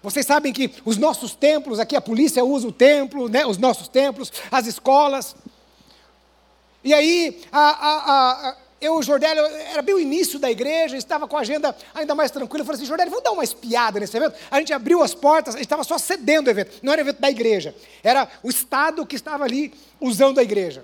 Vocês 0.02 0.24
sabem 0.24 0.50
que 0.50 0.72
os 0.82 0.96
nossos 0.96 1.34
templos, 1.34 1.78
aqui 1.78 1.94
a 1.94 2.00
polícia 2.00 2.42
usa 2.42 2.66
o 2.66 2.72
templo, 2.72 3.28
né, 3.28 3.44
os 3.44 3.58
nossos 3.58 3.86
templos, 3.86 4.32
as 4.50 4.66
escolas. 4.66 5.36
E 6.82 6.94
aí, 6.94 7.42
a, 7.52 7.60
a, 7.60 8.48
a, 8.48 8.56
eu 8.80 8.94
e 8.94 8.98
o 8.98 9.02
Jordélio, 9.02 9.44
era 9.44 9.82
bem 9.82 9.94
o 9.94 10.00
início 10.00 10.38
da 10.38 10.50
igreja, 10.50 10.96
estava 10.96 11.28
com 11.28 11.36
a 11.36 11.40
agenda 11.40 11.76
ainda 11.94 12.14
mais 12.14 12.30
tranquila. 12.30 12.62
Eu 12.62 12.64
falei 12.64 12.78
assim: 12.78 12.86
Jordélio, 12.86 13.10
vamos 13.10 13.24
dar 13.24 13.32
uma 13.32 13.44
espiada 13.44 14.00
nesse 14.00 14.16
evento? 14.16 14.34
A 14.50 14.58
gente 14.58 14.72
abriu 14.72 15.02
as 15.02 15.14
portas, 15.14 15.54
a 15.54 15.58
gente 15.58 15.66
estava 15.66 15.84
só 15.84 15.98
cedendo 15.98 16.46
o 16.46 16.50
evento, 16.50 16.78
não 16.82 16.94
era 16.94 17.02
evento 17.02 17.20
da 17.20 17.28
igreja, 17.28 17.74
era 18.02 18.26
o 18.42 18.48
Estado 18.48 19.04
que 19.04 19.16
estava 19.16 19.44
ali 19.44 19.74
usando 20.00 20.38
a 20.38 20.42
igreja. 20.42 20.82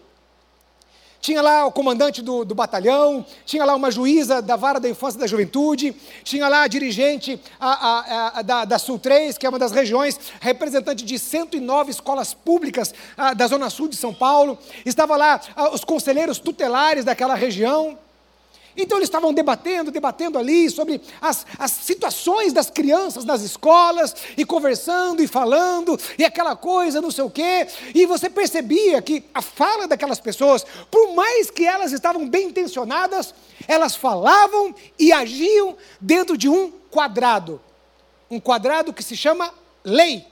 Tinha 1.27 1.43
lá 1.43 1.66
o 1.66 1.72
comandante 1.72 2.22
do, 2.22 2.45
do, 2.45 2.55
batalhão, 2.55 3.27
tinha 3.45 3.64
lá 3.64 3.74
uma 3.74 3.91
juíza 3.91 4.41
da 4.41 4.55
vara 4.55 4.79
da 4.79 4.89
infância 4.89 5.18
e 5.18 5.20
da 5.22 5.27
juventude, 5.27 5.93
tinha 6.22 6.49
lá 6.49 6.62
a 6.62 6.68
dirigente 6.68 7.43
a, 7.59 7.68
a, 7.68 8.39
a, 8.39 8.43
da, 8.43 8.64
da, 8.64 8.79
Sul 8.79 8.97
3, 8.97 9.37
que 9.37 9.45
é 9.45 9.49
uma 9.49 9.59
das 9.59 9.72
regiões, 9.72 10.20
representante 10.41 11.05
de 11.05 11.18
109 11.18 11.91
escolas 11.91 12.33
públicas 12.33 12.95
da 13.37 13.49
Zona 13.49 13.68
Sul 13.70 13.89
de 13.89 13.97
São 13.97 14.14
Paulo, 14.14 14.57
estava 14.85 15.16
lá 15.16 15.41
os 15.72 15.83
conselheiros 15.83 16.39
tutelares 16.39 17.05
daquela 17.05 17.35
região. 17.35 17.99
Então 18.77 18.99
eles 18.99 19.09
estavam 19.09 19.33
debatendo, 19.33 19.91
debatendo 19.91 20.39
ali 20.39 20.68
sobre 20.68 21.01
as, 21.20 21.47
as 21.59 21.70
situações 21.70 22.53
das 22.53 22.68
crianças 22.68 23.24
nas 23.24 23.43
escolas, 23.43 24.14
e 24.37 24.45
conversando 24.45 25.22
e 25.22 25.27
falando, 25.27 25.99
e 26.18 26.24
aquela 26.24 26.55
coisa, 26.55 27.01
não 27.01 27.11
sei 27.11 27.24
o 27.24 27.31
quê. 27.31 27.66
E 27.95 28.05
você 28.07 28.29
percebia 28.29 29.01
que 29.01 29.24
a 29.33 29.41
fala 29.41 29.89
daquelas 29.89 30.20
pessoas, 30.20 30.64
por 30.91 31.14
mais 31.14 31.51
que 31.51 31.66
elas 31.66 31.93
estavam 31.93 32.29
bem 32.29 32.49
intencionadas, 32.49 33.35
elas 33.66 33.97
falavam 33.97 34.74
e 34.99 35.12
agiam 35.12 35.77
dentro 36.01 36.37
de 36.37 36.49
um 36.49 36.70
quadrado. 36.91 37.61
Um 38.31 38.41
quadrado 38.41 38.93
que 38.93 39.03
se 39.03 39.16
chama 39.16 39.53
lei. 39.85 40.27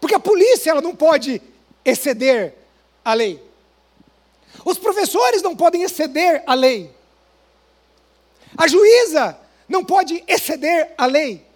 Porque 0.00 0.14
a 0.14 0.20
polícia 0.20 0.70
ela 0.70 0.80
não 0.80 0.96
pode 0.96 1.42
exceder 1.84 2.54
a 3.04 3.12
lei. 3.12 3.49
Os 4.64 4.78
professores 4.78 5.42
não 5.42 5.56
podem 5.56 5.82
exceder 5.82 6.42
a 6.46 6.54
lei. 6.54 6.94
A 8.56 8.66
juíza 8.66 9.38
não 9.68 9.84
pode 9.84 10.24
exceder 10.26 10.92
a 10.98 11.06
lei. 11.06 11.46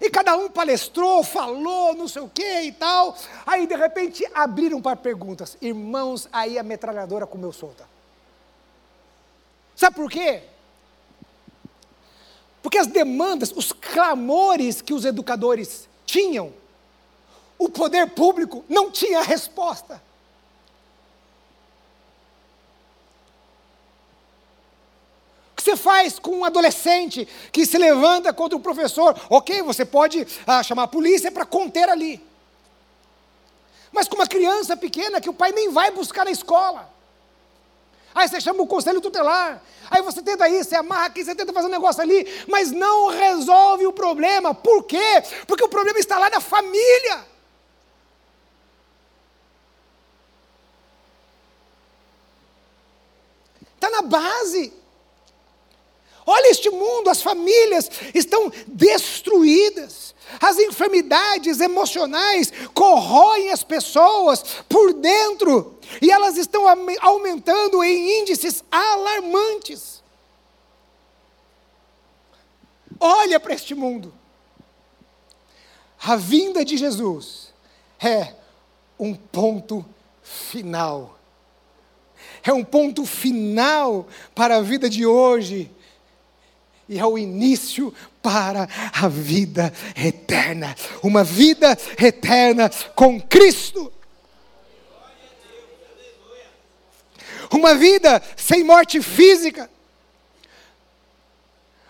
E 0.00 0.10
cada 0.10 0.36
um 0.36 0.50
palestrou, 0.50 1.22
falou, 1.22 1.94
não 1.94 2.08
sei 2.08 2.22
o 2.22 2.28
que 2.28 2.62
e 2.62 2.72
tal. 2.72 3.16
Aí, 3.46 3.68
de 3.68 3.76
repente, 3.76 4.28
abriram 4.34 4.82
para 4.82 4.96
perguntas. 4.96 5.56
Irmãos, 5.60 6.28
aí 6.32 6.58
a 6.58 6.62
metralhadora 6.62 7.24
comeu 7.24 7.52
solta. 7.52 7.88
Sabe 9.76 9.94
por 9.94 10.10
quê? 10.10 10.42
Porque 12.62 12.78
as 12.78 12.86
demandas, 12.86 13.52
os 13.52 13.72
clamores 13.72 14.80
que 14.80 14.92
os 14.92 15.04
educadores 15.04 15.88
tinham, 16.04 16.52
o 17.58 17.68
poder 17.68 18.10
público 18.10 18.64
não 18.68 18.90
tinha 18.90 19.22
resposta. 19.22 20.02
Que 25.62 25.70
você 25.70 25.76
faz 25.76 26.18
com 26.18 26.38
um 26.38 26.44
adolescente 26.44 27.26
que 27.52 27.64
se 27.64 27.78
levanta 27.78 28.32
contra 28.32 28.56
o 28.56 28.60
professor? 28.60 29.16
Ok, 29.30 29.62
você 29.62 29.84
pode 29.84 30.26
ah, 30.46 30.62
chamar 30.62 30.84
a 30.84 30.88
polícia 30.88 31.30
para 31.30 31.46
conter 31.46 31.88
ali. 31.88 32.20
Mas 33.92 34.08
com 34.08 34.16
uma 34.16 34.26
criança 34.26 34.76
pequena 34.76 35.20
que 35.20 35.30
o 35.30 35.34
pai 35.34 35.52
nem 35.52 35.70
vai 35.70 35.90
buscar 35.90 36.24
na 36.24 36.30
escola. 36.30 36.90
Aí 38.14 38.28
você 38.28 38.40
chama 38.40 38.62
o 38.62 38.66
conselho 38.66 39.00
tutelar. 39.00 39.62
Aí 39.90 40.02
você 40.02 40.22
tenta 40.22 40.48
isso, 40.48 40.70
você 40.70 40.76
amarra 40.76 41.06
aqui, 41.06 41.24
você 41.24 41.34
tenta 41.34 41.52
fazer 41.52 41.68
um 41.68 41.70
negócio 41.70 42.02
ali, 42.02 42.26
mas 42.48 42.70
não 42.70 43.08
resolve 43.08 43.86
o 43.86 43.92
problema. 43.92 44.54
Por 44.54 44.84
quê? 44.84 45.22
Porque 45.46 45.64
o 45.64 45.68
problema 45.68 45.98
está 45.98 46.18
lá 46.18 46.28
na 46.28 46.40
família. 46.40 47.26
Está 53.74 53.90
na 53.90 54.02
base. 54.02 54.81
Olha 56.24 56.50
este 56.50 56.70
mundo, 56.70 57.10
as 57.10 57.22
famílias 57.22 57.90
estão 58.14 58.50
destruídas. 58.66 60.14
As 60.40 60.58
enfermidades 60.58 61.60
emocionais 61.60 62.52
corroem 62.72 63.50
as 63.50 63.62
pessoas 63.62 64.42
por 64.68 64.94
dentro 64.94 65.78
e 66.00 66.10
elas 66.10 66.36
estão 66.36 66.64
aumentando 67.00 67.82
em 67.84 68.20
índices 68.20 68.64
alarmantes. 68.70 70.02
Olha 72.98 73.40
para 73.40 73.54
este 73.54 73.74
mundo. 73.74 74.14
A 76.02 76.16
vinda 76.16 76.64
de 76.64 76.76
Jesus 76.76 77.52
é 78.00 78.34
um 78.98 79.14
ponto 79.14 79.84
final. 80.22 81.18
É 82.44 82.52
um 82.52 82.64
ponto 82.64 83.04
final 83.04 84.06
para 84.34 84.56
a 84.56 84.62
vida 84.62 84.88
de 84.88 85.04
hoje 85.04 85.70
e 86.92 86.98
é 86.98 87.06
o 87.06 87.16
início 87.16 87.92
para 88.20 88.68
a 88.92 89.08
vida 89.08 89.72
eterna. 89.96 90.76
Uma 91.02 91.24
vida 91.24 91.76
eterna 91.98 92.70
com 92.94 93.18
Cristo. 93.18 93.90
Uma 97.50 97.74
vida 97.74 98.22
sem 98.36 98.62
morte 98.62 99.00
física 99.00 99.70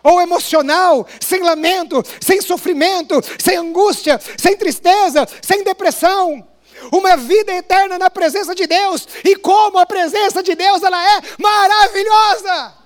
ou 0.04 0.20
emocional, 0.20 1.06
sem 1.20 1.40
lamento, 1.42 2.02
sem 2.20 2.40
sofrimento, 2.40 3.20
sem 3.38 3.56
angústia, 3.56 4.20
sem 4.36 4.56
tristeza, 4.56 5.26
sem 5.40 5.64
depressão. 5.64 6.46
Uma 6.92 7.16
vida 7.16 7.52
eterna 7.52 7.98
na 7.98 8.10
presença 8.10 8.54
de 8.54 8.68
Deus, 8.68 9.06
e 9.24 9.34
como 9.36 9.78
a 9.78 9.86
presença 9.86 10.42
de 10.42 10.54
Deus 10.54 10.82
ela 10.82 11.16
é 11.16 11.20
maravilhosa. 11.38 12.81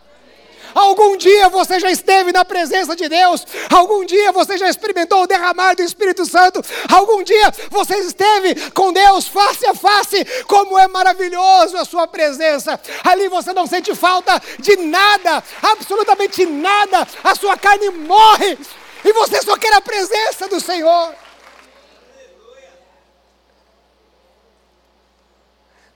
Algum 0.77 1.17
dia 1.17 1.49
você 1.49 1.81
já 1.81 1.91
esteve 1.91 2.33
na 2.33 2.45
presença 2.45 2.95
de 2.95 3.09
Deus, 3.09 3.47
algum 3.73 4.05
dia 4.05 4.31
você 4.31 4.59
já 4.59 4.69
experimentou 4.69 5.23
o 5.23 5.27
derramar 5.27 5.75
do 5.75 5.81
Espírito 5.81 6.27
Santo, 6.27 6.63
algum 6.93 7.23
dia 7.23 7.51
você 7.71 7.97
esteve 8.01 8.71
com 8.73 8.93
Deus 8.93 9.27
face 9.27 9.65
a 9.65 9.75
face, 9.75 10.23
como 10.47 10.79
é 10.79 10.87
maravilhoso 10.87 11.79
a 11.79 11.85
sua 11.87 12.07
presença. 12.07 12.79
Ali 13.03 13.27
você 13.31 13.55
não 13.55 13.67
sente 13.67 13.95
falta 13.95 14.39
de 14.59 14.77
nada, 14.77 15.43
absolutamente 15.63 16.45
nada, 16.45 17.09
a 17.25 17.35
sua 17.35 17.57
carne 17.57 17.89
morre 17.89 18.59
e 19.03 19.13
você 19.15 19.41
só 19.41 19.57
quer 19.57 19.73
a 19.73 19.81
presença 19.81 20.47
do 20.47 20.61
Senhor. 20.61 21.15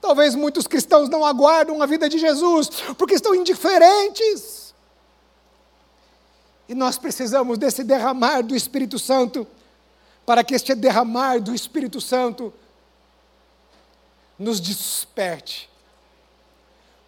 Talvez 0.00 0.34
muitos 0.34 0.66
cristãos 0.66 1.10
não 1.10 1.22
aguardam 1.22 1.82
a 1.82 1.86
vida 1.86 2.08
de 2.08 2.16
Jesus 2.16 2.70
porque 2.96 3.16
estão 3.16 3.34
indiferentes. 3.34 4.59
E 6.70 6.74
nós 6.74 6.96
precisamos 6.96 7.58
desse 7.58 7.82
derramar 7.82 8.42
do 8.42 8.54
Espírito 8.54 8.96
Santo, 8.96 9.44
para 10.24 10.44
que 10.44 10.54
este 10.54 10.72
derramar 10.72 11.40
do 11.40 11.52
Espírito 11.52 12.00
Santo 12.00 12.54
nos 14.38 14.60
desperte. 14.60 15.68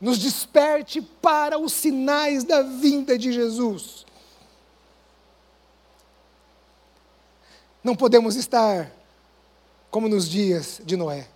Nos 0.00 0.18
desperte 0.18 1.00
para 1.00 1.60
os 1.60 1.72
sinais 1.72 2.42
da 2.42 2.62
vinda 2.62 3.16
de 3.16 3.32
Jesus. 3.32 4.04
Não 7.84 7.94
podemos 7.94 8.34
estar 8.34 8.90
como 9.92 10.08
nos 10.08 10.28
dias 10.28 10.80
de 10.84 10.96
Noé. 10.96 11.28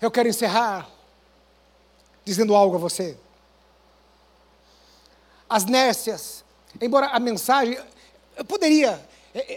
Eu 0.00 0.10
quero 0.10 0.30
encerrar 0.30 0.97
dizendo 2.28 2.54
algo 2.54 2.76
a 2.76 2.78
você. 2.78 3.16
As 5.48 5.64
nércias, 5.64 6.44
embora 6.80 7.06
a 7.06 7.18
mensagem, 7.18 7.78
eu 8.36 8.44
poderia, 8.44 9.02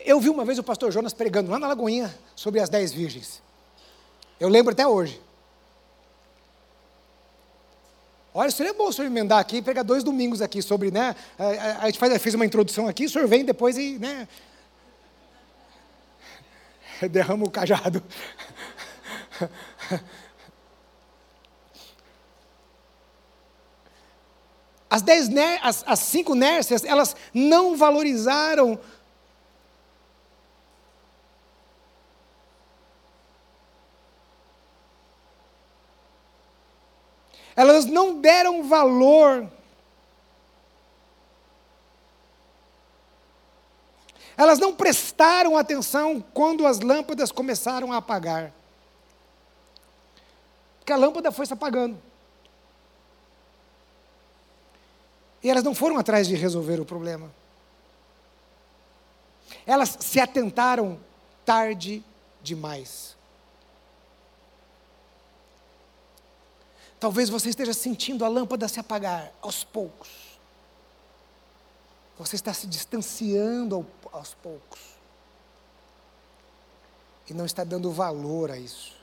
eu 0.06 0.20
vi 0.22 0.30
uma 0.30 0.46
vez 0.46 0.58
o 0.58 0.64
pastor 0.64 0.90
Jonas 0.90 1.14
pregando 1.14 1.52
lá 1.52 1.60
na 1.60 1.68
Lagoinha 1.68 2.18
sobre 2.34 2.62
as 2.62 2.70
dez 2.70 2.94
virgens. 2.94 3.42
Eu 4.40 4.48
lembro 4.48 4.72
até 4.72 4.88
hoje. 4.88 5.22
Olha, 8.34 8.50
seria 8.50 8.74
bom 8.74 8.88
o 8.88 8.94
senhor 8.94 9.08
emendar 9.08 9.40
aqui 9.40 9.58
e 9.58 9.62
pegar 9.62 9.84
dois 9.84 10.02
domingos 10.02 10.42
aqui 10.42 10.62
sobre, 10.62 10.90
né? 10.90 11.14
A, 11.78 11.88
gente 11.88 12.00
faz, 12.00 12.22
fez 12.22 12.34
uma 12.34 12.46
introdução 12.46 12.88
aqui, 12.88 13.06
o 13.06 13.10
senhor 13.10 13.28
vem 13.28 13.44
depois 13.44 13.78
e, 13.78 14.00
né? 14.00 14.26
Derrama 17.12 17.44
o 17.46 17.52
cajado. 17.52 18.02
As, 24.92 25.02
dez, 25.02 25.30
as, 25.64 25.86
as 25.88 26.00
cinco 26.00 26.36
nércias, 26.36 26.84
elas 26.84 27.16
não 27.34 27.78
valorizaram 27.78 28.78
elas 37.56 37.86
não 37.86 38.20
deram 38.20 38.64
valor. 38.64 39.48
Elas 44.36 44.58
não 44.58 44.74
prestaram 44.74 45.56
atenção 45.56 46.24
quando 46.34 46.66
as 46.66 46.80
lâmpadas 46.80 47.32
começaram 47.32 47.94
a 47.94 47.98
apagar. 47.98 48.52
Porque 50.80 50.92
a 50.92 50.98
lâmpada 50.98 51.32
foi 51.32 51.46
se 51.46 51.54
apagando. 51.54 52.11
E 55.44 55.50
elas 55.50 55.64
não 55.64 55.74
foram 55.74 55.98
atrás 55.98 56.28
de 56.28 56.36
resolver 56.36 56.80
o 56.80 56.86
problema. 56.86 57.32
Elas 59.66 59.98
se 60.00 60.20
atentaram 60.20 61.00
tarde 61.46 62.04
demais. 62.42 63.16
Talvez 67.00 67.30
você 67.30 67.50
esteja 67.50 67.74
sentindo 67.74 68.24
a 68.24 68.28
lâmpada 68.28 68.68
se 68.68 68.80
apagar 68.80 69.32
aos 69.42 69.64
poucos. 69.64 70.10
Você 72.18 72.36
está 72.36 72.54
se 72.54 72.68
distanciando 72.68 73.86
aos 74.12 74.36
poucos. 74.36 74.80
e 77.28 77.34
não 77.34 77.46
está 77.46 77.64
dando 77.64 77.92
valor 77.92 78.52
a 78.52 78.58
isso. 78.58 78.94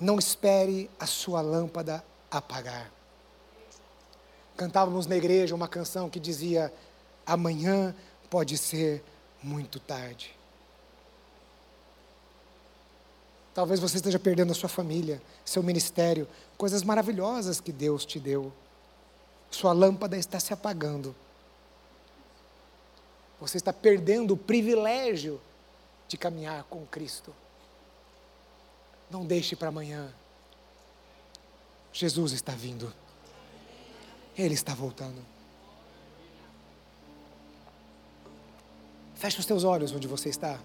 Não 0.00 0.18
espere 0.18 0.88
a 1.00 1.06
sua 1.06 1.40
lâmpada 1.40 2.04
apagar. 2.30 2.95
Cantávamos 4.56 5.06
na 5.06 5.16
igreja 5.16 5.54
uma 5.54 5.68
canção 5.68 6.08
que 6.08 6.18
dizia: 6.18 6.72
Amanhã 7.26 7.94
pode 8.30 8.56
ser 8.56 9.02
muito 9.42 9.78
tarde. 9.78 10.34
Talvez 13.52 13.80
você 13.80 13.96
esteja 13.96 14.18
perdendo 14.18 14.52
a 14.52 14.54
sua 14.54 14.68
família, 14.68 15.20
seu 15.44 15.62
ministério, 15.62 16.28
coisas 16.58 16.82
maravilhosas 16.82 17.60
que 17.60 17.72
Deus 17.72 18.04
te 18.04 18.20
deu. 18.20 18.52
Sua 19.50 19.72
lâmpada 19.72 20.16
está 20.16 20.38
se 20.38 20.52
apagando. 20.52 21.14
Você 23.40 23.56
está 23.56 23.72
perdendo 23.72 24.34
o 24.34 24.36
privilégio 24.36 25.40
de 26.08 26.16
caminhar 26.16 26.64
com 26.64 26.84
Cristo. 26.86 27.34
Não 29.10 29.24
deixe 29.24 29.56
para 29.56 29.68
amanhã. 29.68 30.12
Jesus 31.92 32.32
está 32.32 32.52
vindo. 32.52 32.92
Ele 34.36 34.54
está 34.54 34.74
voltando. 34.74 35.24
Feche 39.14 39.40
os 39.40 39.46
teus 39.46 39.64
olhos 39.64 39.92
onde 39.92 40.06
você 40.06 40.28
está. 40.28 40.58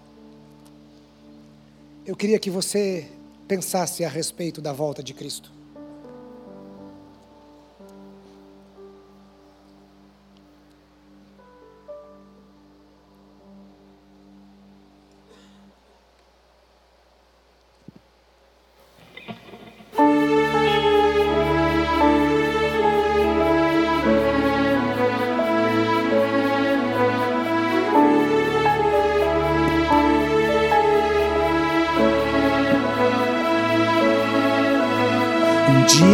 Eu 2.04 2.14
queria 2.14 2.38
que 2.38 2.50
você 2.50 3.10
pensasse 3.48 4.04
a 4.04 4.08
respeito 4.08 4.60
da 4.60 4.72
volta 4.72 5.02
de 5.02 5.14
Cristo. 5.14 5.50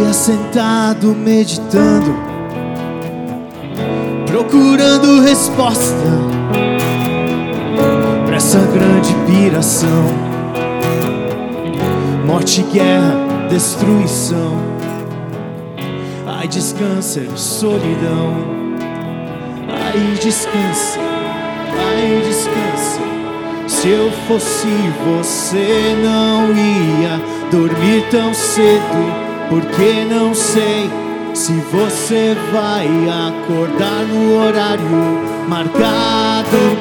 Dia 0.09 0.13
sentado 0.13 1.15
meditando, 1.15 2.15
procurando 4.25 5.21
resposta 5.21 5.93
para 8.25 8.35
essa 8.35 8.59
grande 8.59 9.13
piração. 9.27 10.05
Morte, 12.25 12.63
guerra, 12.73 13.47
destruição. 13.49 14.57
Ai, 16.25 16.47
descansa, 16.47 17.21
solidão. 17.35 18.33
Ai, 19.67 20.17
descansa, 20.21 20.99
ai, 21.77 22.21
descansa. 22.25 22.99
Se 23.67 23.89
eu 23.89 24.11
fosse 24.27 24.67
você, 25.05 25.95
não 26.03 26.51
ia 26.51 27.21
dormir 27.51 28.03
tão 28.09 28.33
cedo 28.33 29.18
porque 29.49 30.05
não 30.05 30.33
sei 30.33 30.89
se 31.33 31.53
você 31.71 32.35
vai 32.51 32.87
acordar 33.09 34.03
no 34.05 34.45
horário 34.45 34.85
marcado. 35.47 36.78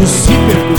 Veja 0.00 0.69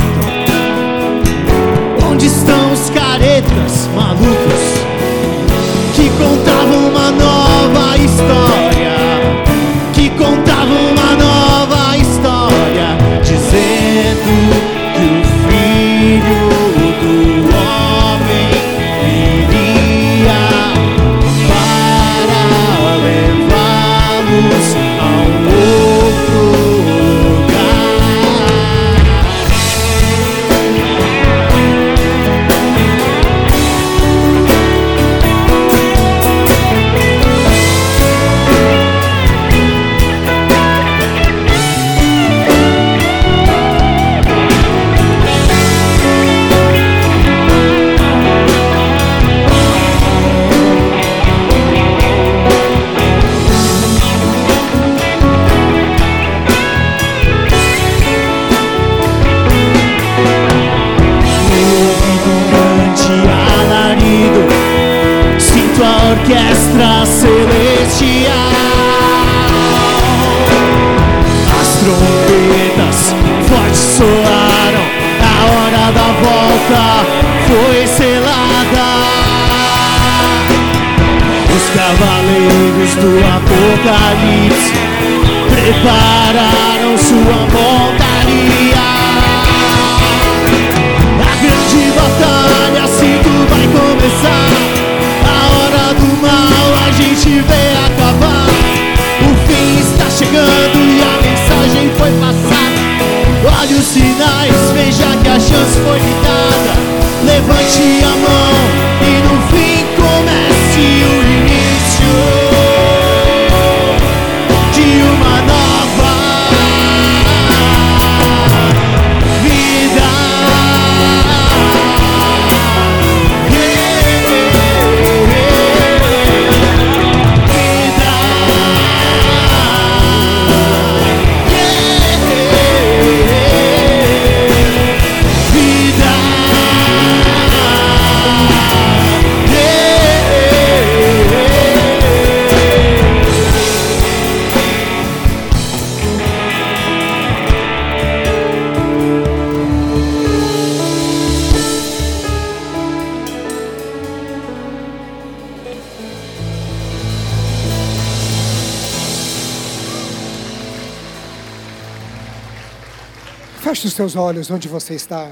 Teus 164.02 164.16
olhos 164.16 164.50
onde 164.50 164.68
você 164.68 164.96
está. 164.96 165.32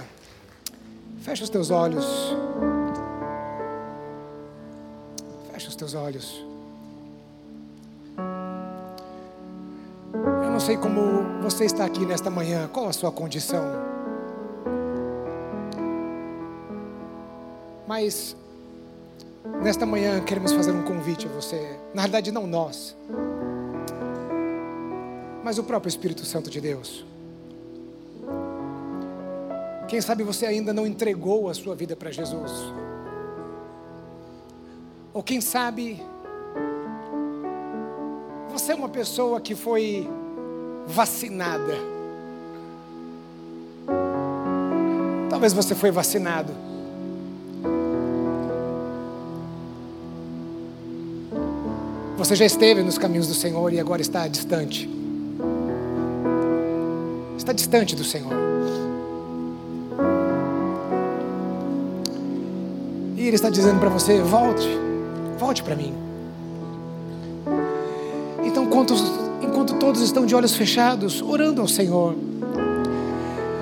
Feche 1.22 1.42
os 1.42 1.50
teus 1.50 1.72
olhos. 1.72 2.06
Feche 5.52 5.68
os 5.70 5.76
teus 5.76 5.96
olhos. 5.96 6.46
Eu 10.44 10.52
não 10.52 10.60
sei 10.60 10.78
como 10.78 11.42
você 11.42 11.66
está 11.66 11.84
aqui 11.84 12.06
nesta 12.06 12.30
manhã, 12.30 12.68
qual 12.72 12.88
a 12.88 12.94
sua 12.94 13.12
condição. 13.12 13.66
Mas 17.88 18.38
nesta 19.64 19.84
manhã 19.84 20.22
queremos 20.22 20.52
fazer 20.52 20.74
um 20.74 20.84
convite 20.84 21.26
a 21.26 21.30
você. 21.32 21.76
Na 21.92 22.04
realidade, 22.04 22.32
não 22.32 22.46
nós, 22.46 22.96
mas 25.44 25.58
o 25.58 25.64
próprio 25.64 25.90
Espírito 25.90 26.24
Santo 26.24 26.52
de 26.52 26.62
Deus. 26.62 27.04
Quem 29.90 30.00
sabe 30.00 30.24
você 30.24 30.46
ainda 30.46 30.72
não 30.72 30.86
entregou 30.86 31.50
a 31.50 31.54
sua 31.56 31.76
vida 31.76 31.96
para 31.96 32.12
Jesus. 32.12 32.52
Ou 35.12 35.24
quem 35.24 35.42
sabe 35.42 36.00
você 38.52 38.72
é 38.72 38.76
uma 38.76 38.90
pessoa 38.90 39.42
que 39.42 39.56
foi 39.56 40.08
vacinada. 40.86 41.74
Talvez 45.28 45.54
você 45.54 45.74
foi 45.74 45.90
vacinado. 45.90 46.54
Você 52.16 52.36
já 52.36 52.46
esteve 52.46 52.84
nos 52.84 53.00
caminhos 53.00 53.28
do 53.28 53.34
Senhor 53.34 53.74
e 53.74 53.80
agora 53.80 54.02
está 54.04 54.28
distante. 54.28 54.88
Está 57.38 57.54
distante 57.54 57.96
do 57.96 58.04
Senhor. 58.04 58.49
E 63.20 63.28
Ele 63.28 63.36
está 63.36 63.50
dizendo 63.50 63.82
para 63.82 63.90
você: 63.90 64.22
volte, 64.22 64.66
volte 65.38 65.62
para 65.62 65.76
mim. 65.76 65.94
Então, 68.46 68.64
enquanto, 68.64 68.94
enquanto 69.42 69.74
todos 69.74 70.02
estão 70.02 70.26
de 70.26 70.34
olhos 70.34 70.56
fechados, 70.56 71.22
orando 71.22 71.60
ao 71.60 71.68
Senhor, 71.68 72.16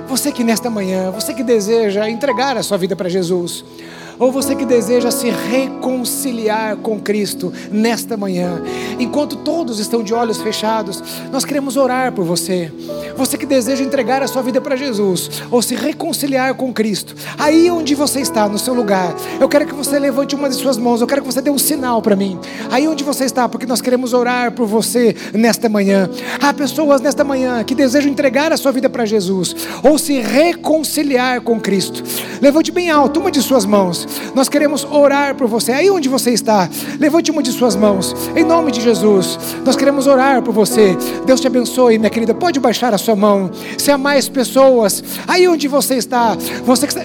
você 0.07 0.31
que 0.31 0.43
nesta 0.43 0.69
manhã, 0.69 1.09
você 1.09 1.33
que 1.33 1.41
deseja 1.41 2.07
entregar 2.07 2.55
a 2.55 2.61
sua 2.61 2.77
vida 2.77 2.95
para 2.95 3.09
Jesus, 3.09 3.65
ou 4.19 4.31
você 4.31 4.55
que 4.55 4.65
deseja 4.65 5.11
se 5.11 5.29
reconciliar 5.29 6.77
com 6.77 6.99
Cristo 6.99 7.53
nesta 7.71 8.17
manhã, 8.17 8.61
enquanto 8.99 9.37
todos 9.37 9.79
estão 9.79 10.03
de 10.03 10.13
olhos 10.13 10.41
fechados, 10.41 11.03
nós 11.31 11.45
queremos 11.45 11.77
orar 11.77 12.11
por 12.11 12.25
você. 12.25 12.71
Você 13.15 13.37
que 13.37 13.45
deseja 13.45 13.83
entregar 13.83 14.21
a 14.21 14.27
sua 14.27 14.41
vida 14.41 14.61
para 14.61 14.75
Jesus, 14.75 15.29
ou 15.49 15.61
se 15.61 15.75
reconciliar 15.75 16.53
com 16.55 16.73
Cristo, 16.73 17.15
aí 17.37 17.69
onde 17.69 17.95
você 17.95 18.19
está, 18.21 18.47
no 18.47 18.59
seu 18.59 18.73
lugar, 18.73 19.15
eu 19.39 19.49
quero 19.49 19.65
que 19.65 19.73
você 19.73 19.97
levante 19.99 20.35
uma 20.35 20.49
de 20.49 20.55
suas 20.55 20.77
mãos, 20.77 21.01
eu 21.01 21.07
quero 21.07 21.21
que 21.21 21.27
você 21.27 21.41
dê 21.41 21.49
um 21.49 21.57
sinal 21.57 22.01
para 22.01 22.15
mim, 22.15 22.39
aí 22.69 22.87
onde 22.87 23.03
você 23.03 23.25
está, 23.25 23.49
porque 23.49 23.65
nós 23.65 23.81
queremos 23.81 24.13
orar 24.13 24.51
por 24.51 24.67
você 24.67 25.15
nesta 25.33 25.67
manhã. 25.67 26.09
Há 26.41 26.53
pessoas 26.53 27.01
nesta 27.01 27.23
manhã 27.23 27.63
que 27.63 27.75
desejam 27.75 28.11
entregar 28.11 28.51
a 28.51 28.57
sua 28.57 28.71
vida 28.71 28.89
para 28.89 29.05
Jesus, 29.05 29.55
ou 29.83 29.97
se 29.97 30.19
reconciliar 30.19 31.41
com 31.41 31.59
Cristo. 31.59 32.03
Levante 32.41 32.71
bem 32.71 32.89
alto 32.89 33.19
uma 33.19 33.31
de 33.31 33.41
suas 33.41 33.65
mãos. 33.65 34.06
Nós 34.33 34.49
queremos 34.49 34.83
orar 34.83 35.35
por 35.35 35.47
você. 35.47 35.71
Aí 35.71 35.89
onde 35.89 36.09
você 36.09 36.31
está, 36.31 36.69
levante 36.99 37.31
uma 37.31 37.43
de 37.43 37.51
suas 37.51 37.75
mãos. 37.75 38.15
Em 38.35 38.43
nome 38.43 38.71
de 38.71 38.81
Jesus, 38.81 39.37
nós 39.65 39.75
queremos 39.75 40.07
orar 40.07 40.41
por 40.41 40.53
você. 40.53 40.97
Deus 41.25 41.39
te 41.39 41.47
abençoe, 41.47 41.97
minha 41.97 42.09
querida. 42.09 42.33
Pode 42.33 42.59
baixar 42.59 42.93
a 42.93 42.97
sua 42.97 43.15
mão. 43.15 43.51
Se 43.77 43.91
há 43.91 43.97
mais 43.97 44.29
pessoas, 44.29 45.03
aí 45.27 45.47
onde 45.47 45.67
você 45.67 45.95
está, 45.95 46.35
você 46.63 46.87
que 46.87 46.93
está. 46.93 47.03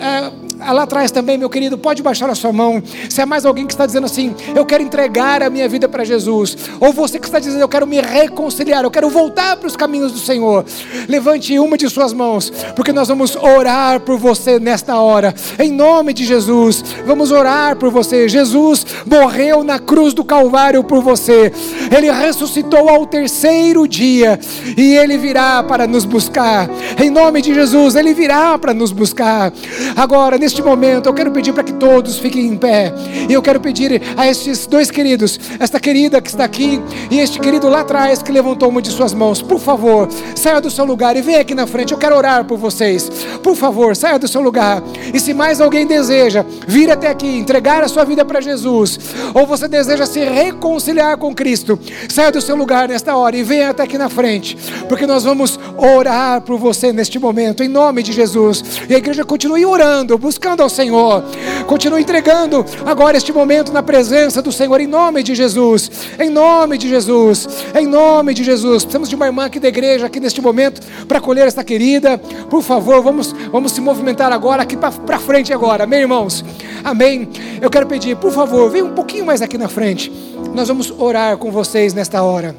é, 0.00 0.47
lá 0.58 0.82
atrás 0.82 1.10
também, 1.10 1.38
meu 1.38 1.48
querido, 1.48 1.78
pode 1.78 2.02
baixar 2.02 2.28
a 2.28 2.34
sua 2.34 2.52
mão. 2.52 2.82
Se 3.08 3.20
há 3.20 3.26
mais 3.26 3.46
alguém 3.46 3.66
que 3.66 3.72
está 3.72 3.86
dizendo 3.86 4.04
assim, 4.04 4.34
eu 4.54 4.64
quero 4.66 4.82
entregar 4.82 5.42
a 5.42 5.50
minha 5.50 5.68
vida 5.68 5.88
para 5.88 6.04
Jesus, 6.04 6.56
ou 6.80 6.92
você 6.92 7.18
que 7.18 7.26
está 7.26 7.38
dizendo, 7.38 7.60
eu 7.60 7.68
quero 7.68 7.86
me 7.86 8.00
reconciliar, 8.00 8.84
eu 8.84 8.90
quero 8.90 9.08
voltar 9.08 9.56
para 9.56 9.66
os 9.66 9.76
caminhos 9.76 10.12
do 10.12 10.18
Senhor, 10.18 10.64
levante 11.08 11.58
uma 11.58 11.76
de 11.76 11.88
suas 11.88 12.12
mãos, 12.12 12.52
porque 12.74 12.92
nós 12.92 13.08
vamos 13.08 13.36
orar 13.36 14.00
por 14.00 14.18
você 14.18 14.58
nesta 14.58 15.00
hora, 15.00 15.34
em 15.58 15.70
nome 15.70 16.12
de 16.12 16.24
Jesus. 16.24 16.84
Vamos 17.06 17.30
orar 17.30 17.76
por 17.76 17.90
você. 17.90 18.28
Jesus 18.28 18.84
morreu 19.06 19.62
na 19.62 19.78
cruz 19.78 20.12
do 20.14 20.24
Calvário 20.24 20.82
por 20.84 21.02
você, 21.02 21.52
ele 21.96 22.10
ressuscitou 22.10 22.88
ao 22.88 23.06
terceiro 23.06 23.86
dia 23.86 24.38
e 24.76 24.96
ele 24.96 25.16
virá 25.16 25.62
para 25.62 25.86
nos 25.86 26.04
buscar, 26.04 26.68
em 27.02 27.10
nome 27.10 27.40
de 27.42 27.54
Jesus, 27.54 27.94
ele 27.94 28.14
virá 28.14 28.58
para 28.58 28.74
nos 28.74 28.92
buscar. 28.92 29.52
Agora, 29.96 30.38
neste 30.48 30.62
momento, 30.62 31.10
eu 31.10 31.12
quero 31.12 31.30
pedir 31.30 31.52
para 31.52 31.62
que 31.62 31.74
todos 31.74 32.18
fiquem 32.18 32.46
em 32.46 32.56
pé. 32.56 32.90
E 33.28 33.34
eu 33.34 33.42
quero 33.42 33.60
pedir 33.60 34.00
a 34.16 34.26
estes 34.26 34.66
dois 34.66 34.90
queridos, 34.90 35.38
esta 35.60 35.78
querida 35.78 36.22
que 36.22 36.30
está 36.30 36.44
aqui 36.44 36.80
e 37.10 37.20
este 37.20 37.38
querido 37.38 37.68
lá 37.68 37.80
atrás 37.80 38.22
que 38.22 38.32
levantou 38.32 38.70
uma 38.70 38.80
de 38.80 38.90
suas 38.90 39.12
mãos. 39.12 39.42
Por 39.42 39.60
favor, 39.60 40.08
saia 40.34 40.58
do 40.58 40.70
seu 40.70 40.86
lugar 40.86 41.18
e 41.18 41.20
venha 41.20 41.42
aqui 41.42 41.54
na 41.54 41.66
frente. 41.66 41.92
Eu 41.92 41.98
quero 41.98 42.16
orar 42.16 42.46
por 42.46 42.56
vocês. 42.56 43.10
Por 43.42 43.54
favor, 43.56 43.94
saia 43.94 44.18
do 44.18 44.26
seu 44.26 44.40
lugar. 44.40 44.82
E 45.12 45.20
se 45.20 45.34
mais 45.34 45.60
alguém 45.60 45.86
deseja 45.86 46.46
vir 46.66 46.90
até 46.90 47.08
aqui, 47.08 47.26
entregar 47.26 47.84
a 47.84 47.88
sua 47.88 48.04
vida 48.04 48.24
para 48.24 48.40
Jesus, 48.40 48.98
ou 49.34 49.46
você 49.46 49.68
deseja 49.68 50.06
se 50.06 50.20
reconciliar 50.20 51.18
com 51.18 51.34
Cristo, 51.34 51.78
saia 52.08 52.32
do 52.32 52.40
seu 52.40 52.56
lugar 52.56 52.88
nesta 52.88 53.14
hora 53.14 53.36
e 53.36 53.42
venha 53.42 53.68
até 53.68 53.82
aqui 53.82 53.98
na 53.98 54.08
frente, 54.08 54.56
porque 54.88 55.06
nós 55.06 55.24
vamos 55.24 55.60
orar 55.76 56.40
por 56.40 56.58
você 56.58 56.90
neste 56.90 57.18
momento, 57.18 57.62
em 57.62 57.68
nome 57.68 58.02
de 58.02 58.14
Jesus. 58.14 58.64
E 58.88 58.94
a 58.94 58.98
igreja 58.98 59.24
continue 59.26 59.66
orando, 59.66 60.16
buscando 60.16 60.37
ao 60.62 60.68
Senhor. 60.68 61.24
Continue 61.66 62.02
entregando 62.02 62.64
agora 62.86 63.16
este 63.16 63.32
momento 63.32 63.72
na 63.72 63.82
presença 63.82 64.40
do 64.40 64.52
Senhor, 64.52 64.80
em 64.80 64.86
nome 64.86 65.22
de 65.22 65.34
Jesus. 65.34 65.90
Em 66.18 66.30
nome 66.30 66.78
de 66.78 66.88
Jesus. 66.88 67.48
Em 67.74 67.86
nome 67.86 68.34
de 68.34 68.44
Jesus. 68.44 68.84
Precisamos 68.84 69.08
de 69.08 69.14
uma 69.14 69.26
irmã 69.26 69.46
aqui 69.46 69.58
da 69.58 69.68
igreja, 69.68 70.06
aqui 70.06 70.20
neste 70.20 70.40
momento, 70.40 70.80
para 71.06 71.18
acolher 71.18 71.46
esta 71.46 71.64
querida. 71.64 72.18
Por 72.48 72.62
favor, 72.62 73.02
vamos, 73.02 73.34
vamos 73.50 73.72
se 73.72 73.80
movimentar 73.80 74.32
agora, 74.32 74.62
aqui 74.62 74.76
para 74.76 75.18
frente 75.18 75.52
agora. 75.52 75.84
Amém, 75.84 76.00
irmãos? 76.00 76.44
Amém. 76.84 77.28
Eu 77.60 77.70
quero 77.70 77.86
pedir, 77.86 78.16
por 78.16 78.32
favor, 78.32 78.70
venha 78.70 78.84
um 78.84 78.94
pouquinho 78.94 79.26
mais 79.26 79.42
aqui 79.42 79.58
na 79.58 79.68
frente. 79.68 80.12
Nós 80.54 80.68
vamos 80.68 80.92
orar 80.98 81.36
com 81.36 81.50
vocês 81.50 81.92
nesta 81.92 82.22
hora. 82.22 82.54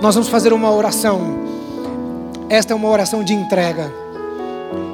Nós 0.00 0.14
vamos 0.14 0.28
fazer 0.28 0.52
uma 0.52 0.70
oração. 0.70 1.38
Esta 2.48 2.72
é 2.72 2.76
uma 2.76 2.88
oração 2.88 3.22
de 3.22 3.32
entrega. 3.32 3.92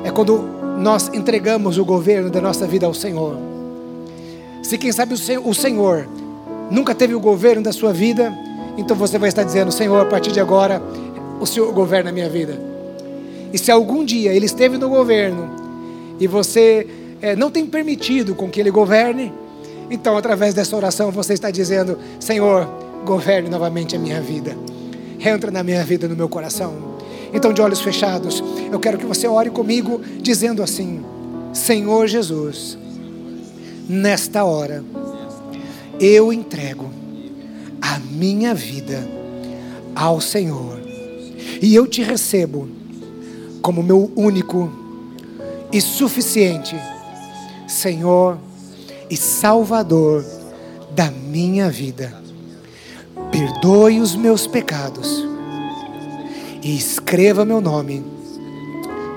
É 0.05 0.11
quando 0.11 0.56
nós 0.79 1.11
entregamos 1.13 1.79
o 1.79 1.85
governo 1.85 2.31
da 2.31 2.41
nossa 2.41 2.67
vida 2.67 2.87
ao 2.87 2.95
Senhor. 2.95 3.37
Se 4.63 4.77
quem 4.77 4.93
sabe 4.93 5.15
o 5.15 5.55
Senhor 5.55 6.09
nunca 6.71 6.95
teve 6.95 7.15
o 7.15 7.21
governo 7.21 7.63
da 7.63 7.73
sua 7.73 7.93
vida, 7.93 8.37
então 8.77 8.97
você 8.97 9.19
vai 9.19 9.29
estar 9.29 9.43
dizendo: 9.43 9.73
Senhor, 9.73 10.01
a 10.01 10.05
partir 10.05 10.33
de 10.33 10.41
agora, 10.41 10.83
o 11.41 11.47
Senhor 11.47 11.73
governa 11.73 12.11
a 12.11 12.13
minha 12.13 12.29
vida. 12.29 12.59
E 13.53 13.59
se 13.59 13.71
algum 13.71 14.05
dia 14.05 14.33
Ele 14.33 14.47
esteve 14.47 14.77
no 14.77 14.89
governo 14.89 15.49
e 16.19 16.27
você 16.27 16.87
é, 17.23 17.37
não 17.37 17.51
tem 17.51 17.67
permitido 17.67 18.35
com 18.35 18.51
que 18.51 18.61
Ele 18.61 18.71
governe, 18.71 19.33
então 19.91 20.17
através 20.17 20.53
dessa 20.53 20.77
oração 20.77 21.11
você 21.11 21.33
está 21.33 21.51
dizendo: 21.51 21.99
Senhor, 22.21 22.69
governe 23.05 23.49
novamente 23.49 23.97
a 23.97 23.99
minha 23.99 24.21
vida. 24.21 24.57
Entra 25.19 25.51
na 25.51 25.63
minha 25.63 25.83
vida, 25.85 26.07
no 26.07 26.17
meu 26.17 26.29
coração. 26.29 26.96
Então, 27.37 27.53
de 27.53 27.61
olhos 27.61 27.83
fechados, 27.83 28.43
eu 28.73 28.81
quero 28.81 28.97
que 28.97 29.05
você 29.05 29.29
ore 29.29 29.51
comigo, 29.51 30.01
dizendo 30.23 30.63
assim: 30.63 31.05
Senhor 31.53 32.07
Jesus, 32.07 32.79
nesta 33.87 34.43
hora, 34.43 34.83
eu 36.01 36.33
entrego 36.33 36.89
a 37.79 37.99
minha 37.99 38.55
vida 38.55 39.07
ao 39.95 40.19
Senhor 40.19 40.81
e 41.61 41.75
eu 41.75 41.87
te 41.87 42.03
recebo 42.03 42.71
como 43.61 43.83
meu 43.83 44.11
único 44.17 44.73
e 45.71 45.79
suficiente 45.79 46.75
Senhor 47.69 48.39
e 49.11 49.17
Salvador 49.17 50.25
da 50.93 51.11
minha 51.11 51.69
vida. 51.69 52.15
Perdoe 53.31 54.01
os 54.01 54.17
meus 54.17 54.47
pecados 54.47 55.36
e 56.67 56.77
escreva 56.77 57.45
meu 57.45 57.61
nome 57.61 58.05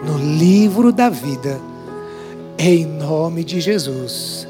no 0.05 0.19
livro 0.19 0.93
da 0.93 1.09
vida, 1.09 1.59
em 2.59 2.85
nome 2.85 3.43
de 3.43 3.59
Jesus. 3.59 4.47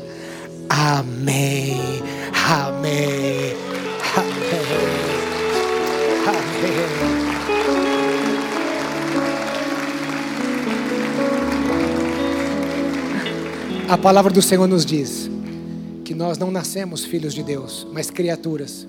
Amém. 0.67 1.79
Amém. 2.33 3.55
Amém. 4.17 4.35
Amém. 6.27 6.69
A 13.87 13.97
palavra 13.97 14.33
do 14.33 14.41
Senhor 14.41 14.67
nos 14.67 14.85
diz 14.85 15.31
que 16.03 16.13
nós 16.13 16.37
não 16.37 16.51
nascemos 16.51 17.05
filhos 17.05 17.33
de 17.33 17.43
Deus, 17.43 17.87
mas 17.93 18.09
criaturas. 18.09 18.85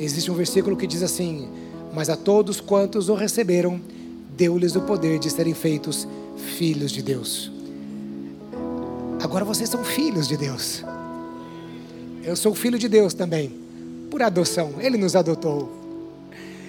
Existe 0.00 0.30
um 0.30 0.34
versículo 0.34 0.78
que 0.78 0.86
diz 0.86 1.02
assim: 1.02 1.46
Mas 1.92 2.08
a 2.08 2.16
todos 2.16 2.60
quantos 2.60 3.08
o 3.08 3.14
receberam, 3.14 3.80
deu-lhes 4.36 4.76
o 4.76 4.82
poder 4.82 5.18
de 5.18 5.30
serem 5.30 5.54
feitos 5.54 6.06
filhos 6.36 6.90
de 6.90 7.02
Deus. 7.02 7.50
Agora 9.22 9.44
vocês 9.44 9.68
são 9.68 9.82
filhos 9.82 10.28
de 10.28 10.36
Deus. 10.36 10.84
Eu 12.22 12.36
sou 12.36 12.54
filho 12.54 12.78
de 12.78 12.88
Deus 12.88 13.14
também, 13.14 13.52
por 14.10 14.22
adoção. 14.22 14.74
Ele 14.78 14.96
nos 14.96 15.16
adotou. 15.16 15.72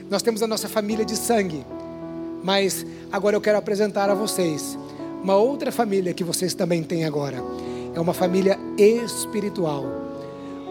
Nós 0.09 0.23
temos 0.23 0.41
a 0.41 0.47
nossa 0.47 0.67
família 0.67 1.05
de 1.05 1.15
sangue, 1.15 1.63
mas 2.43 2.85
agora 3.11 3.35
eu 3.35 3.41
quero 3.41 3.57
apresentar 3.57 4.09
a 4.09 4.15
vocês 4.15 4.77
uma 5.21 5.35
outra 5.35 5.71
família 5.71 6.13
que 6.13 6.23
vocês 6.23 6.53
também 6.53 6.81
têm 6.81 7.05
agora. 7.05 7.37
É 7.93 7.99
uma 7.99 8.13
família 8.13 8.57
espiritual. 8.77 9.85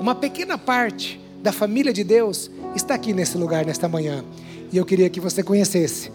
Uma 0.01 0.15
pequena 0.15 0.57
parte 0.57 1.21
da 1.43 1.53
família 1.53 1.93
de 1.93 2.03
Deus 2.03 2.51
está 2.75 2.95
aqui 2.95 3.13
nesse 3.13 3.37
lugar 3.37 3.65
nesta 3.65 3.89
manhã. 3.89 4.25
E 4.73 4.77
eu 4.77 4.85
queria 4.85 5.09
que 5.09 5.21
você 5.21 5.43
conhecesse. 5.43 6.11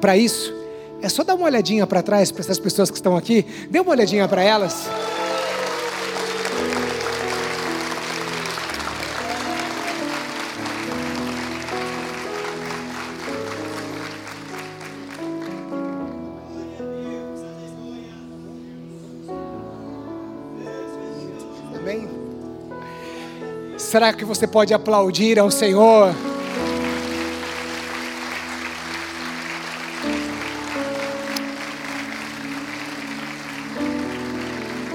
Para 0.00 0.16
isso, 0.16 0.54
é 1.02 1.08
só 1.08 1.24
dar 1.24 1.34
uma 1.34 1.46
olhadinha 1.46 1.86
para 1.86 2.02
trás 2.02 2.30
para 2.30 2.40
essas 2.40 2.58
pessoas 2.58 2.90
que 2.90 2.96
estão 2.96 3.16
aqui. 3.16 3.44
Dê 3.70 3.80
uma 3.80 3.90
olhadinha 3.90 4.26
para 4.28 4.42
elas. 4.42 4.86
Será 23.96 24.12
que 24.12 24.26
você 24.26 24.46
pode 24.46 24.74
aplaudir 24.74 25.38
ao 25.38 25.50
Senhor? 25.50 26.14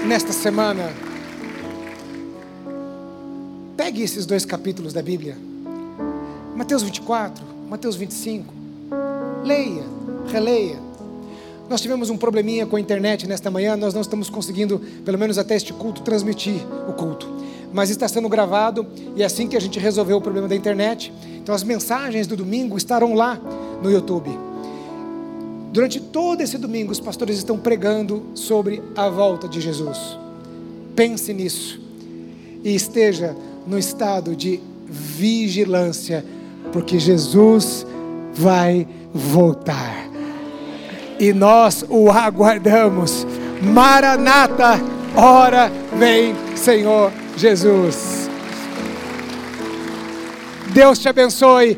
Nesta 0.06 0.32
semana, 0.32 0.92
pegue 3.76 4.02
esses 4.02 4.24
dois 4.24 4.44
capítulos 4.44 4.92
da 4.92 5.02
Bíblia, 5.02 5.36
Mateus 6.54 6.84
24, 6.84 7.44
Mateus 7.68 7.96
25, 7.96 8.54
leia, 9.42 9.82
releia. 10.28 10.78
Nós 11.68 11.80
tivemos 11.80 12.08
um 12.08 12.16
probleminha 12.16 12.66
com 12.66 12.76
a 12.76 12.80
internet 12.80 13.26
nesta 13.26 13.50
manhã, 13.50 13.76
nós 13.76 13.94
não 13.94 14.00
estamos 14.00 14.30
conseguindo, 14.30 14.80
pelo 15.04 15.18
menos 15.18 15.38
até 15.38 15.56
este 15.56 15.72
culto, 15.72 16.02
transmitir 16.02 16.64
o 16.88 16.92
culto. 16.92 17.42
Mas 17.72 17.90
está 17.90 18.06
sendo 18.06 18.28
gravado 18.28 18.86
e 19.16 19.22
é 19.22 19.26
assim 19.26 19.48
que 19.48 19.56
a 19.56 19.60
gente 19.60 19.78
resolveu 19.78 20.18
o 20.18 20.20
problema 20.20 20.48
da 20.48 20.54
internet. 20.54 21.12
Então 21.42 21.54
as 21.54 21.62
mensagens 21.62 22.26
do 22.26 22.36
domingo 22.36 22.76
estarão 22.76 23.14
lá 23.14 23.40
no 23.82 23.90
YouTube. 23.90 24.30
Durante 25.72 25.98
todo 25.98 26.42
esse 26.42 26.58
domingo, 26.58 26.92
os 26.92 27.00
pastores 27.00 27.38
estão 27.38 27.58
pregando 27.58 28.22
sobre 28.34 28.82
a 28.94 29.08
volta 29.08 29.48
de 29.48 29.60
Jesus. 29.60 30.18
Pense 30.94 31.32
nisso 31.32 31.80
e 32.62 32.74
esteja 32.74 33.34
no 33.66 33.78
estado 33.78 34.36
de 34.36 34.60
vigilância, 34.86 36.24
porque 36.72 36.98
Jesus 36.98 37.86
vai 38.34 38.86
voltar 39.14 40.10
e 41.18 41.32
nós 41.32 41.84
o 41.88 42.10
aguardamos. 42.10 43.26
Maranata, 43.62 44.80
ora 45.16 45.70
vem, 45.96 46.34
Senhor 46.56 47.21
Jesus. 47.36 48.28
Deus 50.74 50.98
te 50.98 51.08
abençoe. 51.08 51.70